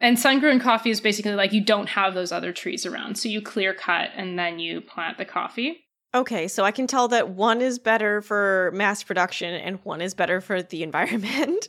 And 0.00 0.18
sun 0.18 0.40
grown 0.40 0.58
coffee 0.58 0.90
is 0.90 1.00
basically 1.00 1.34
like 1.34 1.52
you 1.52 1.64
don't 1.64 1.90
have 1.90 2.14
those 2.14 2.32
other 2.32 2.52
trees 2.52 2.84
around. 2.84 3.16
So 3.16 3.28
you 3.28 3.40
clear 3.40 3.72
cut 3.72 4.10
and 4.16 4.38
then 4.38 4.58
you 4.58 4.80
plant 4.80 5.16
the 5.16 5.24
coffee. 5.24 5.84
Okay, 6.14 6.48
so 6.48 6.64
I 6.64 6.72
can 6.72 6.86
tell 6.86 7.08
that 7.08 7.30
one 7.30 7.62
is 7.62 7.78
better 7.78 8.20
for 8.20 8.70
mass 8.74 9.02
production 9.02 9.54
and 9.54 9.78
one 9.84 10.02
is 10.02 10.12
better 10.12 10.40
for 10.40 10.62
the 10.62 10.82
environment. 10.82 11.68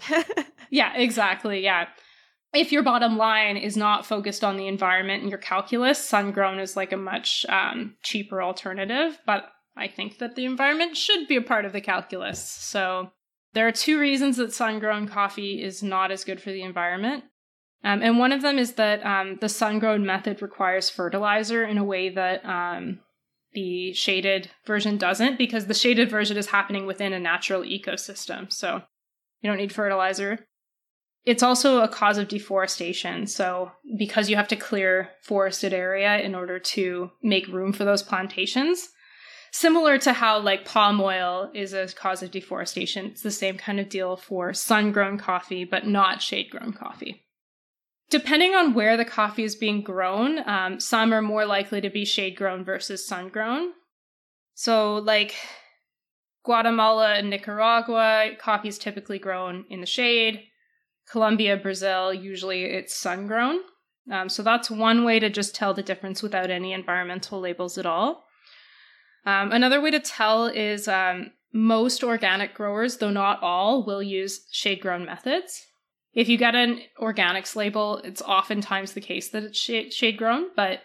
yeah, 0.69 0.95
exactly. 0.97 1.63
Yeah. 1.63 1.87
If 2.53 2.71
your 2.71 2.83
bottom 2.83 3.17
line 3.17 3.57
is 3.57 3.75
not 3.75 4.05
focused 4.05 4.43
on 4.43 4.57
the 4.57 4.67
environment 4.67 5.21
and 5.21 5.29
your 5.29 5.39
calculus, 5.39 5.97
sun 5.97 6.31
grown 6.31 6.59
is 6.59 6.77
like 6.77 6.91
a 6.91 6.97
much 6.97 7.45
um, 7.49 7.95
cheaper 8.03 8.43
alternative. 8.43 9.19
But 9.25 9.45
I 9.75 9.87
think 9.87 10.19
that 10.19 10.35
the 10.35 10.45
environment 10.45 10.95
should 10.95 11.27
be 11.27 11.35
a 11.35 11.41
part 11.41 11.65
of 11.65 11.73
the 11.73 11.81
calculus. 11.81 12.47
So 12.47 13.11
there 13.53 13.67
are 13.67 13.71
two 13.71 13.99
reasons 13.99 14.37
that 14.37 14.53
sun 14.53 14.79
grown 14.79 15.07
coffee 15.07 15.63
is 15.63 15.81
not 15.81 16.11
as 16.11 16.23
good 16.23 16.41
for 16.41 16.51
the 16.51 16.61
environment. 16.61 17.23
Um, 17.83 18.01
and 18.01 18.17
one 18.17 18.31
of 18.31 18.41
them 18.41 18.57
is 18.57 18.73
that 18.73 19.05
um, 19.05 19.37
the 19.41 19.49
sun 19.49 19.79
grown 19.79 20.05
method 20.05 20.41
requires 20.41 20.89
fertilizer 20.89 21.65
in 21.65 21.77
a 21.77 21.83
way 21.83 22.09
that 22.09 22.45
um, 22.45 22.99
the 23.53 23.93
shaded 23.93 24.49
version 24.65 24.97
doesn't, 24.97 25.37
because 25.37 25.65
the 25.65 25.73
shaded 25.73 26.09
version 26.09 26.37
is 26.37 26.47
happening 26.47 26.85
within 26.85 27.13
a 27.13 27.19
natural 27.19 27.63
ecosystem. 27.63 28.51
So 28.51 28.81
you 29.41 29.49
don't 29.49 29.57
need 29.57 29.73
fertilizer. 29.73 30.45
It's 31.25 31.43
also 31.43 31.81
a 31.81 31.87
cause 31.87 32.17
of 32.17 32.27
deforestation. 32.27 33.27
So, 33.27 33.71
because 33.97 34.29
you 34.29 34.35
have 34.35 34.49
to 34.49 34.55
clear 34.55 35.11
forested 35.21 35.73
area 35.73 36.19
in 36.19 36.35
order 36.35 36.59
to 36.59 37.11
make 37.21 37.47
room 37.47 37.71
for 37.71 37.85
those 37.85 38.03
plantations, 38.03 38.89
similar 39.51 39.97
to 39.99 40.11
how 40.11 40.39
like 40.39 40.65
palm 40.65 40.99
oil 40.99 41.49
is 41.53 41.73
a 41.73 41.87
cause 41.87 42.23
of 42.23 42.31
deforestation, 42.31 43.05
it's 43.05 43.21
the 43.21 43.31
same 43.31 43.57
kind 43.57 43.79
of 43.79 43.87
deal 43.87 44.17
for 44.17 44.53
sun 44.53 44.91
grown 44.91 45.17
coffee, 45.17 45.63
but 45.63 45.87
not 45.87 46.21
shade 46.21 46.49
grown 46.49 46.73
coffee. 46.73 47.23
Depending 48.09 48.53
on 48.53 48.73
where 48.73 48.97
the 48.97 49.05
coffee 49.05 49.43
is 49.43 49.55
being 49.55 49.81
grown, 49.81 50.47
um, 50.47 50.79
some 50.79 51.13
are 51.13 51.21
more 51.21 51.45
likely 51.45 51.79
to 51.81 51.89
be 51.89 52.03
shade 52.03 52.35
grown 52.35 52.65
versus 52.65 53.07
sun 53.07 53.29
grown. 53.29 53.71
So, 54.55 54.97
like 54.97 55.35
Guatemala 56.43 57.13
and 57.13 57.29
Nicaragua, 57.29 58.31
coffee 58.37 58.67
is 58.67 58.77
typically 58.77 59.19
grown 59.19 59.65
in 59.69 59.79
the 59.79 59.87
shade. 59.87 60.43
Colombia, 61.09 61.57
Brazil, 61.57 62.13
usually 62.13 62.63
it's 62.65 62.95
sun 62.95 63.27
grown. 63.27 63.59
Um, 64.11 64.29
so 64.29 64.43
that's 64.43 64.69
one 64.69 65.03
way 65.03 65.19
to 65.19 65.29
just 65.29 65.55
tell 65.55 65.73
the 65.73 65.83
difference 65.83 66.21
without 66.21 66.49
any 66.49 66.73
environmental 66.73 67.39
labels 67.39 67.77
at 67.77 67.85
all. 67.85 68.23
Um, 69.25 69.51
another 69.51 69.79
way 69.79 69.91
to 69.91 69.99
tell 69.99 70.47
is 70.47 70.87
um, 70.87 71.31
most 71.53 72.03
organic 72.03 72.53
growers, 72.53 72.97
though 72.97 73.11
not 73.11 73.41
all, 73.41 73.85
will 73.85 74.03
use 74.03 74.45
shade 74.51 74.81
grown 74.81 75.05
methods. 75.05 75.61
If 76.13 76.27
you 76.27 76.37
get 76.37 76.55
an 76.55 76.81
organics 77.01 77.55
label, 77.55 77.97
it's 78.03 78.21
oftentimes 78.21 78.93
the 78.93 79.01
case 79.01 79.29
that 79.29 79.43
it's 79.43 79.57
shade 79.57 80.17
grown, 80.17 80.47
but 80.55 80.81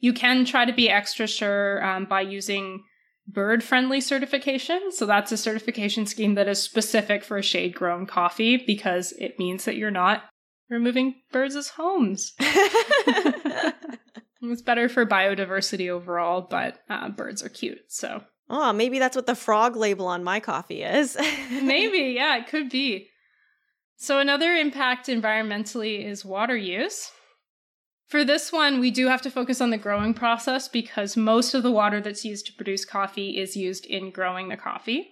you 0.00 0.12
can 0.12 0.44
try 0.44 0.64
to 0.64 0.72
be 0.72 0.90
extra 0.90 1.26
sure 1.26 1.84
um, 1.84 2.04
by 2.04 2.20
using 2.20 2.84
bird 3.28 3.62
friendly 3.62 4.00
certification. 4.00 4.90
So 4.90 5.06
that's 5.06 5.30
a 5.30 5.36
certification 5.36 6.06
scheme 6.06 6.34
that 6.34 6.48
is 6.48 6.62
specific 6.62 7.22
for 7.22 7.40
shade 7.42 7.74
grown 7.74 8.06
coffee 8.06 8.56
because 8.56 9.12
it 9.12 9.38
means 9.38 9.66
that 9.66 9.76
you're 9.76 9.90
not 9.90 10.24
removing 10.70 11.16
birds' 11.30 11.68
homes. 11.68 12.32
it's 12.40 14.62
better 14.62 14.88
for 14.88 15.04
biodiversity 15.06 15.90
overall, 15.90 16.40
but 16.40 16.78
uh, 16.88 17.10
birds 17.10 17.42
are 17.42 17.50
cute. 17.50 17.80
So. 17.88 18.22
Oh, 18.50 18.72
maybe 18.72 18.98
that's 18.98 19.14
what 19.14 19.26
the 19.26 19.34
frog 19.34 19.76
label 19.76 20.06
on 20.06 20.24
my 20.24 20.40
coffee 20.40 20.82
is. 20.82 21.16
maybe, 21.50 22.14
yeah, 22.16 22.38
it 22.38 22.48
could 22.48 22.70
be. 22.70 23.10
So, 23.96 24.20
another 24.20 24.54
impact 24.54 25.08
environmentally 25.08 26.06
is 26.06 26.24
water 26.24 26.56
use. 26.56 27.10
For 28.08 28.24
this 28.24 28.50
one, 28.50 28.80
we 28.80 28.90
do 28.90 29.08
have 29.08 29.20
to 29.22 29.30
focus 29.30 29.60
on 29.60 29.68
the 29.68 29.76
growing 29.76 30.14
process 30.14 30.66
because 30.66 31.14
most 31.16 31.52
of 31.52 31.62
the 31.62 31.70
water 31.70 32.00
that's 32.00 32.24
used 32.24 32.46
to 32.46 32.54
produce 32.54 32.86
coffee 32.86 33.38
is 33.38 33.54
used 33.54 33.84
in 33.84 34.10
growing 34.10 34.48
the 34.48 34.56
coffee. 34.56 35.10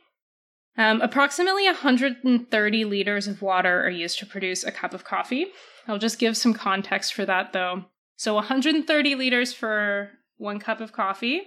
Um, 0.78 1.03
approximately 1.03 1.66
130 1.66 2.84
liters 2.84 3.26
of 3.26 3.42
water 3.42 3.84
are 3.84 3.90
used 3.90 4.18
to 4.20 4.26
produce 4.26 4.64
a 4.64 4.72
cup 4.72 4.94
of 4.94 5.05
coffee. 5.05 5.47
I'll 5.86 5.99
just 5.99 6.18
give 6.18 6.38
some 6.38 6.55
context 6.55 7.12
for 7.12 7.26
that 7.26 7.53
though. 7.53 7.84
So 8.16 8.34
130 8.34 9.14
liters 9.14 9.53
for 9.53 10.11
one 10.38 10.59
cup 10.59 10.80
of 10.80 10.92
coffee. 10.92 11.42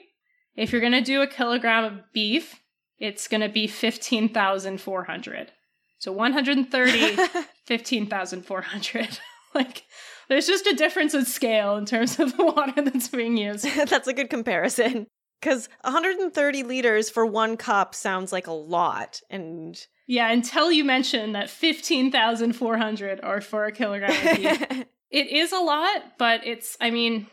If 0.55 0.71
you're 0.71 0.81
going 0.81 0.93
to 0.93 1.01
do 1.01 1.21
a 1.21 1.27
kilogram 1.27 1.83
of 1.83 2.13
beef, 2.13 2.61
it's 2.99 3.27
going 3.27 3.41
to 3.41 3.49
be 3.49 3.65
15,400. 3.65 5.51
So 5.97 6.11
130, 6.11 7.17
15,400. 7.65 9.19
like 9.55 9.83
there's 10.30 10.47
just 10.47 10.67
a 10.67 10.75
difference 10.75 11.13
in 11.13 11.25
scale 11.25 11.75
in 11.75 11.86
terms 11.86 12.19
of 12.19 12.38
the 12.38 12.45
water 12.45 12.82
that's 12.82 13.09
being 13.09 13.36
used. 13.36 13.65
that's 13.88 14.07
a 14.07 14.13
good 14.13 14.30
comparison. 14.30 15.07
Because 15.41 15.69
130 15.82 16.63
liters 16.63 17.09
for 17.09 17.25
one 17.25 17.57
cup 17.57 17.95
sounds 17.95 18.32
like 18.32 18.47
a 18.47 18.53
lot. 18.53 19.21
And 19.30 19.80
yeah, 20.05 20.30
until 20.32 20.71
you 20.71 20.84
mention 20.84 21.32
that 21.32 21.49
15,400 21.49 23.21
are 23.23 23.41
for 23.41 23.65
a 23.65 23.71
kilogram 23.71 24.11
of 24.11 24.38
beef. 24.38 24.86
it 25.09 25.27
is 25.27 25.51
a 25.53 25.59
lot, 25.59 26.17
but 26.17 26.45
it's, 26.45 26.75
I 26.82 26.91
mean, 26.91 27.27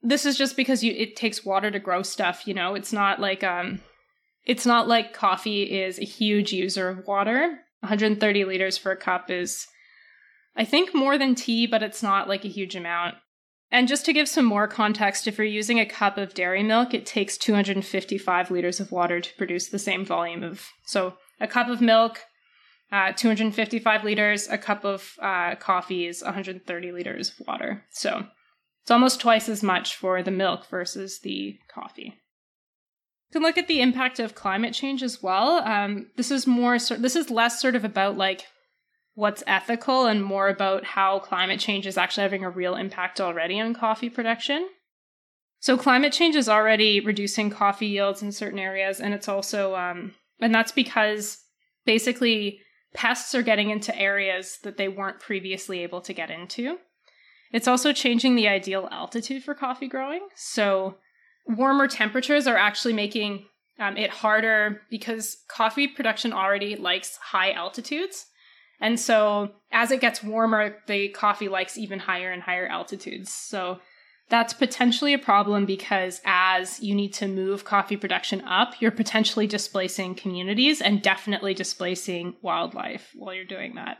this 0.00 0.24
is 0.24 0.38
just 0.38 0.56
because 0.56 0.82
you 0.82 0.92
it 0.92 1.16
takes 1.16 1.44
water 1.44 1.70
to 1.70 1.78
grow 1.78 2.02
stuff, 2.02 2.46
you 2.46 2.54
know? 2.54 2.74
It's 2.74 2.92
not 2.92 3.20
like, 3.20 3.44
um, 3.44 3.80
it's 4.46 4.64
not 4.64 4.88
like 4.88 5.12
coffee 5.12 5.64
is 5.64 5.98
a 5.98 6.04
huge 6.04 6.52
user 6.52 6.88
of 6.88 7.06
water. 7.06 7.58
130 7.80 8.44
liters 8.46 8.78
for 8.78 8.92
a 8.92 8.96
cup 8.96 9.30
is 9.30 9.66
I 10.56 10.64
think 10.64 10.94
more 10.94 11.18
than 11.18 11.34
tea, 11.34 11.66
but 11.66 11.82
it's 11.82 12.02
not 12.02 12.28
like 12.28 12.44
a 12.44 12.48
huge 12.48 12.74
amount. 12.74 13.16
And 13.70 13.86
just 13.86 14.04
to 14.06 14.12
give 14.12 14.28
some 14.28 14.46
more 14.46 14.66
context, 14.66 15.26
if 15.26 15.36
you're 15.36 15.46
using 15.46 15.78
a 15.78 15.86
cup 15.86 16.16
of 16.16 16.34
dairy 16.34 16.62
milk, 16.62 16.94
it 16.94 17.04
takes 17.04 17.36
255 17.36 18.50
liters 18.50 18.80
of 18.80 18.90
water 18.90 19.20
to 19.20 19.36
produce 19.36 19.68
the 19.68 19.78
same 19.78 20.04
volume 20.04 20.42
of. 20.42 20.66
So 20.86 21.14
a 21.38 21.46
cup 21.46 21.68
of 21.68 21.80
milk, 21.80 22.20
uh, 22.90 23.12
255 23.12 24.04
liters. 24.04 24.48
A 24.48 24.56
cup 24.56 24.84
of 24.84 25.12
uh, 25.20 25.56
coffee 25.56 26.06
is 26.06 26.22
130 26.22 26.92
liters 26.92 27.30
of 27.30 27.46
water. 27.46 27.84
So 27.90 28.24
it's 28.82 28.90
almost 28.90 29.20
twice 29.20 29.48
as 29.48 29.62
much 29.62 29.96
for 29.96 30.22
the 30.22 30.30
milk 30.30 30.66
versus 30.68 31.20
the 31.20 31.58
coffee. 31.72 32.14
You 33.28 33.32
can 33.32 33.42
look 33.42 33.58
at 33.58 33.68
the 33.68 33.82
impact 33.82 34.18
of 34.18 34.34
climate 34.34 34.72
change 34.72 35.02
as 35.02 35.22
well. 35.22 35.58
Um, 35.58 36.06
this 36.16 36.30
is 36.30 36.46
more. 36.46 36.78
This 36.78 37.14
is 37.14 37.30
less 37.30 37.60
sort 37.60 37.76
of 37.76 37.84
about 37.84 38.16
like 38.16 38.46
what's 39.18 39.42
ethical 39.48 40.06
and 40.06 40.22
more 40.22 40.46
about 40.46 40.84
how 40.84 41.18
climate 41.18 41.58
change 41.58 41.88
is 41.88 41.98
actually 41.98 42.22
having 42.22 42.44
a 42.44 42.50
real 42.50 42.76
impact 42.76 43.20
already 43.20 43.58
on 43.58 43.74
coffee 43.74 44.08
production. 44.08 44.68
So, 45.58 45.76
climate 45.76 46.12
change 46.12 46.36
is 46.36 46.48
already 46.48 47.00
reducing 47.00 47.50
coffee 47.50 47.88
yields 47.88 48.22
in 48.22 48.30
certain 48.30 48.60
areas, 48.60 49.00
and 49.00 49.12
it's 49.12 49.26
also, 49.26 49.74
um, 49.74 50.14
and 50.40 50.54
that's 50.54 50.70
because 50.70 51.38
basically 51.84 52.60
pests 52.94 53.34
are 53.34 53.42
getting 53.42 53.70
into 53.70 53.96
areas 53.98 54.58
that 54.62 54.76
they 54.76 54.86
weren't 54.86 55.18
previously 55.18 55.80
able 55.80 56.00
to 56.02 56.12
get 56.12 56.30
into. 56.30 56.76
It's 57.52 57.66
also 57.66 57.92
changing 57.92 58.36
the 58.36 58.46
ideal 58.46 58.88
altitude 58.92 59.42
for 59.42 59.52
coffee 59.52 59.88
growing. 59.88 60.28
So, 60.36 60.94
warmer 61.44 61.88
temperatures 61.88 62.46
are 62.46 62.56
actually 62.56 62.94
making 62.94 63.46
um, 63.80 63.96
it 63.96 64.10
harder 64.10 64.82
because 64.90 65.38
coffee 65.48 65.88
production 65.88 66.32
already 66.32 66.76
likes 66.76 67.16
high 67.16 67.50
altitudes. 67.50 68.26
And 68.80 68.98
so 68.98 69.50
as 69.72 69.90
it 69.90 70.00
gets 70.00 70.22
warmer, 70.22 70.76
the 70.86 71.08
coffee 71.08 71.48
likes 71.48 71.76
even 71.76 71.98
higher 71.98 72.30
and 72.30 72.42
higher 72.42 72.66
altitudes. 72.66 73.32
So 73.32 73.80
that's 74.28 74.52
potentially 74.52 75.14
a 75.14 75.18
problem 75.18 75.64
because 75.64 76.20
as 76.24 76.80
you 76.80 76.94
need 76.94 77.14
to 77.14 77.26
move 77.26 77.64
coffee 77.64 77.96
production 77.96 78.42
up, 78.42 78.80
you're 78.80 78.90
potentially 78.90 79.46
displacing 79.46 80.14
communities 80.14 80.80
and 80.80 81.02
definitely 81.02 81.54
displacing 81.54 82.36
wildlife 82.42 83.10
while 83.14 83.34
you're 83.34 83.44
doing 83.44 83.74
that. 83.76 83.98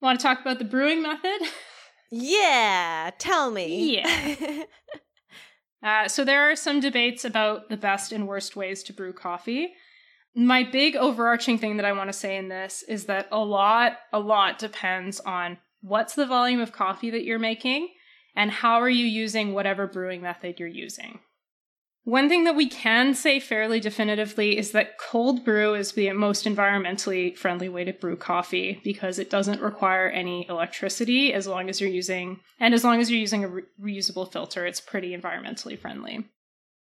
Want 0.00 0.18
to 0.18 0.22
talk 0.22 0.40
about 0.40 0.58
the 0.58 0.64
brewing 0.64 1.02
method? 1.02 1.40
Yeah, 2.10 3.10
tell 3.18 3.50
me. 3.50 3.96
Yeah. 3.96 4.64
uh, 5.82 6.08
so 6.08 6.24
there 6.24 6.50
are 6.50 6.56
some 6.56 6.80
debates 6.80 7.24
about 7.24 7.68
the 7.68 7.76
best 7.76 8.12
and 8.12 8.26
worst 8.26 8.56
ways 8.56 8.82
to 8.84 8.92
brew 8.92 9.12
coffee. 9.12 9.72
My 10.34 10.64
big 10.64 10.96
overarching 10.96 11.58
thing 11.58 11.76
that 11.76 11.84
I 11.84 11.92
want 11.92 12.08
to 12.08 12.18
say 12.18 12.36
in 12.36 12.48
this 12.48 12.82
is 12.88 13.04
that 13.04 13.28
a 13.30 13.38
lot, 13.38 13.98
a 14.12 14.18
lot 14.18 14.58
depends 14.58 15.20
on 15.20 15.58
what's 15.82 16.14
the 16.14 16.26
volume 16.26 16.60
of 16.60 16.72
coffee 16.72 17.10
that 17.10 17.24
you're 17.24 17.38
making 17.38 17.88
and 18.34 18.50
how 18.50 18.80
are 18.80 18.88
you 18.88 19.04
using 19.04 19.52
whatever 19.52 19.86
brewing 19.86 20.22
method 20.22 20.58
you're 20.58 20.68
using. 20.68 21.20
One 22.04 22.28
thing 22.28 22.44
that 22.44 22.56
we 22.56 22.68
can 22.68 23.14
say 23.14 23.38
fairly 23.38 23.78
definitively 23.78 24.58
is 24.58 24.72
that 24.72 24.98
cold 24.98 25.44
brew 25.44 25.74
is 25.74 25.92
the 25.92 26.10
most 26.12 26.46
environmentally 26.46 27.36
friendly 27.36 27.68
way 27.68 27.84
to 27.84 27.92
brew 27.92 28.16
coffee 28.16 28.80
because 28.82 29.20
it 29.20 29.30
doesn't 29.30 29.62
require 29.62 30.08
any 30.08 30.44
electricity 30.48 31.32
as 31.32 31.46
long 31.46 31.68
as 31.68 31.80
you're 31.80 31.90
using 31.90 32.40
and 32.58 32.74
as 32.74 32.82
long 32.82 33.00
as 33.00 33.08
you're 33.08 33.20
using 33.20 33.44
a 33.44 33.48
re- 33.48 33.62
reusable 33.80 34.30
filter 34.32 34.66
it's 34.66 34.80
pretty 34.80 35.16
environmentally 35.16 35.78
friendly. 35.78 36.26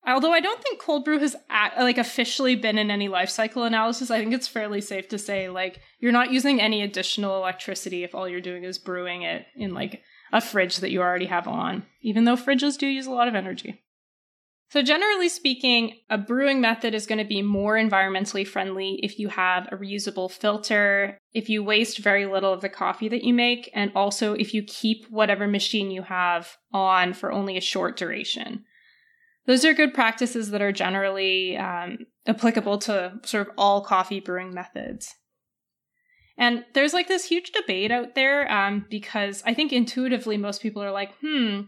Although 0.04 0.32
I 0.32 0.40
don't 0.40 0.60
think 0.62 0.80
cold 0.80 1.04
brew 1.04 1.18
has 1.20 1.36
like 1.78 1.98
officially 1.98 2.56
been 2.56 2.76
in 2.76 2.90
any 2.90 3.08
life 3.08 3.30
cycle 3.30 3.62
analysis, 3.62 4.10
I 4.10 4.18
think 4.18 4.34
it's 4.34 4.48
fairly 4.48 4.80
safe 4.80 5.08
to 5.10 5.18
say 5.18 5.48
like 5.48 5.80
you're 6.00 6.12
not 6.12 6.32
using 6.32 6.60
any 6.60 6.82
additional 6.82 7.36
electricity 7.36 8.02
if 8.02 8.14
all 8.14 8.28
you're 8.28 8.40
doing 8.40 8.64
is 8.64 8.78
brewing 8.78 9.22
it 9.22 9.46
in 9.54 9.74
like 9.74 10.02
a 10.32 10.40
fridge 10.40 10.78
that 10.78 10.90
you 10.90 11.00
already 11.00 11.26
have 11.26 11.46
on, 11.46 11.84
even 12.00 12.24
though 12.24 12.36
fridges 12.36 12.78
do 12.78 12.86
use 12.86 13.06
a 13.06 13.12
lot 13.12 13.28
of 13.28 13.34
energy. 13.34 13.82
So, 14.70 14.80
generally 14.80 15.28
speaking, 15.28 15.98
a 16.08 16.16
brewing 16.16 16.62
method 16.62 16.94
is 16.94 17.06
going 17.06 17.18
to 17.18 17.26
be 17.26 17.42
more 17.42 17.74
environmentally 17.74 18.46
friendly 18.46 18.98
if 19.02 19.18
you 19.18 19.28
have 19.28 19.68
a 19.70 19.76
reusable 19.76 20.30
filter, 20.30 21.18
if 21.34 21.50
you 21.50 21.62
waste 21.62 21.98
very 21.98 22.24
little 22.24 22.54
of 22.54 22.62
the 22.62 22.70
coffee 22.70 23.10
that 23.10 23.22
you 23.22 23.34
make, 23.34 23.70
and 23.74 23.92
also 23.94 24.32
if 24.32 24.54
you 24.54 24.62
keep 24.62 25.04
whatever 25.10 25.46
machine 25.46 25.90
you 25.90 26.00
have 26.00 26.56
on 26.72 27.12
for 27.12 27.30
only 27.30 27.58
a 27.58 27.60
short 27.60 27.98
duration. 27.98 28.64
Those 29.46 29.64
are 29.64 29.74
good 29.74 29.92
practices 29.94 30.50
that 30.50 30.62
are 30.62 30.72
generally 30.72 31.56
um, 31.56 31.98
applicable 32.26 32.78
to 32.78 33.20
sort 33.24 33.48
of 33.48 33.54
all 33.58 33.84
coffee 33.84 34.20
brewing 34.20 34.54
methods. 34.54 35.14
And 36.38 36.64
there's 36.74 36.94
like 36.94 37.08
this 37.08 37.24
huge 37.24 37.52
debate 37.52 37.90
out 37.90 38.14
there 38.14 38.50
um, 38.50 38.86
because 38.88 39.42
I 39.44 39.54
think 39.54 39.72
intuitively 39.72 40.36
most 40.36 40.62
people 40.62 40.82
are 40.82 40.92
like, 40.92 41.12
hmm, 41.20 41.62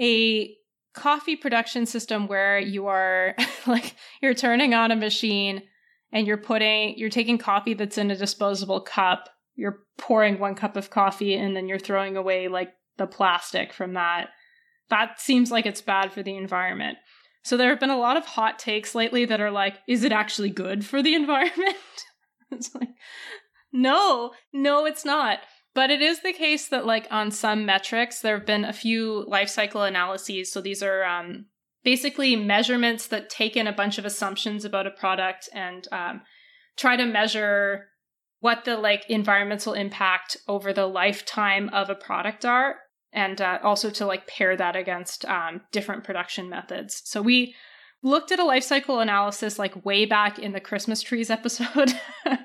a 0.00 0.54
coffee 0.94 1.36
production 1.36 1.86
system 1.86 2.26
where 2.26 2.58
you 2.58 2.86
are 2.86 3.34
like 3.66 3.94
you're 4.22 4.34
turning 4.34 4.74
on 4.74 4.90
a 4.90 4.96
machine 4.96 5.62
and 6.12 6.26
you're 6.26 6.38
putting 6.38 6.96
you're 6.96 7.10
taking 7.10 7.36
coffee 7.36 7.74
that's 7.74 7.98
in 7.98 8.10
a 8.10 8.16
disposable 8.16 8.80
cup 8.80 9.28
you're 9.56 9.80
pouring 9.98 10.38
one 10.38 10.54
cup 10.54 10.74
of 10.74 10.88
coffee 10.88 11.34
and 11.34 11.54
then 11.54 11.68
you're 11.68 11.78
throwing 11.78 12.16
away 12.16 12.48
like 12.48 12.72
the 12.96 13.06
plastic 13.06 13.74
from 13.74 13.92
that 13.92 14.28
that 14.90 15.20
seems 15.20 15.50
like 15.50 15.66
it's 15.66 15.80
bad 15.80 16.12
for 16.12 16.22
the 16.22 16.36
environment. 16.36 16.98
So 17.42 17.56
there 17.56 17.70
have 17.70 17.80
been 17.80 17.90
a 17.90 17.98
lot 17.98 18.16
of 18.16 18.26
hot 18.26 18.58
takes 18.58 18.94
lately 18.94 19.24
that 19.24 19.40
are 19.40 19.50
like 19.50 19.78
is 19.86 20.04
it 20.04 20.12
actually 20.12 20.50
good 20.50 20.84
for 20.84 21.02
the 21.02 21.14
environment? 21.22 21.76
It's 22.50 22.74
like 22.74 22.90
no 23.72 24.32
no 24.52 24.86
it's 24.86 25.04
not. 25.04 25.40
But 25.76 25.90
it 25.90 26.00
is 26.00 26.22
the 26.22 26.32
case 26.32 26.68
that, 26.68 26.86
like, 26.86 27.06
on 27.10 27.30
some 27.30 27.66
metrics, 27.66 28.22
there 28.22 28.38
have 28.38 28.46
been 28.46 28.64
a 28.64 28.72
few 28.72 29.26
life 29.28 29.50
cycle 29.50 29.82
analyses. 29.82 30.50
So 30.50 30.62
these 30.62 30.82
are 30.82 31.04
um, 31.04 31.48
basically 31.84 32.34
measurements 32.34 33.08
that 33.08 33.28
take 33.28 33.58
in 33.58 33.66
a 33.66 33.74
bunch 33.74 33.98
of 33.98 34.06
assumptions 34.06 34.64
about 34.64 34.86
a 34.86 34.90
product 34.90 35.50
and 35.52 35.86
um, 35.92 36.22
try 36.78 36.96
to 36.96 37.04
measure 37.04 37.88
what 38.40 38.64
the 38.64 38.78
like 38.78 39.04
environmental 39.10 39.74
impact 39.74 40.38
over 40.48 40.72
the 40.72 40.86
lifetime 40.86 41.68
of 41.74 41.90
a 41.90 41.94
product 41.94 42.46
are 42.46 42.76
and 43.12 43.40
uh, 43.40 43.58
also 43.62 43.90
to 43.90 44.06
like 44.06 44.26
pair 44.26 44.56
that 44.56 44.76
against 44.76 45.24
um, 45.26 45.60
different 45.72 46.04
production 46.04 46.48
methods 46.48 47.02
so 47.04 47.22
we 47.22 47.54
looked 48.02 48.30
at 48.30 48.38
a 48.38 48.44
life 48.44 48.64
cycle 48.64 49.00
analysis 49.00 49.58
like 49.58 49.84
way 49.84 50.04
back 50.04 50.38
in 50.38 50.52
the 50.52 50.60
christmas 50.60 51.02
trees 51.02 51.30
episode 51.30 51.92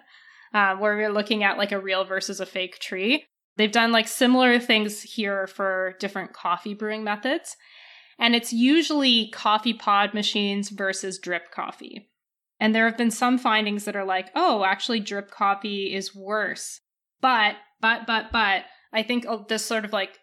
uh, 0.53 0.75
where 0.75 0.95
we're 0.95 1.11
looking 1.11 1.43
at 1.43 1.57
like 1.57 1.71
a 1.71 1.79
real 1.79 2.03
versus 2.03 2.39
a 2.39 2.45
fake 2.45 2.79
tree. 2.79 3.25
They've 3.57 3.71
done 3.71 3.91
like 3.91 4.07
similar 4.07 4.59
things 4.59 5.01
here 5.01 5.47
for 5.47 5.95
different 5.99 6.33
coffee 6.33 6.73
brewing 6.73 7.03
methods. 7.03 7.55
And 8.19 8.35
it's 8.35 8.53
usually 8.53 9.29
coffee 9.29 9.73
pod 9.73 10.13
machines 10.13 10.69
versus 10.69 11.19
drip 11.19 11.51
coffee. 11.51 12.09
And 12.59 12.75
there 12.75 12.85
have 12.85 12.97
been 12.97 13.11
some 13.11 13.37
findings 13.37 13.85
that 13.85 13.95
are 13.95 14.05
like, 14.05 14.29
oh, 14.35 14.63
actually, 14.63 14.99
drip 14.99 15.31
coffee 15.31 15.93
is 15.93 16.15
worse. 16.15 16.79
But, 17.19 17.55
but, 17.79 18.05
but, 18.05 18.31
but, 18.31 18.63
I 18.93 19.03
think 19.03 19.25
this 19.47 19.65
sort 19.65 19.85
of 19.85 19.93
like 19.93 20.19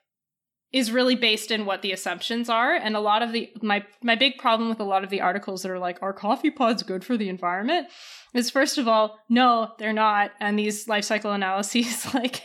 is 0.73 0.93
really 0.93 1.15
based 1.15 1.51
in 1.51 1.65
what 1.65 1.83
the 1.83 1.93
assumptions 1.93 2.51
are. 2.51 2.75
And 2.75 2.95
a 2.95 3.01
lot 3.01 3.23
of 3.23 3.33
the 3.33 3.51
my 3.63 3.85
my 4.03 4.15
big 4.15 4.39
problem 4.39 4.69
with 4.69 4.81
a 4.81 4.85
lot 4.85 5.03
of 5.03 5.11
the 5.11 5.21
articles 5.21 5.63
that 5.63 5.71
are 5.71 5.79
like 5.79 5.99
are 6.03 6.13
coffee 6.13 6.51
pods 6.51 6.83
good 6.83 7.05
for 7.05 7.17
the 7.17 7.29
environment? 7.29 7.89
is 8.35 8.51
first 8.51 8.77
of 8.77 8.87
all 8.87 9.19
no 9.31 9.73
they're 9.79 9.93
not. 9.93 10.33
And 10.41 10.59
these 10.59 10.87
life 10.87 11.05
cycle 11.05 11.33
analyses 11.33 12.13
like 12.15 12.43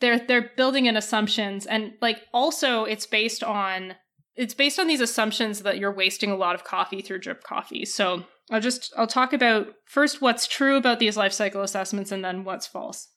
they're 0.00 0.18
they're 0.18 0.50
building 0.56 0.86
in 0.86 0.96
assumptions. 0.96 1.66
And 1.66 1.92
like 2.00 2.22
also 2.32 2.84
it's 2.84 3.06
based 3.06 3.44
on 3.44 3.94
it's 4.34 4.54
based 4.54 4.78
on 4.78 4.86
these 4.88 5.00
assumptions 5.00 5.62
that 5.62 5.78
you're 5.78 5.94
wasting 5.94 6.30
a 6.30 6.36
lot 6.36 6.54
of 6.54 6.64
coffee 6.64 7.02
through 7.02 7.20
drip 7.20 7.44
coffee. 7.44 7.84
So 7.84 8.24
i'll 8.50 8.60
just 8.60 8.92
i'll 8.96 9.06
talk 9.06 9.32
about 9.32 9.66
first 9.84 10.22
what's 10.22 10.46
true 10.46 10.76
about 10.76 10.98
these 10.98 11.18
life 11.18 11.34
cycle 11.34 11.62
assessments 11.62 12.10
and 12.10 12.24
then 12.24 12.42
what's 12.42 12.66
false. 12.66 13.08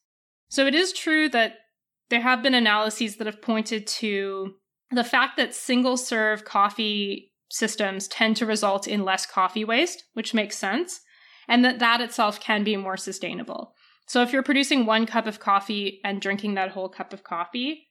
So 0.49 0.67
it 0.67 0.76
is 0.76 0.93
true 0.93 1.28
that 1.30 1.55
there 2.12 2.22
have 2.22 2.43
been 2.43 2.53
analyses 2.53 3.16
that 3.16 3.26
have 3.26 3.41
pointed 3.41 3.88
to 3.88 4.53
the 4.91 5.03
fact 5.03 5.38
that 5.38 5.55
single 5.55 5.97
serve 5.97 6.45
coffee 6.45 7.32
systems 7.49 8.07
tend 8.07 8.38
to 8.38 8.45
result 8.45 8.88
in 8.88 9.03
less 9.03 9.26
coffee 9.26 9.66
waste, 9.66 10.03
which 10.14 10.34
makes 10.34 10.57
sense, 10.57 10.99
and 11.47 11.66
that 11.66 11.80
that 11.80 12.01
itself 12.01 12.39
can 12.39 12.64
be 12.64 12.78
more 12.78 12.97
sustainable. 12.97 13.74
So 14.07 14.22
if 14.22 14.34
you're 14.34 14.43
producing 14.43 14.86
one 14.86 15.05
cup 15.05 15.26
of 15.26 15.39
coffee 15.39 16.01
and 16.03 16.22
drinking 16.22 16.55
that 16.55 16.72
whole 16.72 16.89
cup 16.89 17.14
of 17.14 17.24
coffee, 17.24 17.88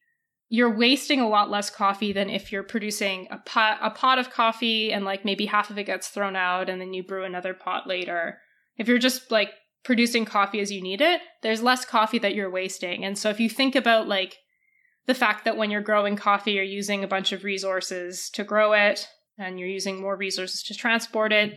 you're 0.51 0.77
wasting 0.77 1.21
a 1.21 1.29
lot 1.29 1.51
less 1.51 1.71
coffee 1.71 2.13
than 2.13 2.29
if 2.29 2.53
you're 2.53 2.63
producing 2.63 3.27
a 3.31 3.39
pot 3.39 3.79
a 3.81 3.91
pot 3.91 4.19
of 4.19 4.31
coffee 4.31 4.93
and 4.93 5.05
like 5.05 5.25
maybe 5.25 5.47
half 5.47 5.71
of 5.71 5.79
it 5.79 5.85
gets 5.85 6.09
thrown 6.09 6.37
out 6.37 6.69
and 6.69 6.81
then 6.81 6.93
you 6.93 7.03
brew 7.03 7.25
another 7.25 7.55
pot 7.55 7.87
later. 7.87 8.39
If 8.77 8.89
you're 8.89 8.99
just 8.99 9.31
like 9.31 9.51
producing 9.83 10.25
coffee 10.25 10.61
as 10.61 10.71
you 10.71 10.83
need 10.83 11.01
it, 11.01 11.21
there's 11.43 11.63
less 11.63 11.85
coffee 11.85 12.19
that 12.19 12.35
you're 12.35 12.51
wasting. 12.51 13.05
And 13.05 13.17
so 13.17 13.31
if 13.31 13.41
you 13.41 13.49
think 13.49 13.75
about 13.75 14.09
like 14.09 14.39
the 15.07 15.15
fact 15.15 15.45
that 15.45 15.57
when 15.57 15.71
you're 15.71 15.81
growing 15.81 16.17
coffee, 16.17 16.53
you're 16.53 16.65
using 16.65 17.03
a 17.03 17.09
bunch 17.09 17.33
of 17.33 17.45
resources 17.45 18.31
to 18.31 18.45
grow 18.45 18.73
it 18.73 19.09
and 19.39 19.59
you're 19.59 19.69
using 19.69 20.01
more 20.01 20.17
resources 20.17 20.63
to 20.65 20.75
transport 20.75 21.33
it. 21.33 21.57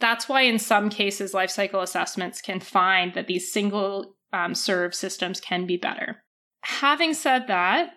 That's 0.00 0.28
why, 0.28 0.42
in 0.42 0.58
some 0.58 0.90
cases, 0.90 1.34
life 1.34 1.50
cycle 1.50 1.80
assessments 1.80 2.40
can 2.40 2.60
find 2.60 3.14
that 3.14 3.26
these 3.26 3.52
single 3.52 4.16
um, 4.32 4.54
serve 4.54 4.94
systems 4.94 5.40
can 5.40 5.66
be 5.66 5.76
better. 5.76 6.22
Having 6.62 7.14
said 7.14 7.46
that, 7.46 7.90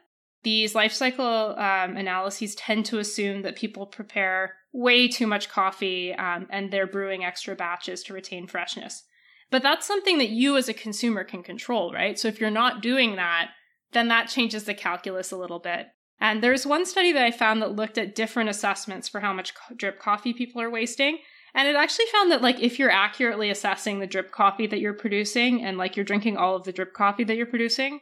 these 0.44 0.76
life 0.76 0.94
cycle 0.94 1.56
um, 1.58 1.98
analyses 1.98 2.56
tend 2.56 2.86
to 2.86 3.00
assume 3.00 3.42
that 3.42 3.56
people 3.56 3.86
prepare 3.86 4.54
way 4.72 5.08
too 5.08 5.28
much 5.28 5.50
coffee 5.50 6.14
um, 6.14 6.48
and 6.50 6.72
they're 6.72 6.88
brewing 6.88 7.24
extra 7.24 7.56
batches 7.56 8.04
to 8.04 8.14
retain 8.14 8.48
freshness. 8.48 9.04
But 9.50 9.64
that's 9.64 9.88
something 9.88 10.18
that 10.18 10.30
you 10.30 10.58
as 10.58 10.68
a 10.68 10.74
consumer 10.74 11.24
can 11.24 11.44
control, 11.44 11.94
right? 11.94 12.20
So 12.20 12.28
if 12.28 12.40
you're 12.40 12.50
not 12.50 12.82
doing 12.82 13.16
that, 13.16 13.52
then 13.94 14.10
that 14.10 14.28
changes 14.28 14.66
the 14.66 14.74
calculus 14.74 15.32
a 15.32 15.38
little 15.38 15.60
bit. 15.60 15.88
And 16.20 16.44
there's 16.44 16.66
one 16.66 16.86
study 16.86 17.12
that 17.14 17.24
I 17.24 17.32
found 17.32 17.62
that 17.62 17.76
looked 17.76 17.98
at 17.98 18.16
different 18.16 18.50
assessments 18.50 19.08
for 19.08 19.22
how 19.22 19.34
much 19.34 19.54
drip 19.76 20.00
coffee 20.00 20.34
people 20.34 20.62
are 20.62 20.70
wasting. 20.70 21.20
And 21.54 21.68
it 21.68 21.76
actually 21.76 22.06
found 22.12 22.32
that 22.32 22.42
like 22.42 22.60
if 22.60 22.78
you're 22.78 22.92
accurately 22.92 23.50
assessing 23.50 24.00
the 24.00 24.08
drip 24.08 24.32
coffee 24.32 24.68
that 24.68 24.80
you're 24.80 24.94
producing 24.94 25.64
and 25.64 25.78
like 25.78 25.96
you're 25.96 26.06
drinking 26.06 26.38
all 26.38 26.56
of 26.56 26.64
the 26.64 26.74
drip 26.74 26.94
coffee 26.94 27.24
that 27.24 27.38
you're 27.38 27.46
producing, 27.46 28.02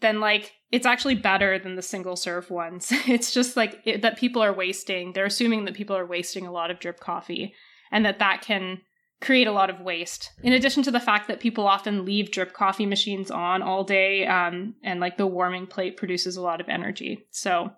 then 0.00 0.20
like 0.20 0.52
it's 0.72 0.86
actually 0.86 1.14
better 1.14 1.58
than 1.58 1.76
the 1.76 1.82
single 1.82 2.16
serve 2.16 2.50
ones. 2.50 2.88
it's 3.06 3.32
just 3.32 3.56
like 3.56 3.80
it, 3.84 4.02
that 4.02 4.18
people 4.18 4.42
are 4.42 4.52
wasting. 4.52 5.12
They're 5.12 5.24
assuming 5.26 5.66
that 5.66 5.74
people 5.74 5.96
are 5.96 6.06
wasting 6.06 6.46
a 6.46 6.52
lot 6.52 6.70
of 6.70 6.80
drip 6.80 6.98
coffee 6.98 7.54
and 7.92 8.04
that 8.04 8.18
that 8.18 8.42
can 8.42 8.80
create 9.24 9.46
a 9.46 9.52
lot 9.52 9.70
of 9.70 9.80
waste. 9.80 10.30
In 10.42 10.52
addition 10.52 10.82
to 10.84 10.90
the 10.90 11.00
fact 11.00 11.28
that 11.28 11.40
people 11.40 11.66
often 11.66 12.04
leave 12.04 12.30
drip 12.30 12.52
coffee 12.52 12.86
machines 12.86 13.30
on 13.30 13.62
all 13.62 13.82
day, 13.82 14.26
um, 14.26 14.74
and 14.82 15.00
like 15.00 15.16
the 15.16 15.26
warming 15.26 15.66
plate 15.66 15.96
produces 15.96 16.36
a 16.36 16.42
lot 16.42 16.60
of 16.60 16.68
energy. 16.68 17.26
So 17.30 17.70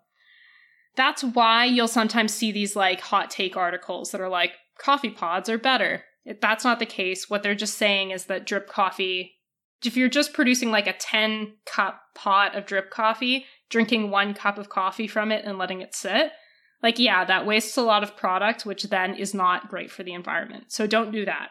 that's 0.97 1.22
why 1.22 1.66
you'll 1.66 1.88
sometimes 1.88 2.34
see 2.34 2.53
these 2.53 2.74
like 2.74 3.01
hot 3.01 3.30
take 3.30 3.57
articles 3.57 4.11
that 4.11 4.20
are 4.20 4.28
like, 4.28 4.53
coffee 4.78 5.11
pods 5.11 5.49
are 5.49 5.59
better. 5.59 6.05
If 6.24 6.40
that's 6.40 6.64
not 6.64 6.80
the 6.80 6.86
case. 6.86 7.30
What 7.30 7.42
they're 7.42 7.55
just 7.55 7.78
saying 7.78 8.11
is 8.11 8.26
that 8.26 8.47
drip 8.47 8.68
coffee, 8.68 9.36
if 9.84 9.97
you're 9.97 10.09
just 10.09 10.32
producing 10.32 10.72
like 10.72 10.88
a 10.88 10.92
10 10.92 11.55
cup 11.64 12.01
pot 12.14 12.57
of 12.57 12.66
drip 12.66 12.90
coffee, 12.90 13.47
drinking 13.70 14.11
one 14.11 14.34
cup 14.34 14.59
of 14.59 14.68
coffee 14.68 15.07
from 15.07 15.30
it 15.30 15.44
and 15.44 15.59
letting 15.59 15.82
it 15.82 15.94
sit, 15.94 16.32
like, 16.83 16.99
yeah, 16.99 17.24
that 17.24 17.47
wastes 17.47 17.77
a 17.77 17.83
lot 17.83 18.03
of 18.03 18.16
product, 18.16 18.66
which 18.66 18.85
then 18.85 19.14
is 19.14 19.35
not 19.35 19.68
great 19.68 19.91
for 19.91 20.03
the 20.03 20.12
environment. 20.12 20.64
So 20.68 20.87
don't 20.87 21.11
do 21.11 21.24
that. 21.24 21.49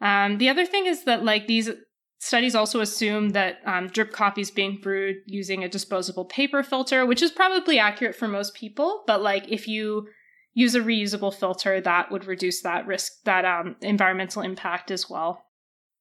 Um, 0.00 0.38
the 0.38 0.48
other 0.48 0.66
thing 0.66 0.86
is 0.86 1.04
that, 1.04 1.24
like, 1.24 1.46
these 1.46 1.70
studies 2.18 2.54
also 2.54 2.80
assume 2.80 3.30
that 3.30 3.58
um, 3.66 3.88
drip 3.88 4.12
coffee 4.12 4.40
is 4.40 4.50
being 4.50 4.78
brewed 4.80 5.16
using 5.26 5.64
a 5.64 5.68
disposable 5.68 6.24
paper 6.24 6.62
filter, 6.62 7.04
which 7.04 7.22
is 7.22 7.30
probably 7.30 7.78
accurate 7.78 8.14
for 8.14 8.28
most 8.28 8.54
people. 8.54 9.02
But, 9.06 9.22
like, 9.22 9.50
if 9.50 9.66
you 9.66 10.08
use 10.54 10.74
a 10.74 10.80
reusable 10.80 11.34
filter, 11.34 11.80
that 11.80 12.10
would 12.10 12.24
reduce 12.24 12.62
that 12.62 12.86
risk, 12.86 13.12
that 13.24 13.44
um, 13.44 13.76
environmental 13.80 14.42
impact 14.42 14.90
as 14.90 15.10
well. 15.10 15.44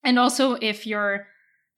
And 0.04 0.20
also, 0.20 0.54
if 0.54 0.86
you're 0.86 1.28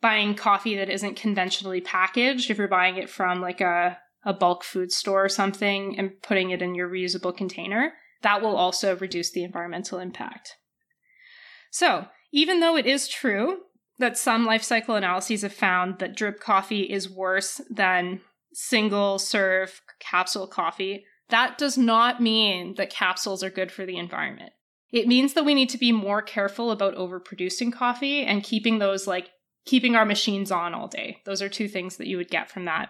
buying 0.01 0.35
coffee 0.35 0.75
that 0.75 0.89
isn't 0.89 1.15
conventionally 1.15 1.81
packaged, 1.81 2.51
if 2.51 2.57
you're 2.57 2.67
buying 2.67 2.97
it 2.97 3.09
from 3.09 3.41
like 3.41 3.61
a 3.61 3.97
a 4.27 4.33
bulk 4.33 4.61
food 4.61 4.91
store 4.91 5.23
or 5.25 5.29
something 5.29 5.97
and 5.97 6.21
putting 6.21 6.51
it 6.51 6.61
in 6.61 6.75
your 6.75 6.89
reusable 6.89 7.35
container, 7.35 7.93
that 8.21 8.41
will 8.41 8.57
also 8.57 8.97
reduce 8.97 9.31
the 9.31 9.43
environmental 9.43 9.99
impact. 9.99 10.57
So, 11.71 12.07
even 12.33 12.59
though 12.59 12.75
it 12.75 12.85
is 12.85 13.07
true 13.07 13.59
that 13.99 14.17
some 14.17 14.45
life 14.45 14.63
cycle 14.63 14.95
analyses 14.95 15.43
have 15.43 15.53
found 15.53 15.99
that 15.99 16.15
drip 16.15 16.41
coffee 16.41 16.81
is 16.81 17.09
worse 17.09 17.61
than 17.69 18.19
single 18.53 19.17
serve 19.17 19.81
capsule 19.99 20.45
coffee, 20.45 21.05
that 21.29 21.57
does 21.57 21.77
not 21.77 22.21
mean 22.21 22.75
that 22.75 22.89
capsules 22.89 23.43
are 23.43 23.49
good 23.49 23.71
for 23.71 23.85
the 23.85 23.97
environment. 23.97 24.51
It 24.91 25.07
means 25.07 25.33
that 25.33 25.45
we 25.45 25.55
need 25.55 25.69
to 25.69 25.77
be 25.77 25.93
more 25.93 26.21
careful 26.21 26.71
about 26.71 26.95
overproducing 26.95 27.71
coffee 27.71 28.23
and 28.23 28.43
keeping 28.43 28.79
those 28.79 29.07
like 29.07 29.29
keeping 29.65 29.95
our 29.95 30.05
machines 30.05 30.51
on 30.51 30.73
all 30.73 30.87
day. 30.89 31.21
Those 31.25 31.41
are 31.41 31.49
two 31.49 31.69
things 31.69 31.95
that 31.97 32.07
you 32.07 32.17
would 32.17 32.29
get 32.29 32.49
from 32.49 32.65
that 32.65 32.89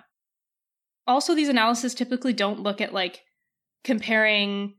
also 1.07 1.33
these 1.33 1.49
analyses 1.49 1.93
typically 1.93 2.33
don't 2.33 2.61
look 2.61 2.81
at 2.81 2.93
like 2.93 3.21
comparing 3.83 4.75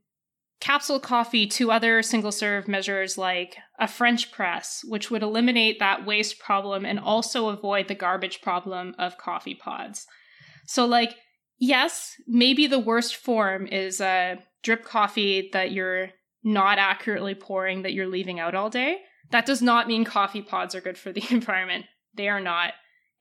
capsule 0.60 1.00
coffee 1.00 1.46
to 1.46 1.70
other 1.70 2.02
single 2.02 2.32
serve 2.32 2.66
measures 2.66 3.16
like 3.16 3.56
a 3.78 3.86
French 3.86 4.32
press, 4.32 4.82
which 4.86 5.10
would 5.10 5.22
eliminate 5.22 5.78
that 5.78 6.04
waste 6.04 6.38
problem 6.38 6.84
and 6.84 6.98
also 6.98 7.48
avoid 7.48 7.88
the 7.88 7.94
garbage 7.94 8.40
problem 8.42 8.94
of 8.98 9.18
coffee 9.18 9.54
pods. 9.54 10.06
So, 10.66 10.84
like, 10.84 11.14
yes, 11.58 12.14
maybe 12.26 12.66
the 12.66 12.78
worst 12.78 13.16
form 13.16 13.66
is 13.66 14.00
a 14.00 14.38
drip 14.62 14.84
coffee 14.84 15.48
that 15.52 15.70
you're 15.70 16.10
not 16.42 16.78
accurately 16.78 17.34
pouring 17.34 17.82
that 17.82 17.92
you're 17.92 18.08
leaving 18.08 18.40
out 18.40 18.54
all 18.54 18.70
day. 18.70 18.98
That 19.30 19.46
does 19.46 19.62
not 19.62 19.86
mean 19.86 20.04
coffee 20.04 20.42
pods 20.42 20.74
are 20.74 20.80
good 20.80 20.98
for 20.98 21.12
the 21.12 21.24
environment. 21.30 21.86
They 22.14 22.28
are 22.28 22.40
not. 22.40 22.72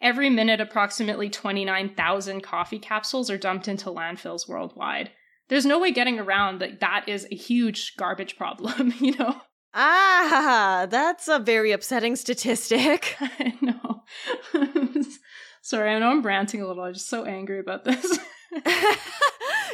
Every 0.01 0.29
minute, 0.29 0.61
approximately 0.61 1.29
29,000 1.29 2.41
coffee 2.41 2.79
capsules 2.79 3.29
are 3.29 3.37
dumped 3.37 3.67
into 3.67 3.89
landfills 3.89 4.47
worldwide 4.47 5.11
there's 5.49 5.65
no 5.65 5.79
way 5.79 5.91
getting 5.91 6.19
around 6.19 6.59
that 6.59 6.79
that 6.81 7.07
is 7.07 7.27
a 7.31 7.35
huge 7.35 7.95
garbage 7.97 8.37
problem, 8.37 8.93
you 8.99 9.15
know? 9.17 9.41
Ah, 9.73 10.87
that's 10.89 11.27
a 11.27 11.39
very 11.39 11.71
upsetting 11.71 12.15
statistic. 12.15 13.15
I 13.21 13.53
know. 13.61 14.03
Sorry, 15.61 15.93
I 15.93 15.99
know 15.99 16.09
I'm 16.09 16.21
ranting 16.21 16.61
a 16.61 16.67
little. 16.67 16.83
I'm 16.83 16.93
just 16.93 17.09
so 17.09 17.25
angry 17.25 17.59
about 17.59 17.83
this. 17.83 18.17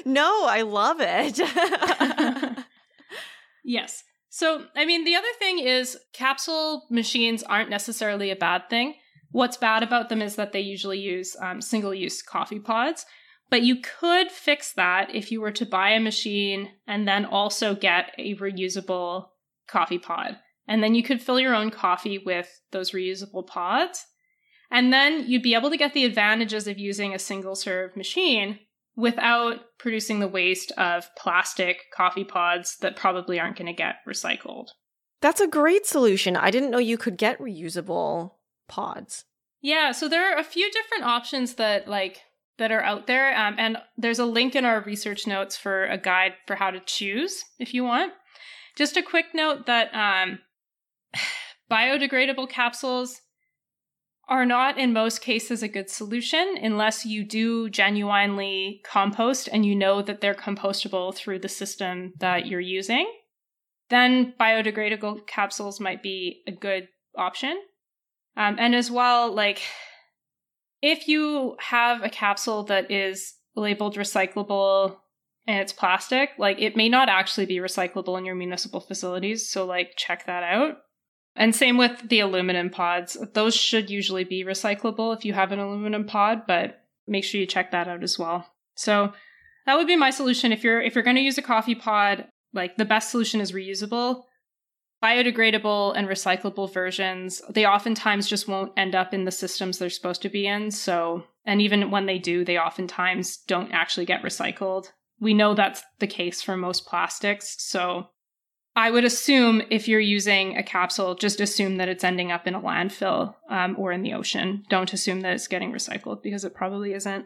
no, 0.05 0.45
I 0.45 0.63
love 0.63 0.97
it. 0.99 1.39
yes. 3.63 4.03
So, 4.29 4.65
I 4.75 4.85
mean, 4.85 5.05
the 5.05 5.15
other 5.15 5.27
thing 5.37 5.59
is 5.59 5.97
capsule 6.11 6.87
machines 6.89 7.43
aren't 7.43 7.69
necessarily 7.69 8.31
a 8.31 8.35
bad 8.35 8.69
thing. 8.69 8.95
What's 9.33 9.57
bad 9.57 9.81
about 9.81 10.09
them 10.09 10.21
is 10.21 10.35
that 10.35 10.51
they 10.51 10.59
usually 10.59 10.99
use 10.99 11.35
um, 11.41 11.59
single 11.59 11.93
use 11.93 12.21
coffee 12.21 12.59
pods, 12.59 13.03
but 13.49 13.63
you 13.63 13.77
could 13.81 14.29
fix 14.31 14.73
that 14.73 15.13
if 15.13 15.31
you 15.31 15.41
were 15.41 15.51
to 15.51 15.65
buy 15.65 15.89
a 15.89 15.99
machine 15.99 16.69
and 16.85 17.07
then 17.07 17.25
also 17.25 17.73
get 17.73 18.11
a 18.19 18.35
reusable 18.35 19.29
coffee 19.67 19.97
pod. 19.97 20.37
And 20.67 20.83
then 20.83 20.93
you 20.93 21.01
could 21.01 21.19
fill 21.19 21.39
your 21.39 21.55
own 21.55 21.71
coffee 21.71 22.19
with 22.19 22.61
those 22.71 22.91
reusable 22.91 23.45
pods. 23.45 24.05
And 24.69 24.93
then 24.93 25.25
you'd 25.27 25.41
be 25.41 25.55
able 25.55 25.71
to 25.71 25.77
get 25.77 25.95
the 25.95 26.05
advantages 26.05 26.67
of 26.67 26.77
using 26.77 27.15
a 27.15 27.19
single 27.19 27.55
serve 27.55 27.97
machine 27.97 28.59
without 28.95 29.61
producing 29.79 30.19
the 30.19 30.27
waste 30.27 30.71
of 30.77 31.09
plastic 31.15 31.85
coffee 31.91 32.23
pods 32.23 32.77
that 32.81 32.95
probably 32.95 33.39
aren't 33.39 33.57
going 33.57 33.65
to 33.65 33.73
get 33.73 33.95
recycled. 34.07 34.67
That's 35.21 35.41
a 35.41 35.47
great 35.47 35.87
solution. 35.87 36.37
I 36.37 36.51
didn't 36.51 36.69
know 36.69 36.77
you 36.77 36.99
could 36.99 37.17
get 37.17 37.39
reusable 37.39 38.33
pods. 38.67 39.25
Yeah, 39.61 39.91
so 39.91 40.09
there 40.09 40.33
are 40.33 40.37
a 40.37 40.43
few 40.43 40.69
different 40.71 41.05
options 41.05 41.55
that 41.55 41.87
like 41.87 42.21
that 42.57 42.71
are 42.71 42.83
out 42.83 43.07
there. 43.07 43.35
Um, 43.37 43.55
and 43.57 43.77
there's 43.97 44.19
a 44.19 44.25
link 44.25 44.55
in 44.55 44.65
our 44.65 44.81
research 44.81 45.25
notes 45.25 45.57
for 45.57 45.85
a 45.85 45.97
guide 45.97 46.33
for 46.45 46.55
how 46.55 46.71
to 46.71 46.79
choose 46.79 47.43
if 47.59 47.73
you 47.73 47.83
want. 47.83 48.13
Just 48.77 48.97
a 48.97 49.03
quick 49.03 49.27
note 49.33 49.65
that 49.65 49.93
um, 49.93 50.39
biodegradable 51.71 52.49
capsules 52.49 53.21
are 54.29 54.45
not 54.45 54.77
in 54.77 54.93
most 54.93 55.21
cases 55.21 55.61
a 55.61 55.67
good 55.67 55.89
solution 55.89 56.55
unless 56.61 57.05
you 57.05 57.25
do 57.25 57.69
genuinely 57.69 58.81
compost 58.85 59.49
and 59.51 59.65
you 59.65 59.75
know 59.75 60.01
that 60.01 60.21
they're 60.21 60.33
compostable 60.33 61.13
through 61.13 61.39
the 61.39 61.49
system 61.49 62.13
that 62.19 62.47
you're 62.47 62.59
using. 62.59 63.11
Then 63.89 64.33
biodegradable 64.39 65.27
capsules 65.27 65.79
might 65.79 66.01
be 66.01 66.41
a 66.47 66.51
good 66.51 66.87
option. 67.17 67.61
Um, 68.35 68.55
and 68.59 68.73
as 68.73 68.89
well, 68.89 69.31
like 69.33 69.61
if 70.83 71.07
you 71.07 71.55
have 71.59 72.03
a 72.03 72.09
capsule 72.09 72.63
that 72.63 72.91
is 72.91 73.35
labeled 73.55 73.95
recyclable 73.95 74.97
and 75.47 75.59
it's 75.59 75.73
plastic, 75.73 76.31
like 76.37 76.59
it 76.59 76.75
may 76.75 76.89
not 76.89 77.09
actually 77.09 77.45
be 77.45 77.57
recyclable 77.57 78.17
in 78.17 78.25
your 78.25 78.35
municipal 78.35 78.81
facilities. 78.81 79.49
So, 79.49 79.65
like, 79.65 79.93
check 79.95 80.25
that 80.25 80.43
out. 80.43 80.77
And 81.35 81.55
same 81.55 81.77
with 81.77 82.09
the 82.09 82.19
aluminum 82.19 82.69
pods. 82.69 83.17
Those 83.33 83.55
should 83.55 83.89
usually 83.89 84.23
be 84.23 84.43
recyclable 84.43 85.15
if 85.15 85.25
you 85.25 85.33
have 85.33 85.51
an 85.51 85.59
aluminum 85.59 86.05
pod, 86.05 86.43
but 86.47 86.83
make 87.07 87.23
sure 87.23 87.39
you 87.39 87.47
check 87.47 87.71
that 87.71 87.87
out 87.87 88.03
as 88.03 88.19
well. 88.19 88.45
So, 88.75 89.13
that 89.65 89.77
would 89.77 89.87
be 89.87 89.95
my 89.95 90.09
solution 90.09 90.51
if 90.51 90.63
you're 90.63 90.81
if 90.81 90.95
you're 90.95 91.03
going 91.03 91.15
to 91.15 91.21
use 91.21 91.37
a 91.37 91.41
coffee 91.41 91.75
pod, 91.75 92.27
like 92.53 92.75
the 92.75 92.85
best 92.85 93.09
solution 93.09 93.39
is 93.39 93.53
reusable 93.53 94.23
biodegradable 95.03 95.93
and 95.97 96.07
recyclable 96.07 96.73
versions, 96.73 97.41
they 97.49 97.65
oftentimes 97.65 98.27
just 98.27 98.47
won't 98.47 98.71
end 98.77 98.95
up 98.95 99.13
in 99.13 99.25
the 99.25 99.31
systems 99.31 99.77
they're 99.77 99.89
supposed 99.89 100.21
to 100.21 100.29
be 100.29 100.47
in. 100.47 100.71
So, 100.71 101.25
and 101.45 101.61
even 101.61 101.91
when 101.91 102.05
they 102.05 102.17
do, 102.17 102.45
they 102.45 102.57
oftentimes 102.57 103.37
don't 103.37 103.73
actually 103.73 104.05
get 104.05 104.23
recycled. 104.23 104.87
We 105.19 105.33
know 105.33 105.53
that's 105.53 105.83
the 105.99 106.07
case 106.07 106.41
for 106.41 106.55
most 106.55 106.85
plastics. 106.85 107.55
So, 107.61 108.07
I 108.75 108.89
would 108.89 109.05
assume 109.05 109.61
if 109.69 109.87
you're 109.87 109.99
using 109.99 110.57
a 110.57 110.63
capsule, 110.63 111.13
just 111.13 111.39
assume 111.39 111.77
that 111.77 111.89
it's 111.89 112.03
ending 112.03 112.31
up 112.31 112.47
in 112.47 112.55
a 112.55 112.61
landfill 112.61 113.35
um, 113.49 113.75
or 113.77 113.91
in 113.91 114.01
the 114.01 114.13
ocean. 114.13 114.63
Don't 114.67 114.93
assume 114.93 115.21
that 115.21 115.33
it's 115.33 115.47
getting 115.47 115.71
recycled 115.71 116.23
because 116.23 116.43
it 116.43 116.55
probably 116.55 116.93
isn't. 116.93 117.25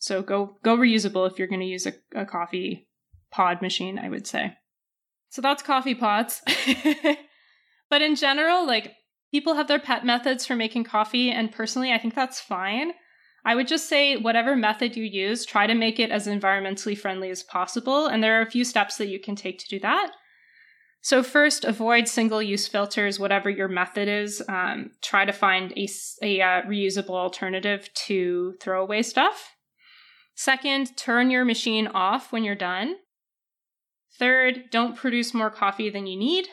So 0.00 0.20
go 0.20 0.58
go 0.62 0.76
reusable 0.76 1.30
if 1.30 1.38
you're 1.38 1.48
going 1.48 1.60
to 1.60 1.66
use 1.66 1.86
a, 1.86 1.94
a 2.14 2.26
coffee 2.26 2.88
pod 3.30 3.62
machine. 3.62 3.98
I 3.98 4.10
would 4.10 4.26
say. 4.26 4.54
So 5.32 5.40
that's 5.40 5.62
coffee 5.62 5.94
pots. 5.94 6.42
but 7.90 8.02
in 8.02 8.16
general, 8.16 8.66
like 8.66 8.92
people 9.30 9.54
have 9.54 9.66
their 9.66 9.80
pet 9.80 10.04
methods 10.04 10.44
for 10.44 10.54
making 10.54 10.84
coffee, 10.84 11.30
and 11.30 11.50
personally, 11.50 11.90
I 11.90 11.98
think 11.98 12.14
that's 12.14 12.38
fine. 12.38 12.92
I 13.42 13.54
would 13.54 13.66
just 13.66 13.88
say, 13.88 14.18
whatever 14.18 14.54
method 14.54 14.94
you 14.94 15.04
use, 15.04 15.46
try 15.46 15.66
to 15.66 15.74
make 15.74 15.98
it 15.98 16.10
as 16.10 16.26
environmentally 16.26 16.96
friendly 16.96 17.30
as 17.30 17.42
possible. 17.42 18.06
And 18.06 18.22
there 18.22 18.38
are 18.38 18.42
a 18.42 18.50
few 18.50 18.62
steps 18.62 18.98
that 18.98 19.08
you 19.08 19.18
can 19.18 19.34
take 19.34 19.58
to 19.60 19.68
do 19.68 19.80
that. 19.80 20.12
So, 21.00 21.22
first, 21.22 21.64
avoid 21.64 22.08
single 22.08 22.42
use 22.42 22.68
filters, 22.68 23.18
whatever 23.18 23.48
your 23.48 23.68
method 23.68 24.08
is. 24.08 24.42
Um, 24.50 24.90
try 25.00 25.24
to 25.24 25.32
find 25.32 25.72
a, 25.78 25.88
a 26.20 26.42
uh, 26.42 26.62
reusable 26.64 27.16
alternative 27.16 27.88
to 28.06 28.52
throwaway 28.60 29.00
stuff. 29.00 29.56
Second, 30.34 30.94
turn 30.98 31.30
your 31.30 31.46
machine 31.46 31.86
off 31.86 32.32
when 32.32 32.44
you're 32.44 32.54
done. 32.54 32.96
Third, 34.18 34.70
don't 34.70 34.96
produce 34.96 35.34
more 35.34 35.50
coffee 35.50 35.90
than 35.90 36.06
you 36.06 36.18
need. 36.18 36.46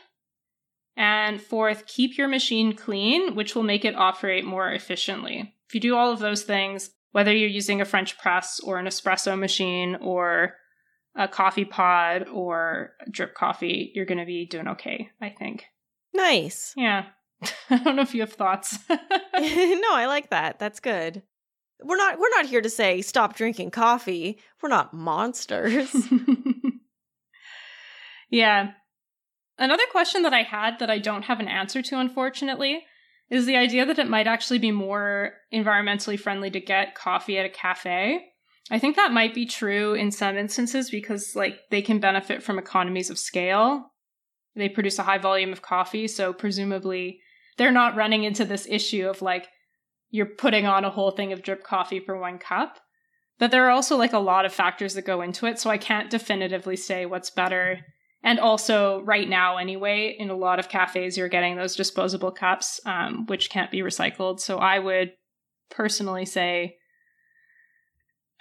And 0.95 1.41
fourth, 1.41 1.85
keep 1.85 2.17
your 2.17 2.27
machine 2.27 2.73
clean, 2.73 3.35
which 3.35 3.55
will 3.55 3.63
make 3.63 3.85
it 3.85 3.95
operate 3.95 4.43
more 4.43 4.69
efficiently. 4.69 5.53
If 5.67 5.75
you 5.75 5.79
do 5.79 5.95
all 5.95 6.11
of 6.11 6.19
those 6.19 6.43
things, 6.43 6.91
whether 7.11 7.33
you're 7.33 7.49
using 7.49 7.79
a 7.79 7.85
French 7.85 8.17
press 8.17 8.59
or 8.59 8.79
an 8.79 8.85
espresso 8.85 9.37
machine 9.37 9.95
or 10.01 10.55
a 11.15 11.27
coffee 11.27 11.65
pod 11.65 12.27
or 12.27 12.91
drip 13.09 13.33
coffee, 13.33 13.91
you're 13.93 14.05
going 14.05 14.19
to 14.19 14.25
be 14.25 14.45
doing 14.45 14.67
okay, 14.67 15.09
I 15.21 15.29
think. 15.29 15.65
Nice. 16.13 16.73
Yeah. 16.75 17.05
I 17.69 17.77
don't 17.77 17.95
know 17.95 18.01
if 18.01 18.13
you 18.13 18.21
have 18.21 18.33
thoughts. 18.33 18.79
no, 18.89 18.99
I 19.93 20.05
like 20.07 20.29
that. 20.29 20.59
That's 20.59 20.79
good. 20.79 21.23
We're 21.81 21.95
not 21.95 22.19
we're 22.19 22.29
not 22.31 22.45
here 22.45 22.59
to 22.59 22.69
say 22.69 23.01
stop 23.01 23.37
drinking 23.37 23.71
coffee. 23.71 24.37
We're 24.61 24.67
not 24.67 24.93
monsters. 24.93 25.95
Yeah. 28.29 28.71
Another 29.57 29.83
question 29.91 30.21
that 30.23 30.33
I 30.33 30.43
had 30.43 30.79
that 30.79 30.89
I 30.89 30.99
don't 30.99 31.23
have 31.23 31.39
an 31.39 31.47
answer 31.47 31.81
to, 31.81 31.99
unfortunately, 31.99 32.83
is 33.29 33.45
the 33.45 33.57
idea 33.57 33.85
that 33.85 33.99
it 33.99 34.09
might 34.09 34.27
actually 34.27 34.59
be 34.59 34.71
more 34.71 35.33
environmentally 35.53 36.19
friendly 36.19 36.49
to 36.51 36.59
get 36.59 36.95
coffee 36.95 37.37
at 37.37 37.45
a 37.45 37.49
cafe. 37.49 38.25
I 38.71 38.79
think 38.79 38.95
that 38.95 39.11
might 39.11 39.33
be 39.33 39.45
true 39.45 39.93
in 39.93 40.11
some 40.11 40.37
instances 40.37 40.89
because, 40.89 41.35
like, 41.35 41.57
they 41.71 41.81
can 41.81 41.99
benefit 41.99 42.41
from 42.43 42.59
economies 42.59 43.09
of 43.09 43.17
scale. 43.17 43.91
They 44.55 44.69
produce 44.69 44.99
a 44.99 45.03
high 45.03 45.17
volume 45.17 45.51
of 45.51 45.61
coffee, 45.61 46.07
so 46.07 46.33
presumably 46.33 47.21
they're 47.59 47.71
not 47.71 47.95
running 47.95 48.23
into 48.23 48.45
this 48.45 48.65
issue 48.69 49.07
of 49.07 49.21
like 49.21 49.47
you're 50.09 50.25
putting 50.25 50.65
on 50.65 50.85
a 50.85 50.89
whole 50.89 51.11
thing 51.11 51.31
of 51.31 51.43
drip 51.43 51.63
coffee 51.63 51.99
for 51.99 52.17
one 52.17 52.39
cup. 52.39 52.79
But 53.37 53.51
there 53.51 53.67
are 53.67 53.69
also 53.69 53.95
like 53.95 54.13
a 54.13 54.19
lot 54.19 54.45
of 54.45 54.53
factors 54.53 54.95
that 54.95 55.05
go 55.05 55.21
into 55.21 55.45
it, 55.45 55.59
so 55.59 55.69
I 55.69 55.77
can't 55.77 56.09
definitively 56.09 56.75
say 56.75 57.05
what's 57.05 57.29
better 57.29 57.79
and 58.23 58.39
also, 58.39 59.01
right 59.01 59.27
now, 59.27 59.57
anyway, 59.57 60.15
in 60.17 60.29
a 60.29 60.35
lot 60.35 60.59
of 60.59 60.67
cafes, 60.67 61.17
you're 61.17 61.29
getting 61.29 61.55
those 61.55 61.75
disposable 61.75 62.31
cups, 62.31 62.81
um, 62.85 63.25
which 63.27 63.49
can't 63.49 63.71
be 63.71 63.79
recycled. 63.79 64.41
So 64.41 64.57
I 64.57 64.79
would 64.79 65.13
personally 65.69 66.25
say 66.25 66.77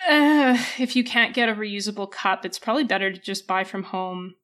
uh, 0.06 0.56
if 0.78 0.96
you 0.96 1.04
can't 1.04 1.34
get 1.34 1.48
a 1.48 1.54
reusable 1.54 2.10
cup, 2.10 2.44
it's 2.44 2.58
probably 2.58 2.84
better 2.84 3.12
to 3.12 3.20
just 3.20 3.46
buy 3.46 3.64
from 3.64 3.84
home 3.84 4.34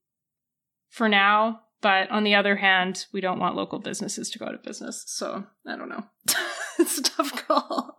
for 0.88 1.08
now. 1.08 1.60
But 1.80 2.10
on 2.10 2.24
the 2.24 2.34
other 2.34 2.56
hand, 2.56 3.06
we 3.12 3.20
don't 3.20 3.38
want 3.38 3.56
local 3.56 3.78
businesses 3.78 4.30
to 4.30 4.38
go 4.38 4.46
out 4.46 4.54
of 4.54 4.62
business. 4.62 5.04
So 5.06 5.44
I 5.66 5.76
don't 5.76 5.88
know. 5.88 6.04
it's 6.78 6.98
a 6.98 7.02
tough 7.02 7.46
call. 7.46 7.93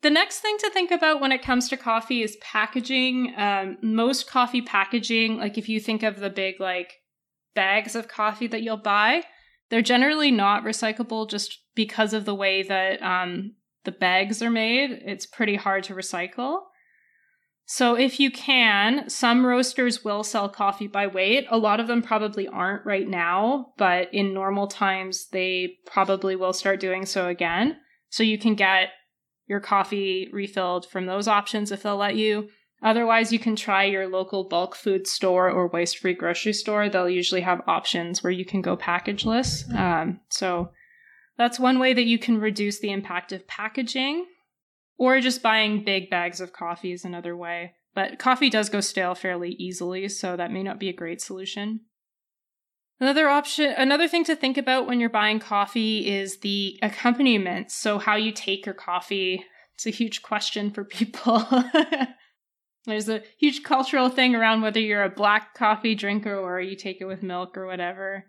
The 0.00 0.10
next 0.10 0.40
thing 0.40 0.56
to 0.58 0.70
think 0.70 0.90
about 0.90 1.20
when 1.20 1.32
it 1.32 1.42
comes 1.42 1.68
to 1.68 1.76
coffee 1.76 2.22
is 2.22 2.36
packaging. 2.40 3.34
Um, 3.36 3.78
most 3.82 4.28
coffee 4.28 4.62
packaging, 4.62 5.38
like 5.38 5.58
if 5.58 5.68
you 5.68 5.80
think 5.80 6.02
of 6.02 6.20
the 6.20 6.30
big 6.30 6.60
like 6.60 6.94
bags 7.54 7.96
of 7.96 8.06
coffee 8.06 8.46
that 8.46 8.62
you'll 8.62 8.76
buy, 8.76 9.24
they're 9.70 9.82
generally 9.82 10.30
not 10.30 10.62
recyclable 10.62 11.28
just 11.28 11.58
because 11.74 12.12
of 12.12 12.24
the 12.24 12.34
way 12.34 12.62
that 12.62 13.02
um, 13.02 13.54
the 13.84 13.92
bags 13.92 14.40
are 14.40 14.50
made. 14.50 14.90
It's 15.04 15.26
pretty 15.26 15.56
hard 15.56 15.84
to 15.84 15.94
recycle. 15.94 16.60
So, 17.70 17.96
if 17.96 18.18
you 18.18 18.30
can, 18.30 19.10
some 19.10 19.44
roasters 19.44 20.02
will 20.02 20.24
sell 20.24 20.48
coffee 20.48 20.86
by 20.86 21.06
weight. 21.06 21.46
A 21.50 21.58
lot 21.58 21.80
of 21.80 21.86
them 21.86 22.00
probably 22.00 22.48
aren't 22.48 22.86
right 22.86 23.06
now, 23.06 23.74
but 23.76 24.08
in 24.10 24.32
normal 24.32 24.68
times, 24.68 25.28
they 25.32 25.74
probably 25.84 26.34
will 26.34 26.54
start 26.54 26.80
doing 26.80 27.04
so 27.04 27.28
again. 27.28 27.76
So, 28.08 28.22
you 28.22 28.38
can 28.38 28.54
get 28.54 28.88
your 29.48 29.60
coffee 29.60 30.28
refilled 30.32 30.86
from 30.86 31.06
those 31.06 31.26
options 31.26 31.72
if 31.72 31.82
they'll 31.82 31.96
let 31.96 32.16
you. 32.16 32.48
Otherwise, 32.82 33.32
you 33.32 33.38
can 33.38 33.56
try 33.56 33.84
your 33.84 34.06
local 34.06 34.44
bulk 34.44 34.76
food 34.76 35.06
store 35.06 35.50
or 35.50 35.66
waste 35.66 35.98
free 35.98 36.14
grocery 36.14 36.52
store. 36.52 36.88
They'll 36.88 37.08
usually 37.08 37.40
have 37.40 37.62
options 37.66 38.22
where 38.22 38.30
you 38.30 38.44
can 38.44 38.62
go 38.62 38.76
packageless. 38.76 39.74
Um, 39.74 40.20
so, 40.28 40.70
that's 41.36 41.58
one 41.58 41.78
way 41.78 41.94
that 41.94 42.06
you 42.06 42.18
can 42.18 42.38
reduce 42.38 42.78
the 42.78 42.92
impact 42.92 43.32
of 43.32 43.46
packaging. 43.48 44.26
Or 44.96 45.20
just 45.20 45.42
buying 45.42 45.84
big 45.84 46.10
bags 46.10 46.40
of 46.40 46.52
coffee 46.52 46.92
is 46.92 47.04
another 47.04 47.36
way. 47.36 47.74
But 47.94 48.18
coffee 48.18 48.50
does 48.50 48.68
go 48.68 48.80
stale 48.80 49.14
fairly 49.14 49.50
easily, 49.52 50.08
so 50.08 50.36
that 50.36 50.52
may 50.52 50.62
not 50.62 50.78
be 50.78 50.88
a 50.88 50.92
great 50.92 51.20
solution. 51.20 51.80
Another 53.00 53.28
option, 53.28 53.72
another 53.76 54.08
thing 54.08 54.24
to 54.24 54.34
think 54.34 54.58
about 54.58 54.86
when 54.86 54.98
you're 54.98 55.08
buying 55.08 55.38
coffee 55.38 56.08
is 56.08 56.38
the 56.38 56.78
accompaniment. 56.82 57.70
So, 57.70 57.98
how 57.98 58.16
you 58.16 58.32
take 58.32 58.66
your 58.66 58.74
coffee. 58.74 59.44
It's 59.74 59.86
a 59.86 59.90
huge 59.90 60.22
question 60.22 60.72
for 60.72 60.84
people. 60.84 61.46
There's 62.86 63.08
a 63.08 63.22
huge 63.38 63.62
cultural 63.62 64.08
thing 64.08 64.34
around 64.34 64.62
whether 64.62 64.80
you're 64.80 65.04
a 65.04 65.10
black 65.10 65.54
coffee 65.54 65.94
drinker 65.94 66.36
or 66.36 66.60
you 66.60 66.74
take 66.74 67.00
it 67.00 67.04
with 67.04 67.22
milk 67.22 67.56
or 67.56 67.66
whatever. 67.66 68.24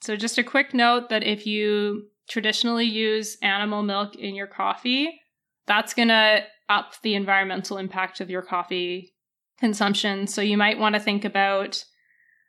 So, 0.00 0.16
just 0.16 0.38
a 0.38 0.44
quick 0.44 0.74
note 0.74 1.10
that 1.10 1.22
if 1.22 1.46
you 1.46 2.08
traditionally 2.28 2.86
use 2.86 3.36
animal 3.42 3.82
milk 3.82 4.16
in 4.16 4.34
your 4.34 4.46
coffee, 4.46 5.20
that's 5.66 5.94
going 5.94 6.08
to 6.08 6.42
up 6.68 6.94
the 7.02 7.14
environmental 7.14 7.78
impact 7.78 8.20
of 8.20 8.30
your 8.30 8.42
coffee 8.42 9.14
consumption. 9.58 10.26
So 10.26 10.42
you 10.42 10.56
might 10.56 10.78
want 10.78 10.94
to 10.94 11.00
think 11.00 11.24
about 11.24 11.84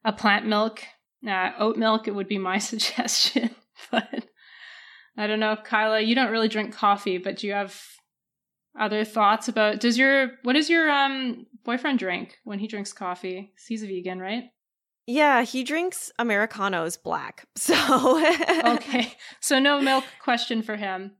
a 0.03 0.13
plant 0.13 0.45
milk, 0.45 0.81
uh, 1.27 1.51
oat 1.57 1.77
milk. 1.77 2.07
It 2.07 2.15
would 2.15 2.27
be 2.27 2.37
my 2.37 2.57
suggestion, 2.59 3.51
but 3.91 4.25
I 5.17 5.27
don't 5.27 5.39
know 5.39 5.51
if 5.53 5.63
Kyla, 5.63 6.01
you 6.01 6.15
don't 6.15 6.31
really 6.31 6.47
drink 6.47 6.73
coffee, 6.73 7.17
but 7.17 7.37
do 7.37 7.47
you 7.47 7.53
have 7.53 7.79
other 8.79 9.03
thoughts 9.03 9.47
about? 9.47 9.79
Does 9.79 9.97
your 9.97 10.31
what 10.43 10.53
does 10.53 10.69
your 10.69 10.89
um 10.89 11.45
boyfriend 11.63 11.99
drink 11.99 12.37
when 12.43 12.59
he 12.59 12.67
drinks 12.67 12.93
coffee? 12.93 13.53
He's 13.67 13.83
a 13.83 13.87
vegan, 13.87 14.19
right? 14.19 14.45
Yeah, 15.05 15.41
he 15.41 15.63
drinks 15.63 16.11
Americanos 16.19 16.95
black. 16.95 17.47
So 17.57 18.21
okay, 18.65 19.13
so 19.41 19.59
no 19.59 19.81
milk 19.91 20.05
question 20.21 20.61
for 20.61 20.75
him. 20.75 21.13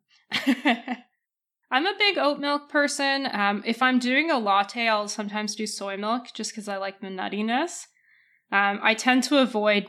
I'm 1.71 1.85
a 1.85 1.93
big 1.97 2.17
oat 2.17 2.39
milk 2.39 2.69
person. 2.69 3.27
Um, 3.31 3.63
if 3.65 3.81
I'm 3.81 3.99
doing 3.99 4.31
a 4.31 4.39
latte, 4.39 4.87
I'll 4.87 5.07
sometimes 5.07 5.55
do 5.55 5.67
soy 5.67 5.97
milk 5.97 6.27
just 6.33 6.51
because 6.51 6.67
I 6.67 6.77
like 6.77 7.01
the 7.01 7.07
nuttiness. 7.07 7.85
Um, 8.51 8.79
I 8.81 8.93
tend 8.93 9.23
to 9.23 9.37
avoid 9.37 9.87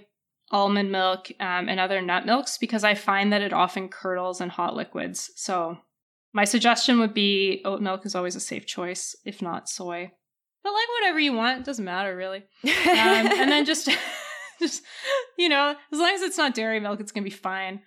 almond 0.51 0.91
milk 0.91 1.31
um, 1.41 1.69
and 1.69 1.79
other 1.79 2.03
nut 2.03 2.27
milks 2.27 2.59
because 2.59 2.85
I 2.85 2.95
find 2.95 3.33
that 3.33 3.43
it 3.43 3.53
often 3.53 3.89
curdles 3.89 4.41
in 4.41 4.49
hot 4.49 4.75
liquids. 4.75 5.31
So 5.37 5.79
my 6.33 6.45
suggestion 6.45 6.99
would 6.99 7.15
be 7.15 7.63
oat 7.65 7.81
milk 7.81 8.05
is 8.05 8.15
always 8.15 8.37
a 8.37 8.41
safe 8.41 8.67
choice, 8.67 9.17
if 9.25 9.41
not 9.41 9.69
soy. 9.69 10.11
But 10.63 10.73
like 10.73 10.89
whatever 11.01 11.19
you 11.19 11.33
want, 11.33 11.61
it 11.61 11.65
doesn't 11.65 11.85
matter 11.85 12.15
really. 12.15 12.45
Um, 12.65 12.71
and 12.87 13.51
then 13.51 13.65
just, 13.65 13.89
just 14.61 14.83
you 15.39 15.49
know, 15.49 15.75
as 15.93 15.99
long 15.99 16.13
as 16.15 16.23
it's 16.23 16.39
not 16.39 16.55
dairy 16.55 16.81
milk, 16.81 17.01
it's 17.01 17.13
gonna 17.13 17.25
be 17.25 17.31
fine. 17.31 17.81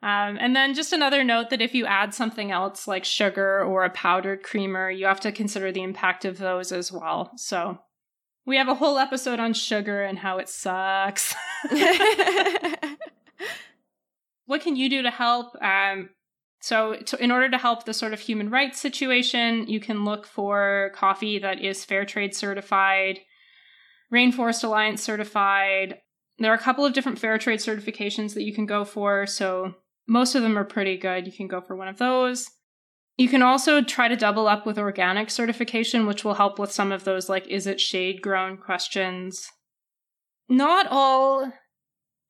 Um, 0.00 0.38
and 0.40 0.54
then 0.54 0.74
just 0.74 0.92
another 0.92 1.24
note 1.24 1.50
that 1.50 1.60
if 1.60 1.74
you 1.74 1.84
add 1.84 2.14
something 2.14 2.52
else 2.52 2.86
like 2.86 3.04
sugar 3.04 3.64
or 3.64 3.84
a 3.84 3.90
powdered 3.90 4.44
creamer, 4.44 4.90
you 4.90 5.06
have 5.06 5.20
to 5.20 5.32
consider 5.32 5.72
the 5.72 5.82
impact 5.82 6.24
of 6.24 6.38
those 6.38 6.70
as 6.70 6.92
well. 6.92 7.32
So 7.36 7.78
we 8.48 8.56
have 8.56 8.68
a 8.68 8.74
whole 8.74 8.98
episode 8.98 9.38
on 9.38 9.52
sugar 9.52 10.02
and 10.02 10.18
how 10.18 10.38
it 10.38 10.48
sucks. 10.48 11.34
what 14.46 14.62
can 14.62 14.74
you 14.74 14.88
do 14.88 15.02
to 15.02 15.10
help? 15.10 15.54
Um, 15.62 16.08
so, 16.60 16.96
to, 16.96 17.22
in 17.22 17.30
order 17.30 17.50
to 17.50 17.58
help 17.58 17.84
the 17.84 17.92
sort 17.92 18.14
of 18.14 18.20
human 18.20 18.48
rights 18.48 18.80
situation, 18.80 19.68
you 19.68 19.80
can 19.80 20.06
look 20.06 20.26
for 20.26 20.90
coffee 20.94 21.38
that 21.38 21.62
is 21.62 21.84
fair 21.84 22.06
trade 22.06 22.34
certified, 22.34 23.20
Rainforest 24.12 24.64
Alliance 24.64 25.02
certified. 25.02 25.98
There 26.38 26.50
are 26.50 26.56
a 26.56 26.58
couple 26.58 26.86
of 26.86 26.94
different 26.94 27.18
fair 27.18 27.36
trade 27.36 27.60
certifications 27.60 28.32
that 28.32 28.44
you 28.44 28.54
can 28.54 28.64
go 28.64 28.86
for. 28.86 29.26
So, 29.26 29.74
most 30.06 30.34
of 30.34 30.42
them 30.42 30.56
are 30.56 30.64
pretty 30.64 30.96
good. 30.96 31.26
You 31.26 31.32
can 31.32 31.48
go 31.48 31.60
for 31.60 31.76
one 31.76 31.88
of 31.88 31.98
those. 31.98 32.48
You 33.18 33.28
can 33.28 33.42
also 33.42 33.82
try 33.82 34.06
to 34.06 34.16
double 34.16 34.46
up 34.46 34.64
with 34.64 34.78
organic 34.78 35.28
certification, 35.28 36.06
which 36.06 36.24
will 36.24 36.34
help 36.34 36.58
with 36.58 36.70
some 36.70 36.92
of 36.92 37.02
those, 37.02 37.28
like, 37.28 37.46
is 37.48 37.66
it 37.66 37.80
shade 37.80 38.22
grown 38.22 38.56
questions. 38.56 39.50
Not 40.48 40.86
all 40.88 41.52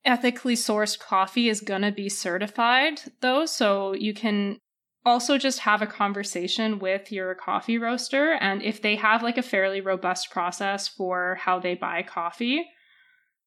ethically 0.03 0.55
sourced 0.55 0.97
coffee 0.97 1.47
is 1.47 1.61
going 1.61 1.83
to 1.83 1.91
be 1.91 2.09
certified, 2.09 3.01
though. 3.21 3.45
So 3.45 3.93
you 3.93 4.15
can 4.15 4.57
also 5.05 5.37
just 5.37 5.59
have 5.59 5.83
a 5.83 5.87
conversation 5.87 6.79
with 6.79 7.11
your 7.11 7.35
coffee 7.35 7.77
roaster. 7.77 8.33
And 8.33 8.63
if 8.63 8.81
they 8.81 8.95
have 8.95 9.21
like 9.21 9.37
a 9.37 9.43
fairly 9.43 9.81
robust 9.81 10.31
process 10.31 10.87
for 10.87 11.35
how 11.35 11.59
they 11.59 11.75
buy 11.75 12.01
coffee, 12.01 12.65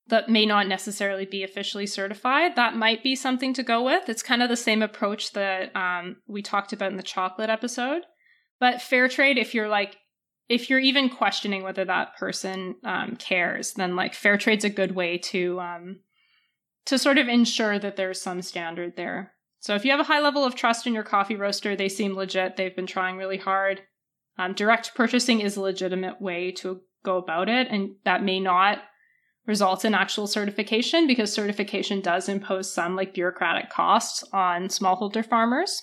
that 0.08 0.28
may 0.28 0.44
not 0.44 0.66
necessarily 0.66 1.24
be 1.24 1.42
officially 1.42 1.86
certified, 1.86 2.56
that 2.56 2.76
might 2.76 3.02
be 3.02 3.14
something 3.14 3.54
to 3.54 3.62
go 3.62 3.82
with. 3.82 4.08
It's 4.08 4.22
kind 4.22 4.42
of 4.42 4.48
the 4.48 4.56
same 4.56 4.82
approach 4.82 5.32
that 5.32 5.74
um, 5.76 6.16
we 6.26 6.42
talked 6.42 6.72
about 6.72 6.90
in 6.90 6.96
the 6.96 7.02
chocolate 7.02 7.50
episode. 7.50 8.02
But 8.58 8.82
fair 8.82 9.08
trade, 9.08 9.38
if 9.38 9.54
you're 9.54 9.68
like, 9.68 9.96
if 10.48 10.68
you're 10.68 10.80
even 10.80 11.08
questioning 11.08 11.62
whether 11.62 11.84
that 11.84 12.16
person 12.16 12.76
um, 12.84 13.16
cares, 13.16 13.74
then 13.74 13.96
like 13.96 14.14
fair 14.14 14.36
trade's 14.36 14.64
a 14.64 14.70
good 14.70 14.94
way 14.94 15.18
to 15.18 15.60
um, 15.60 16.00
to 16.86 16.98
sort 16.98 17.18
of 17.18 17.28
ensure 17.28 17.78
that 17.78 17.96
there's 17.96 18.20
some 18.20 18.42
standard 18.42 18.96
there. 18.96 19.32
So 19.60 19.76
if 19.76 19.84
you 19.84 19.92
have 19.92 20.00
a 20.00 20.04
high 20.04 20.20
level 20.20 20.44
of 20.44 20.56
trust 20.56 20.86
in 20.86 20.94
your 20.94 21.04
coffee 21.04 21.36
roaster, 21.36 21.76
they 21.76 21.88
seem 21.88 22.14
legit. 22.14 22.56
They've 22.56 22.74
been 22.74 22.86
trying 22.86 23.16
really 23.16 23.36
hard. 23.36 23.82
Um, 24.36 24.54
direct 24.54 24.94
purchasing 24.94 25.40
is 25.40 25.56
a 25.56 25.60
legitimate 25.60 26.20
way 26.20 26.50
to 26.52 26.80
go 27.04 27.16
about 27.18 27.48
it, 27.48 27.68
and 27.70 27.90
that 28.04 28.24
may 28.24 28.40
not 28.40 28.78
results 29.46 29.84
in 29.84 29.94
actual 29.94 30.26
certification 30.26 31.06
because 31.06 31.32
certification 31.32 32.00
does 32.00 32.28
impose 32.28 32.72
some 32.72 32.94
like 32.94 33.14
bureaucratic 33.14 33.70
costs 33.70 34.24
on 34.32 34.68
smallholder 34.68 35.24
farmers. 35.24 35.82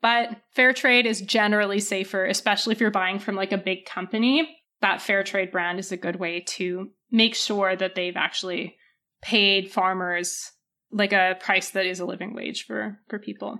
But 0.00 0.40
fair 0.50 0.72
trade 0.72 1.06
is 1.06 1.20
generally 1.20 1.78
safer, 1.78 2.26
especially 2.26 2.72
if 2.72 2.80
you're 2.80 2.90
buying 2.90 3.20
from 3.20 3.36
like 3.36 3.52
a 3.52 3.58
big 3.58 3.84
company. 3.84 4.58
That 4.80 5.00
fair 5.00 5.22
trade 5.22 5.52
brand 5.52 5.78
is 5.78 5.92
a 5.92 5.96
good 5.96 6.16
way 6.16 6.40
to 6.48 6.90
make 7.10 7.36
sure 7.36 7.76
that 7.76 7.94
they've 7.94 8.16
actually 8.16 8.76
paid 9.22 9.70
farmers 9.70 10.50
like 10.90 11.12
a 11.12 11.36
price 11.40 11.70
that 11.70 11.86
is 11.86 12.00
a 12.00 12.04
living 12.04 12.34
wage 12.34 12.66
for 12.66 12.98
for 13.08 13.18
people. 13.20 13.58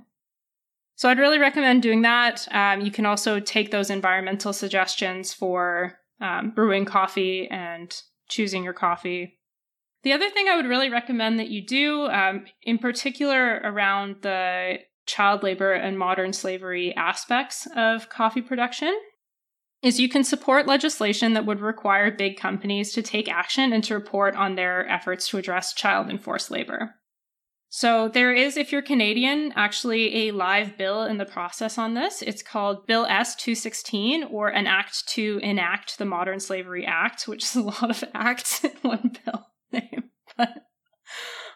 So 0.96 1.08
I'd 1.08 1.18
really 1.18 1.38
recommend 1.38 1.82
doing 1.82 2.02
that. 2.02 2.46
Um, 2.50 2.80
you 2.80 2.90
can 2.90 3.06
also 3.06 3.40
take 3.40 3.70
those 3.70 3.88
environmental 3.88 4.52
suggestions 4.52 5.32
for 5.32 5.98
um, 6.20 6.50
brewing 6.50 6.84
coffee 6.84 7.48
and 7.50 7.92
choosing 8.28 8.64
your 8.64 8.72
coffee. 8.72 9.38
The 10.02 10.12
other 10.12 10.30
thing 10.30 10.48
I 10.48 10.56
would 10.56 10.66
really 10.66 10.90
recommend 10.90 11.38
that 11.38 11.48
you 11.48 11.64
do, 11.64 12.06
um, 12.06 12.46
in 12.62 12.78
particular 12.78 13.60
around 13.64 14.16
the 14.22 14.78
child 15.06 15.42
labor 15.42 15.72
and 15.72 15.98
modern 15.98 16.32
slavery 16.32 16.94
aspects 16.96 17.68
of 17.76 18.08
coffee 18.08 18.42
production, 18.42 18.96
is 19.82 19.98
you 19.98 20.08
can 20.08 20.24
support 20.24 20.66
legislation 20.66 21.34
that 21.34 21.44
would 21.46 21.60
require 21.60 22.10
big 22.10 22.36
companies 22.36 22.92
to 22.92 23.02
take 23.02 23.28
action 23.28 23.72
and 23.72 23.82
to 23.84 23.94
report 23.94 24.36
on 24.36 24.54
their 24.54 24.88
efforts 24.88 25.28
to 25.28 25.38
address 25.38 25.74
child 25.74 26.08
enforced 26.08 26.50
labor. 26.50 26.94
So 27.74 28.06
there 28.06 28.34
is, 28.34 28.58
if 28.58 28.70
you're 28.70 28.82
Canadian, 28.82 29.50
actually 29.56 30.28
a 30.28 30.32
live 30.32 30.76
bill 30.76 31.04
in 31.04 31.16
the 31.16 31.24
process 31.24 31.78
on 31.78 31.94
this. 31.94 32.20
It's 32.20 32.42
called 32.42 32.86
Bill 32.86 33.06
S 33.06 33.34
216 33.36 34.24
or 34.24 34.48
an 34.48 34.66
act 34.66 35.08
to 35.14 35.40
enact 35.42 35.96
the 35.96 36.04
Modern 36.04 36.38
Slavery 36.38 36.84
Act, 36.84 37.26
which 37.26 37.44
is 37.44 37.56
a 37.56 37.62
lot 37.62 37.88
of 37.88 38.04
acts 38.14 38.62
in 38.62 38.72
one 38.82 39.16
bill 39.24 39.46
name. 39.72 40.10
But 40.36 40.50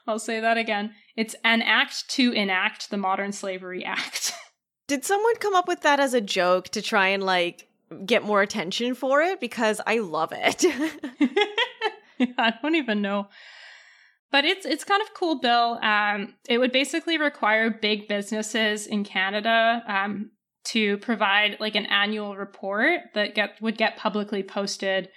I'll 0.06 0.18
say 0.18 0.40
that 0.40 0.56
again. 0.56 0.92
It's 1.18 1.36
an 1.44 1.60
act 1.60 2.08
to 2.12 2.32
enact 2.32 2.88
the 2.88 2.96
Modern 2.96 3.32
Slavery 3.32 3.84
Act. 3.84 4.32
Did 4.88 5.04
someone 5.04 5.36
come 5.36 5.54
up 5.54 5.68
with 5.68 5.82
that 5.82 6.00
as 6.00 6.14
a 6.14 6.22
joke 6.22 6.70
to 6.70 6.80
try 6.80 7.08
and 7.08 7.24
like 7.24 7.68
get 8.06 8.24
more 8.24 8.40
attention 8.40 8.94
for 8.94 9.20
it? 9.20 9.38
Because 9.38 9.82
I 9.86 9.98
love 9.98 10.32
it. 10.34 10.64
I 12.38 12.54
don't 12.62 12.74
even 12.74 13.02
know 13.02 13.28
but 14.32 14.44
it's 14.44 14.66
it's 14.66 14.84
kind 14.84 15.02
of 15.02 15.14
cool 15.14 15.40
bill. 15.40 15.78
Um, 15.82 16.34
it 16.48 16.58
would 16.58 16.72
basically 16.72 17.18
require 17.18 17.70
big 17.70 18.08
businesses 18.08 18.86
in 18.86 19.04
Canada 19.04 19.82
um, 19.86 20.30
to 20.66 20.98
provide 20.98 21.58
like 21.60 21.74
an 21.74 21.86
annual 21.86 22.36
report 22.36 23.00
that 23.14 23.34
get 23.34 23.60
would 23.60 23.78
get 23.78 23.96
publicly 23.96 24.42
posted, 24.42 25.08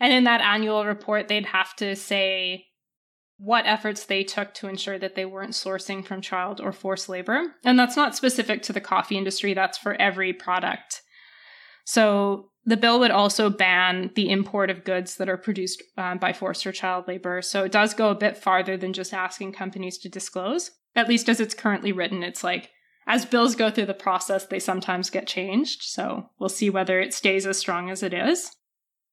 and 0.00 0.12
in 0.12 0.24
that 0.24 0.40
annual 0.40 0.84
report, 0.84 1.28
they'd 1.28 1.46
have 1.46 1.74
to 1.76 1.94
say 1.96 2.66
what 3.38 3.66
efforts 3.66 4.04
they 4.04 4.24
took 4.24 4.52
to 4.52 4.68
ensure 4.68 4.98
that 4.98 5.14
they 5.14 5.24
weren't 5.24 5.52
sourcing 5.52 6.04
from 6.04 6.20
child 6.20 6.60
or 6.60 6.72
forced 6.72 7.08
labor. 7.08 7.54
And 7.64 7.78
that's 7.78 7.96
not 7.96 8.16
specific 8.16 8.62
to 8.62 8.72
the 8.72 8.80
coffee 8.80 9.16
industry, 9.16 9.54
that's 9.54 9.78
for 9.78 9.94
every 9.94 10.32
product. 10.32 11.02
So 11.84 12.50
the 12.68 12.76
bill 12.76 13.00
would 13.00 13.10
also 13.10 13.48
ban 13.48 14.10
the 14.14 14.28
import 14.28 14.68
of 14.68 14.84
goods 14.84 15.16
that 15.16 15.28
are 15.28 15.38
produced 15.38 15.82
um, 15.96 16.18
by 16.18 16.34
forced 16.34 16.66
or 16.66 16.72
child 16.72 17.08
labor. 17.08 17.40
So 17.40 17.64
it 17.64 17.72
does 17.72 17.94
go 17.94 18.10
a 18.10 18.14
bit 18.14 18.36
farther 18.36 18.76
than 18.76 18.92
just 18.92 19.14
asking 19.14 19.52
companies 19.52 19.96
to 19.98 20.10
disclose. 20.10 20.72
At 20.94 21.08
least 21.08 21.30
as 21.30 21.40
it's 21.40 21.54
currently 21.54 21.92
written, 21.92 22.22
it's 22.22 22.44
like 22.44 22.68
as 23.06 23.24
bills 23.24 23.54
go 23.54 23.70
through 23.70 23.86
the 23.86 23.94
process, 23.94 24.44
they 24.44 24.58
sometimes 24.58 25.08
get 25.08 25.26
changed. 25.26 25.80
So 25.84 26.28
we'll 26.38 26.50
see 26.50 26.68
whether 26.68 27.00
it 27.00 27.14
stays 27.14 27.46
as 27.46 27.56
strong 27.56 27.88
as 27.88 28.02
it 28.02 28.12
is. 28.12 28.54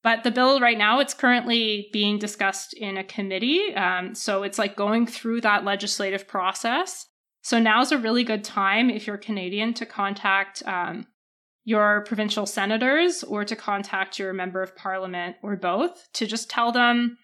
But 0.03 0.23
the 0.23 0.31
bill 0.31 0.59
right 0.59 0.77
now, 0.77 0.99
it's 0.99 1.13
currently 1.13 1.87
being 1.93 2.19
discussed 2.19 2.73
in 2.73 2.97
a 2.97 3.05
committee. 3.05 3.73
Um, 3.73 4.15
so 4.15 4.43
it's 4.43 4.59
like 4.59 4.75
going 4.75 5.07
through 5.07 5.41
that 5.41 5.63
legislative 5.63 6.27
process. 6.27 7.05
So 7.41 7.57
now's 7.57 7.93
a 7.93 7.97
really 7.97 8.25
good 8.25 8.43
time 8.43 8.89
if 8.89 9.07
you're 9.07 9.17
Canadian 9.17 9.73
to 9.75 9.85
contact 9.85 10.61
um, 10.65 11.07
your 11.65 12.01
provincial 12.05 12.45
senators 12.45 13.23
or 13.23 13.43
to 13.43 13.55
contact 13.55 14.19
your 14.19 14.31
member 14.31 14.61
of 14.61 14.75
parliament 14.75 15.35
or 15.41 15.55
both 15.55 16.07
to 16.13 16.25
just 16.25 16.49
tell 16.49 16.71
them 16.71 17.17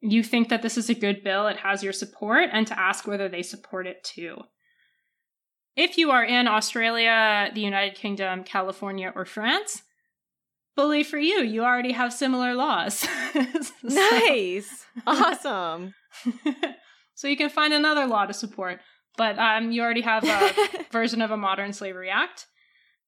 you 0.00 0.22
think 0.22 0.48
that 0.48 0.62
this 0.62 0.76
is 0.76 0.90
a 0.90 0.94
good 0.94 1.24
bill, 1.24 1.46
it 1.46 1.56
has 1.58 1.82
your 1.82 1.92
support, 1.92 2.50
and 2.52 2.66
to 2.66 2.78
ask 2.78 3.06
whether 3.06 3.28
they 3.28 3.42
support 3.42 3.86
it 3.86 4.04
too. 4.04 4.36
If 5.74 5.98
you 5.98 6.10
are 6.10 6.24
in 6.24 6.48
Australia, 6.48 7.50
the 7.54 7.60
United 7.60 7.94
Kingdom, 7.94 8.44
California, 8.44 9.12
or 9.14 9.24
France, 9.24 9.82
bully 10.74 11.02
for 11.02 11.18
you, 11.18 11.42
you 11.42 11.64
already 11.64 11.92
have 11.92 12.12
similar 12.12 12.54
laws. 12.54 13.06
nice. 13.82 14.86
awesome. 15.06 15.94
so 17.14 17.28
you 17.28 17.36
can 17.36 17.50
find 17.50 17.72
another 17.72 18.06
law 18.06 18.26
to 18.26 18.34
support, 18.34 18.80
but 19.16 19.38
um, 19.38 19.70
you 19.70 19.82
already 19.82 20.02
have 20.02 20.24
a 20.24 20.84
version 20.90 21.22
of 21.22 21.30
a 21.30 21.36
modern 21.36 21.72
slavery 21.72 22.10
act. 22.10 22.46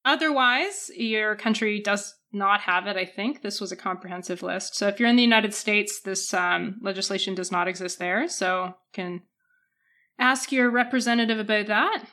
Otherwise, 0.09 0.91
your 0.97 1.37
country 1.37 1.81
does 1.81 2.15
not 2.33 2.63
have 2.63 2.87
it, 2.87 2.97
I 2.97 3.05
think. 3.05 3.43
This 3.43 3.61
was 3.61 3.73
a 3.73 3.77
comprehensive 3.77 4.43
list. 4.43 4.75
So 4.75 4.89
if 4.89 4.99
you're 4.99 5.09
in 5.09 5.17
the 5.17 5.23
United 5.23 5.53
States, 5.53 6.01
this 6.01 6.33
um, 6.33 6.77
legislation 6.81 7.35
does 7.35 7.53
not 7.53 7.69
exist 7.69 7.99
there. 7.99 8.27
So 8.27 8.65
you 8.65 8.73
can 8.95 9.23
ask 10.19 10.51
your 10.51 10.71
representative 10.71 11.39
about 11.39 11.67
that. 11.67 12.05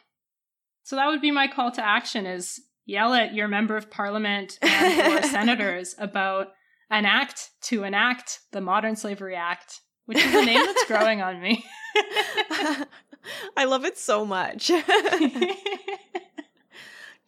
So 0.84 0.98
that 0.98 1.08
would 1.08 1.22
be 1.22 1.32
my 1.32 1.48
call 1.48 1.72
to 1.72 1.86
action 1.86 2.26
is 2.26 2.60
yell 2.86 3.14
at 3.14 3.34
your 3.34 3.48
member 3.48 3.78
of 3.78 3.90
parliament 3.90 4.60
and 4.62 4.98
your 5.14 5.24
senators 5.24 5.96
about 5.98 6.50
an 6.90 7.06
act 7.06 7.52
to 7.62 7.86
enact 7.86 8.42
the 8.52 8.60
Modern 8.60 8.98
Slavery 8.98 9.38
Act, 9.38 9.80
which 10.06 10.18
is 10.18 10.36
a 10.36 10.44
name 10.46 10.66
that's 10.66 10.86
growing 10.86 11.22
on 11.22 11.42
me. 11.42 11.64
I 13.56 13.64
love 13.64 13.86
it 13.86 13.98
so 13.98 14.26
much. 14.26 14.70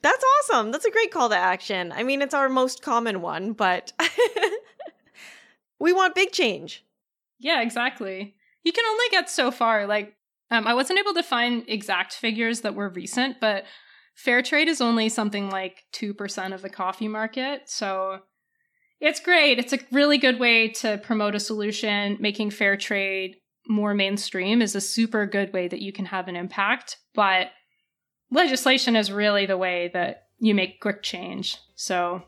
That's 0.01 0.23
awesome. 0.23 0.71
That's 0.71 0.85
a 0.85 0.91
great 0.91 1.11
call 1.11 1.29
to 1.29 1.37
action. 1.37 1.91
I 1.91 2.03
mean, 2.03 2.21
it's 2.21 2.33
our 2.33 2.49
most 2.49 2.81
common 2.81 3.21
one, 3.21 3.53
but 3.53 3.93
we 5.79 5.91
want 5.91 6.15
big 6.15 6.31
change. 6.31 6.85
Yeah, 7.39 7.61
exactly. 7.61 8.35
You 8.63 8.71
can 8.71 8.85
only 8.85 9.05
get 9.11 9.29
so 9.29 9.51
far. 9.51 9.87
Like, 9.87 10.15
um, 10.51 10.67
I 10.67 10.73
wasn't 10.73 10.99
able 10.99 11.13
to 11.15 11.23
find 11.23 11.63
exact 11.67 12.13
figures 12.13 12.61
that 12.61 12.75
were 12.75 12.89
recent, 12.89 13.39
but 13.39 13.65
fair 14.15 14.41
trade 14.41 14.67
is 14.67 14.81
only 14.81 15.09
something 15.09 15.49
like 15.49 15.83
2% 15.93 16.53
of 16.53 16.61
the 16.61 16.69
coffee 16.69 17.07
market. 17.07 17.63
So 17.65 18.19
it's 18.99 19.19
great. 19.19 19.59
It's 19.59 19.73
a 19.73 19.79
really 19.91 20.17
good 20.17 20.39
way 20.39 20.69
to 20.69 20.97
promote 20.97 21.35
a 21.35 21.39
solution. 21.39 22.17
Making 22.19 22.51
fair 22.51 22.77
trade 22.77 23.37
more 23.67 23.93
mainstream 23.93 24.61
is 24.61 24.75
a 24.75 24.81
super 24.81 25.25
good 25.25 25.53
way 25.53 25.67
that 25.67 25.81
you 25.81 25.91
can 25.91 26.05
have 26.05 26.27
an 26.27 26.35
impact. 26.35 26.97
But 27.13 27.49
legislation 28.31 28.95
is 28.95 29.11
really 29.11 29.45
the 29.45 29.57
way 29.57 29.89
that 29.93 30.27
you 30.39 30.53
make 30.53 30.79
quick 30.79 31.01
change. 31.01 31.57
So 31.75 32.23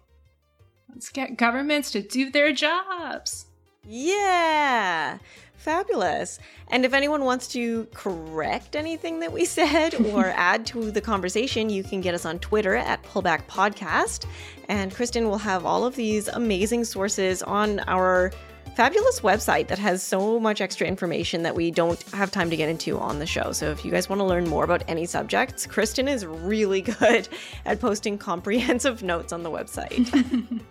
let's 0.90 1.10
get 1.10 1.38
governments 1.38 1.92
to 1.92 2.02
do 2.02 2.32
their 2.32 2.52
jobs. 2.52 3.46
Yeah. 3.86 5.18
Fabulous. 5.56 6.40
And 6.70 6.86
if 6.86 6.94
anyone 6.94 7.26
wants 7.26 7.48
to 7.50 7.86
correct 7.94 8.76
anything 8.76 9.20
that 9.20 9.34
we 9.34 9.46
said 9.58 9.94
or 10.06 10.26
add 10.36 10.66
to 10.68 10.90
the 10.92 11.02
conversation, 11.02 11.70
you 11.70 11.84
can 11.84 12.02
get 12.02 12.14
us 12.14 12.26
on 12.26 12.40
Twitter 12.40 12.76
at 12.76 13.04
Pullback 13.04 13.46
Podcast. 13.48 14.26
And 14.70 14.94
Kristen 14.94 15.28
will 15.28 15.38
have 15.38 15.66
all 15.66 15.86
of 15.86 15.96
these 15.96 16.28
amazing 16.30 16.86
sources 16.86 17.44
on 17.44 17.80
our 17.88 18.32
fabulous 18.80 19.20
website 19.20 19.68
that 19.68 19.78
has 19.78 20.02
so 20.02 20.40
much 20.40 20.62
extra 20.62 20.88
information 20.88 21.44
that 21.44 21.54
we 21.54 21.70
don't 21.70 22.02
have 22.12 22.32
time 22.32 22.50
to 22.50 22.56
get 22.56 22.70
into 22.70 22.98
on 22.98 23.20
the 23.20 23.26
show. 23.26 23.52
So 23.52 23.72
if 23.72 23.84
you 23.84 23.92
guys 23.92 24.08
want 24.08 24.22
to 24.22 24.24
learn 24.24 24.48
more 24.48 24.64
about 24.64 24.86
any 24.88 25.06
subjects, 25.06 25.66
Kristen 25.66 26.08
is 26.08 26.26
really 26.26 26.82
good 27.00 27.28
at 27.66 27.82
posting 27.82 28.18
comprehensive 28.18 29.04
notes 29.12 29.34
on 29.34 29.44
the 29.44 29.52
website. 29.52 30.62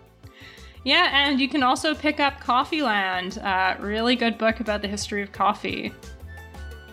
yeah, 0.83 1.27
and 1.27 1.39
you 1.39 1.47
can 1.47 1.61
also 1.61 1.93
pick 1.93 2.19
up 2.19 2.39
Coffeeland, 2.39 3.37
uh, 3.45 3.79
really 3.79 4.15
good 4.15 4.39
book 4.39 4.59
about 4.59 4.81
the 4.81 4.87
history 4.87 5.21
of 5.21 5.31
coffee. 5.31 5.93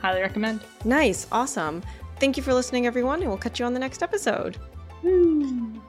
Highly 0.03 0.21
recommend. 0.21 0.61
Nice, 0.85 1.27
awesome. 1.33 1.83
Thank 2.21 2.37
you 2.37 2.43
for 2.43 2.53
listening, 2.53 2.87
everyone, 2.87 3.21
and 3.21 3.31
we'll 3.31 3.39
catch 3.39 3.59
you 3.59 3.65
on 3.65 3.73
the 3.73 3.81
next 3.81 4.03
episode. 4.03 4.59
Woo. 5.03 5.81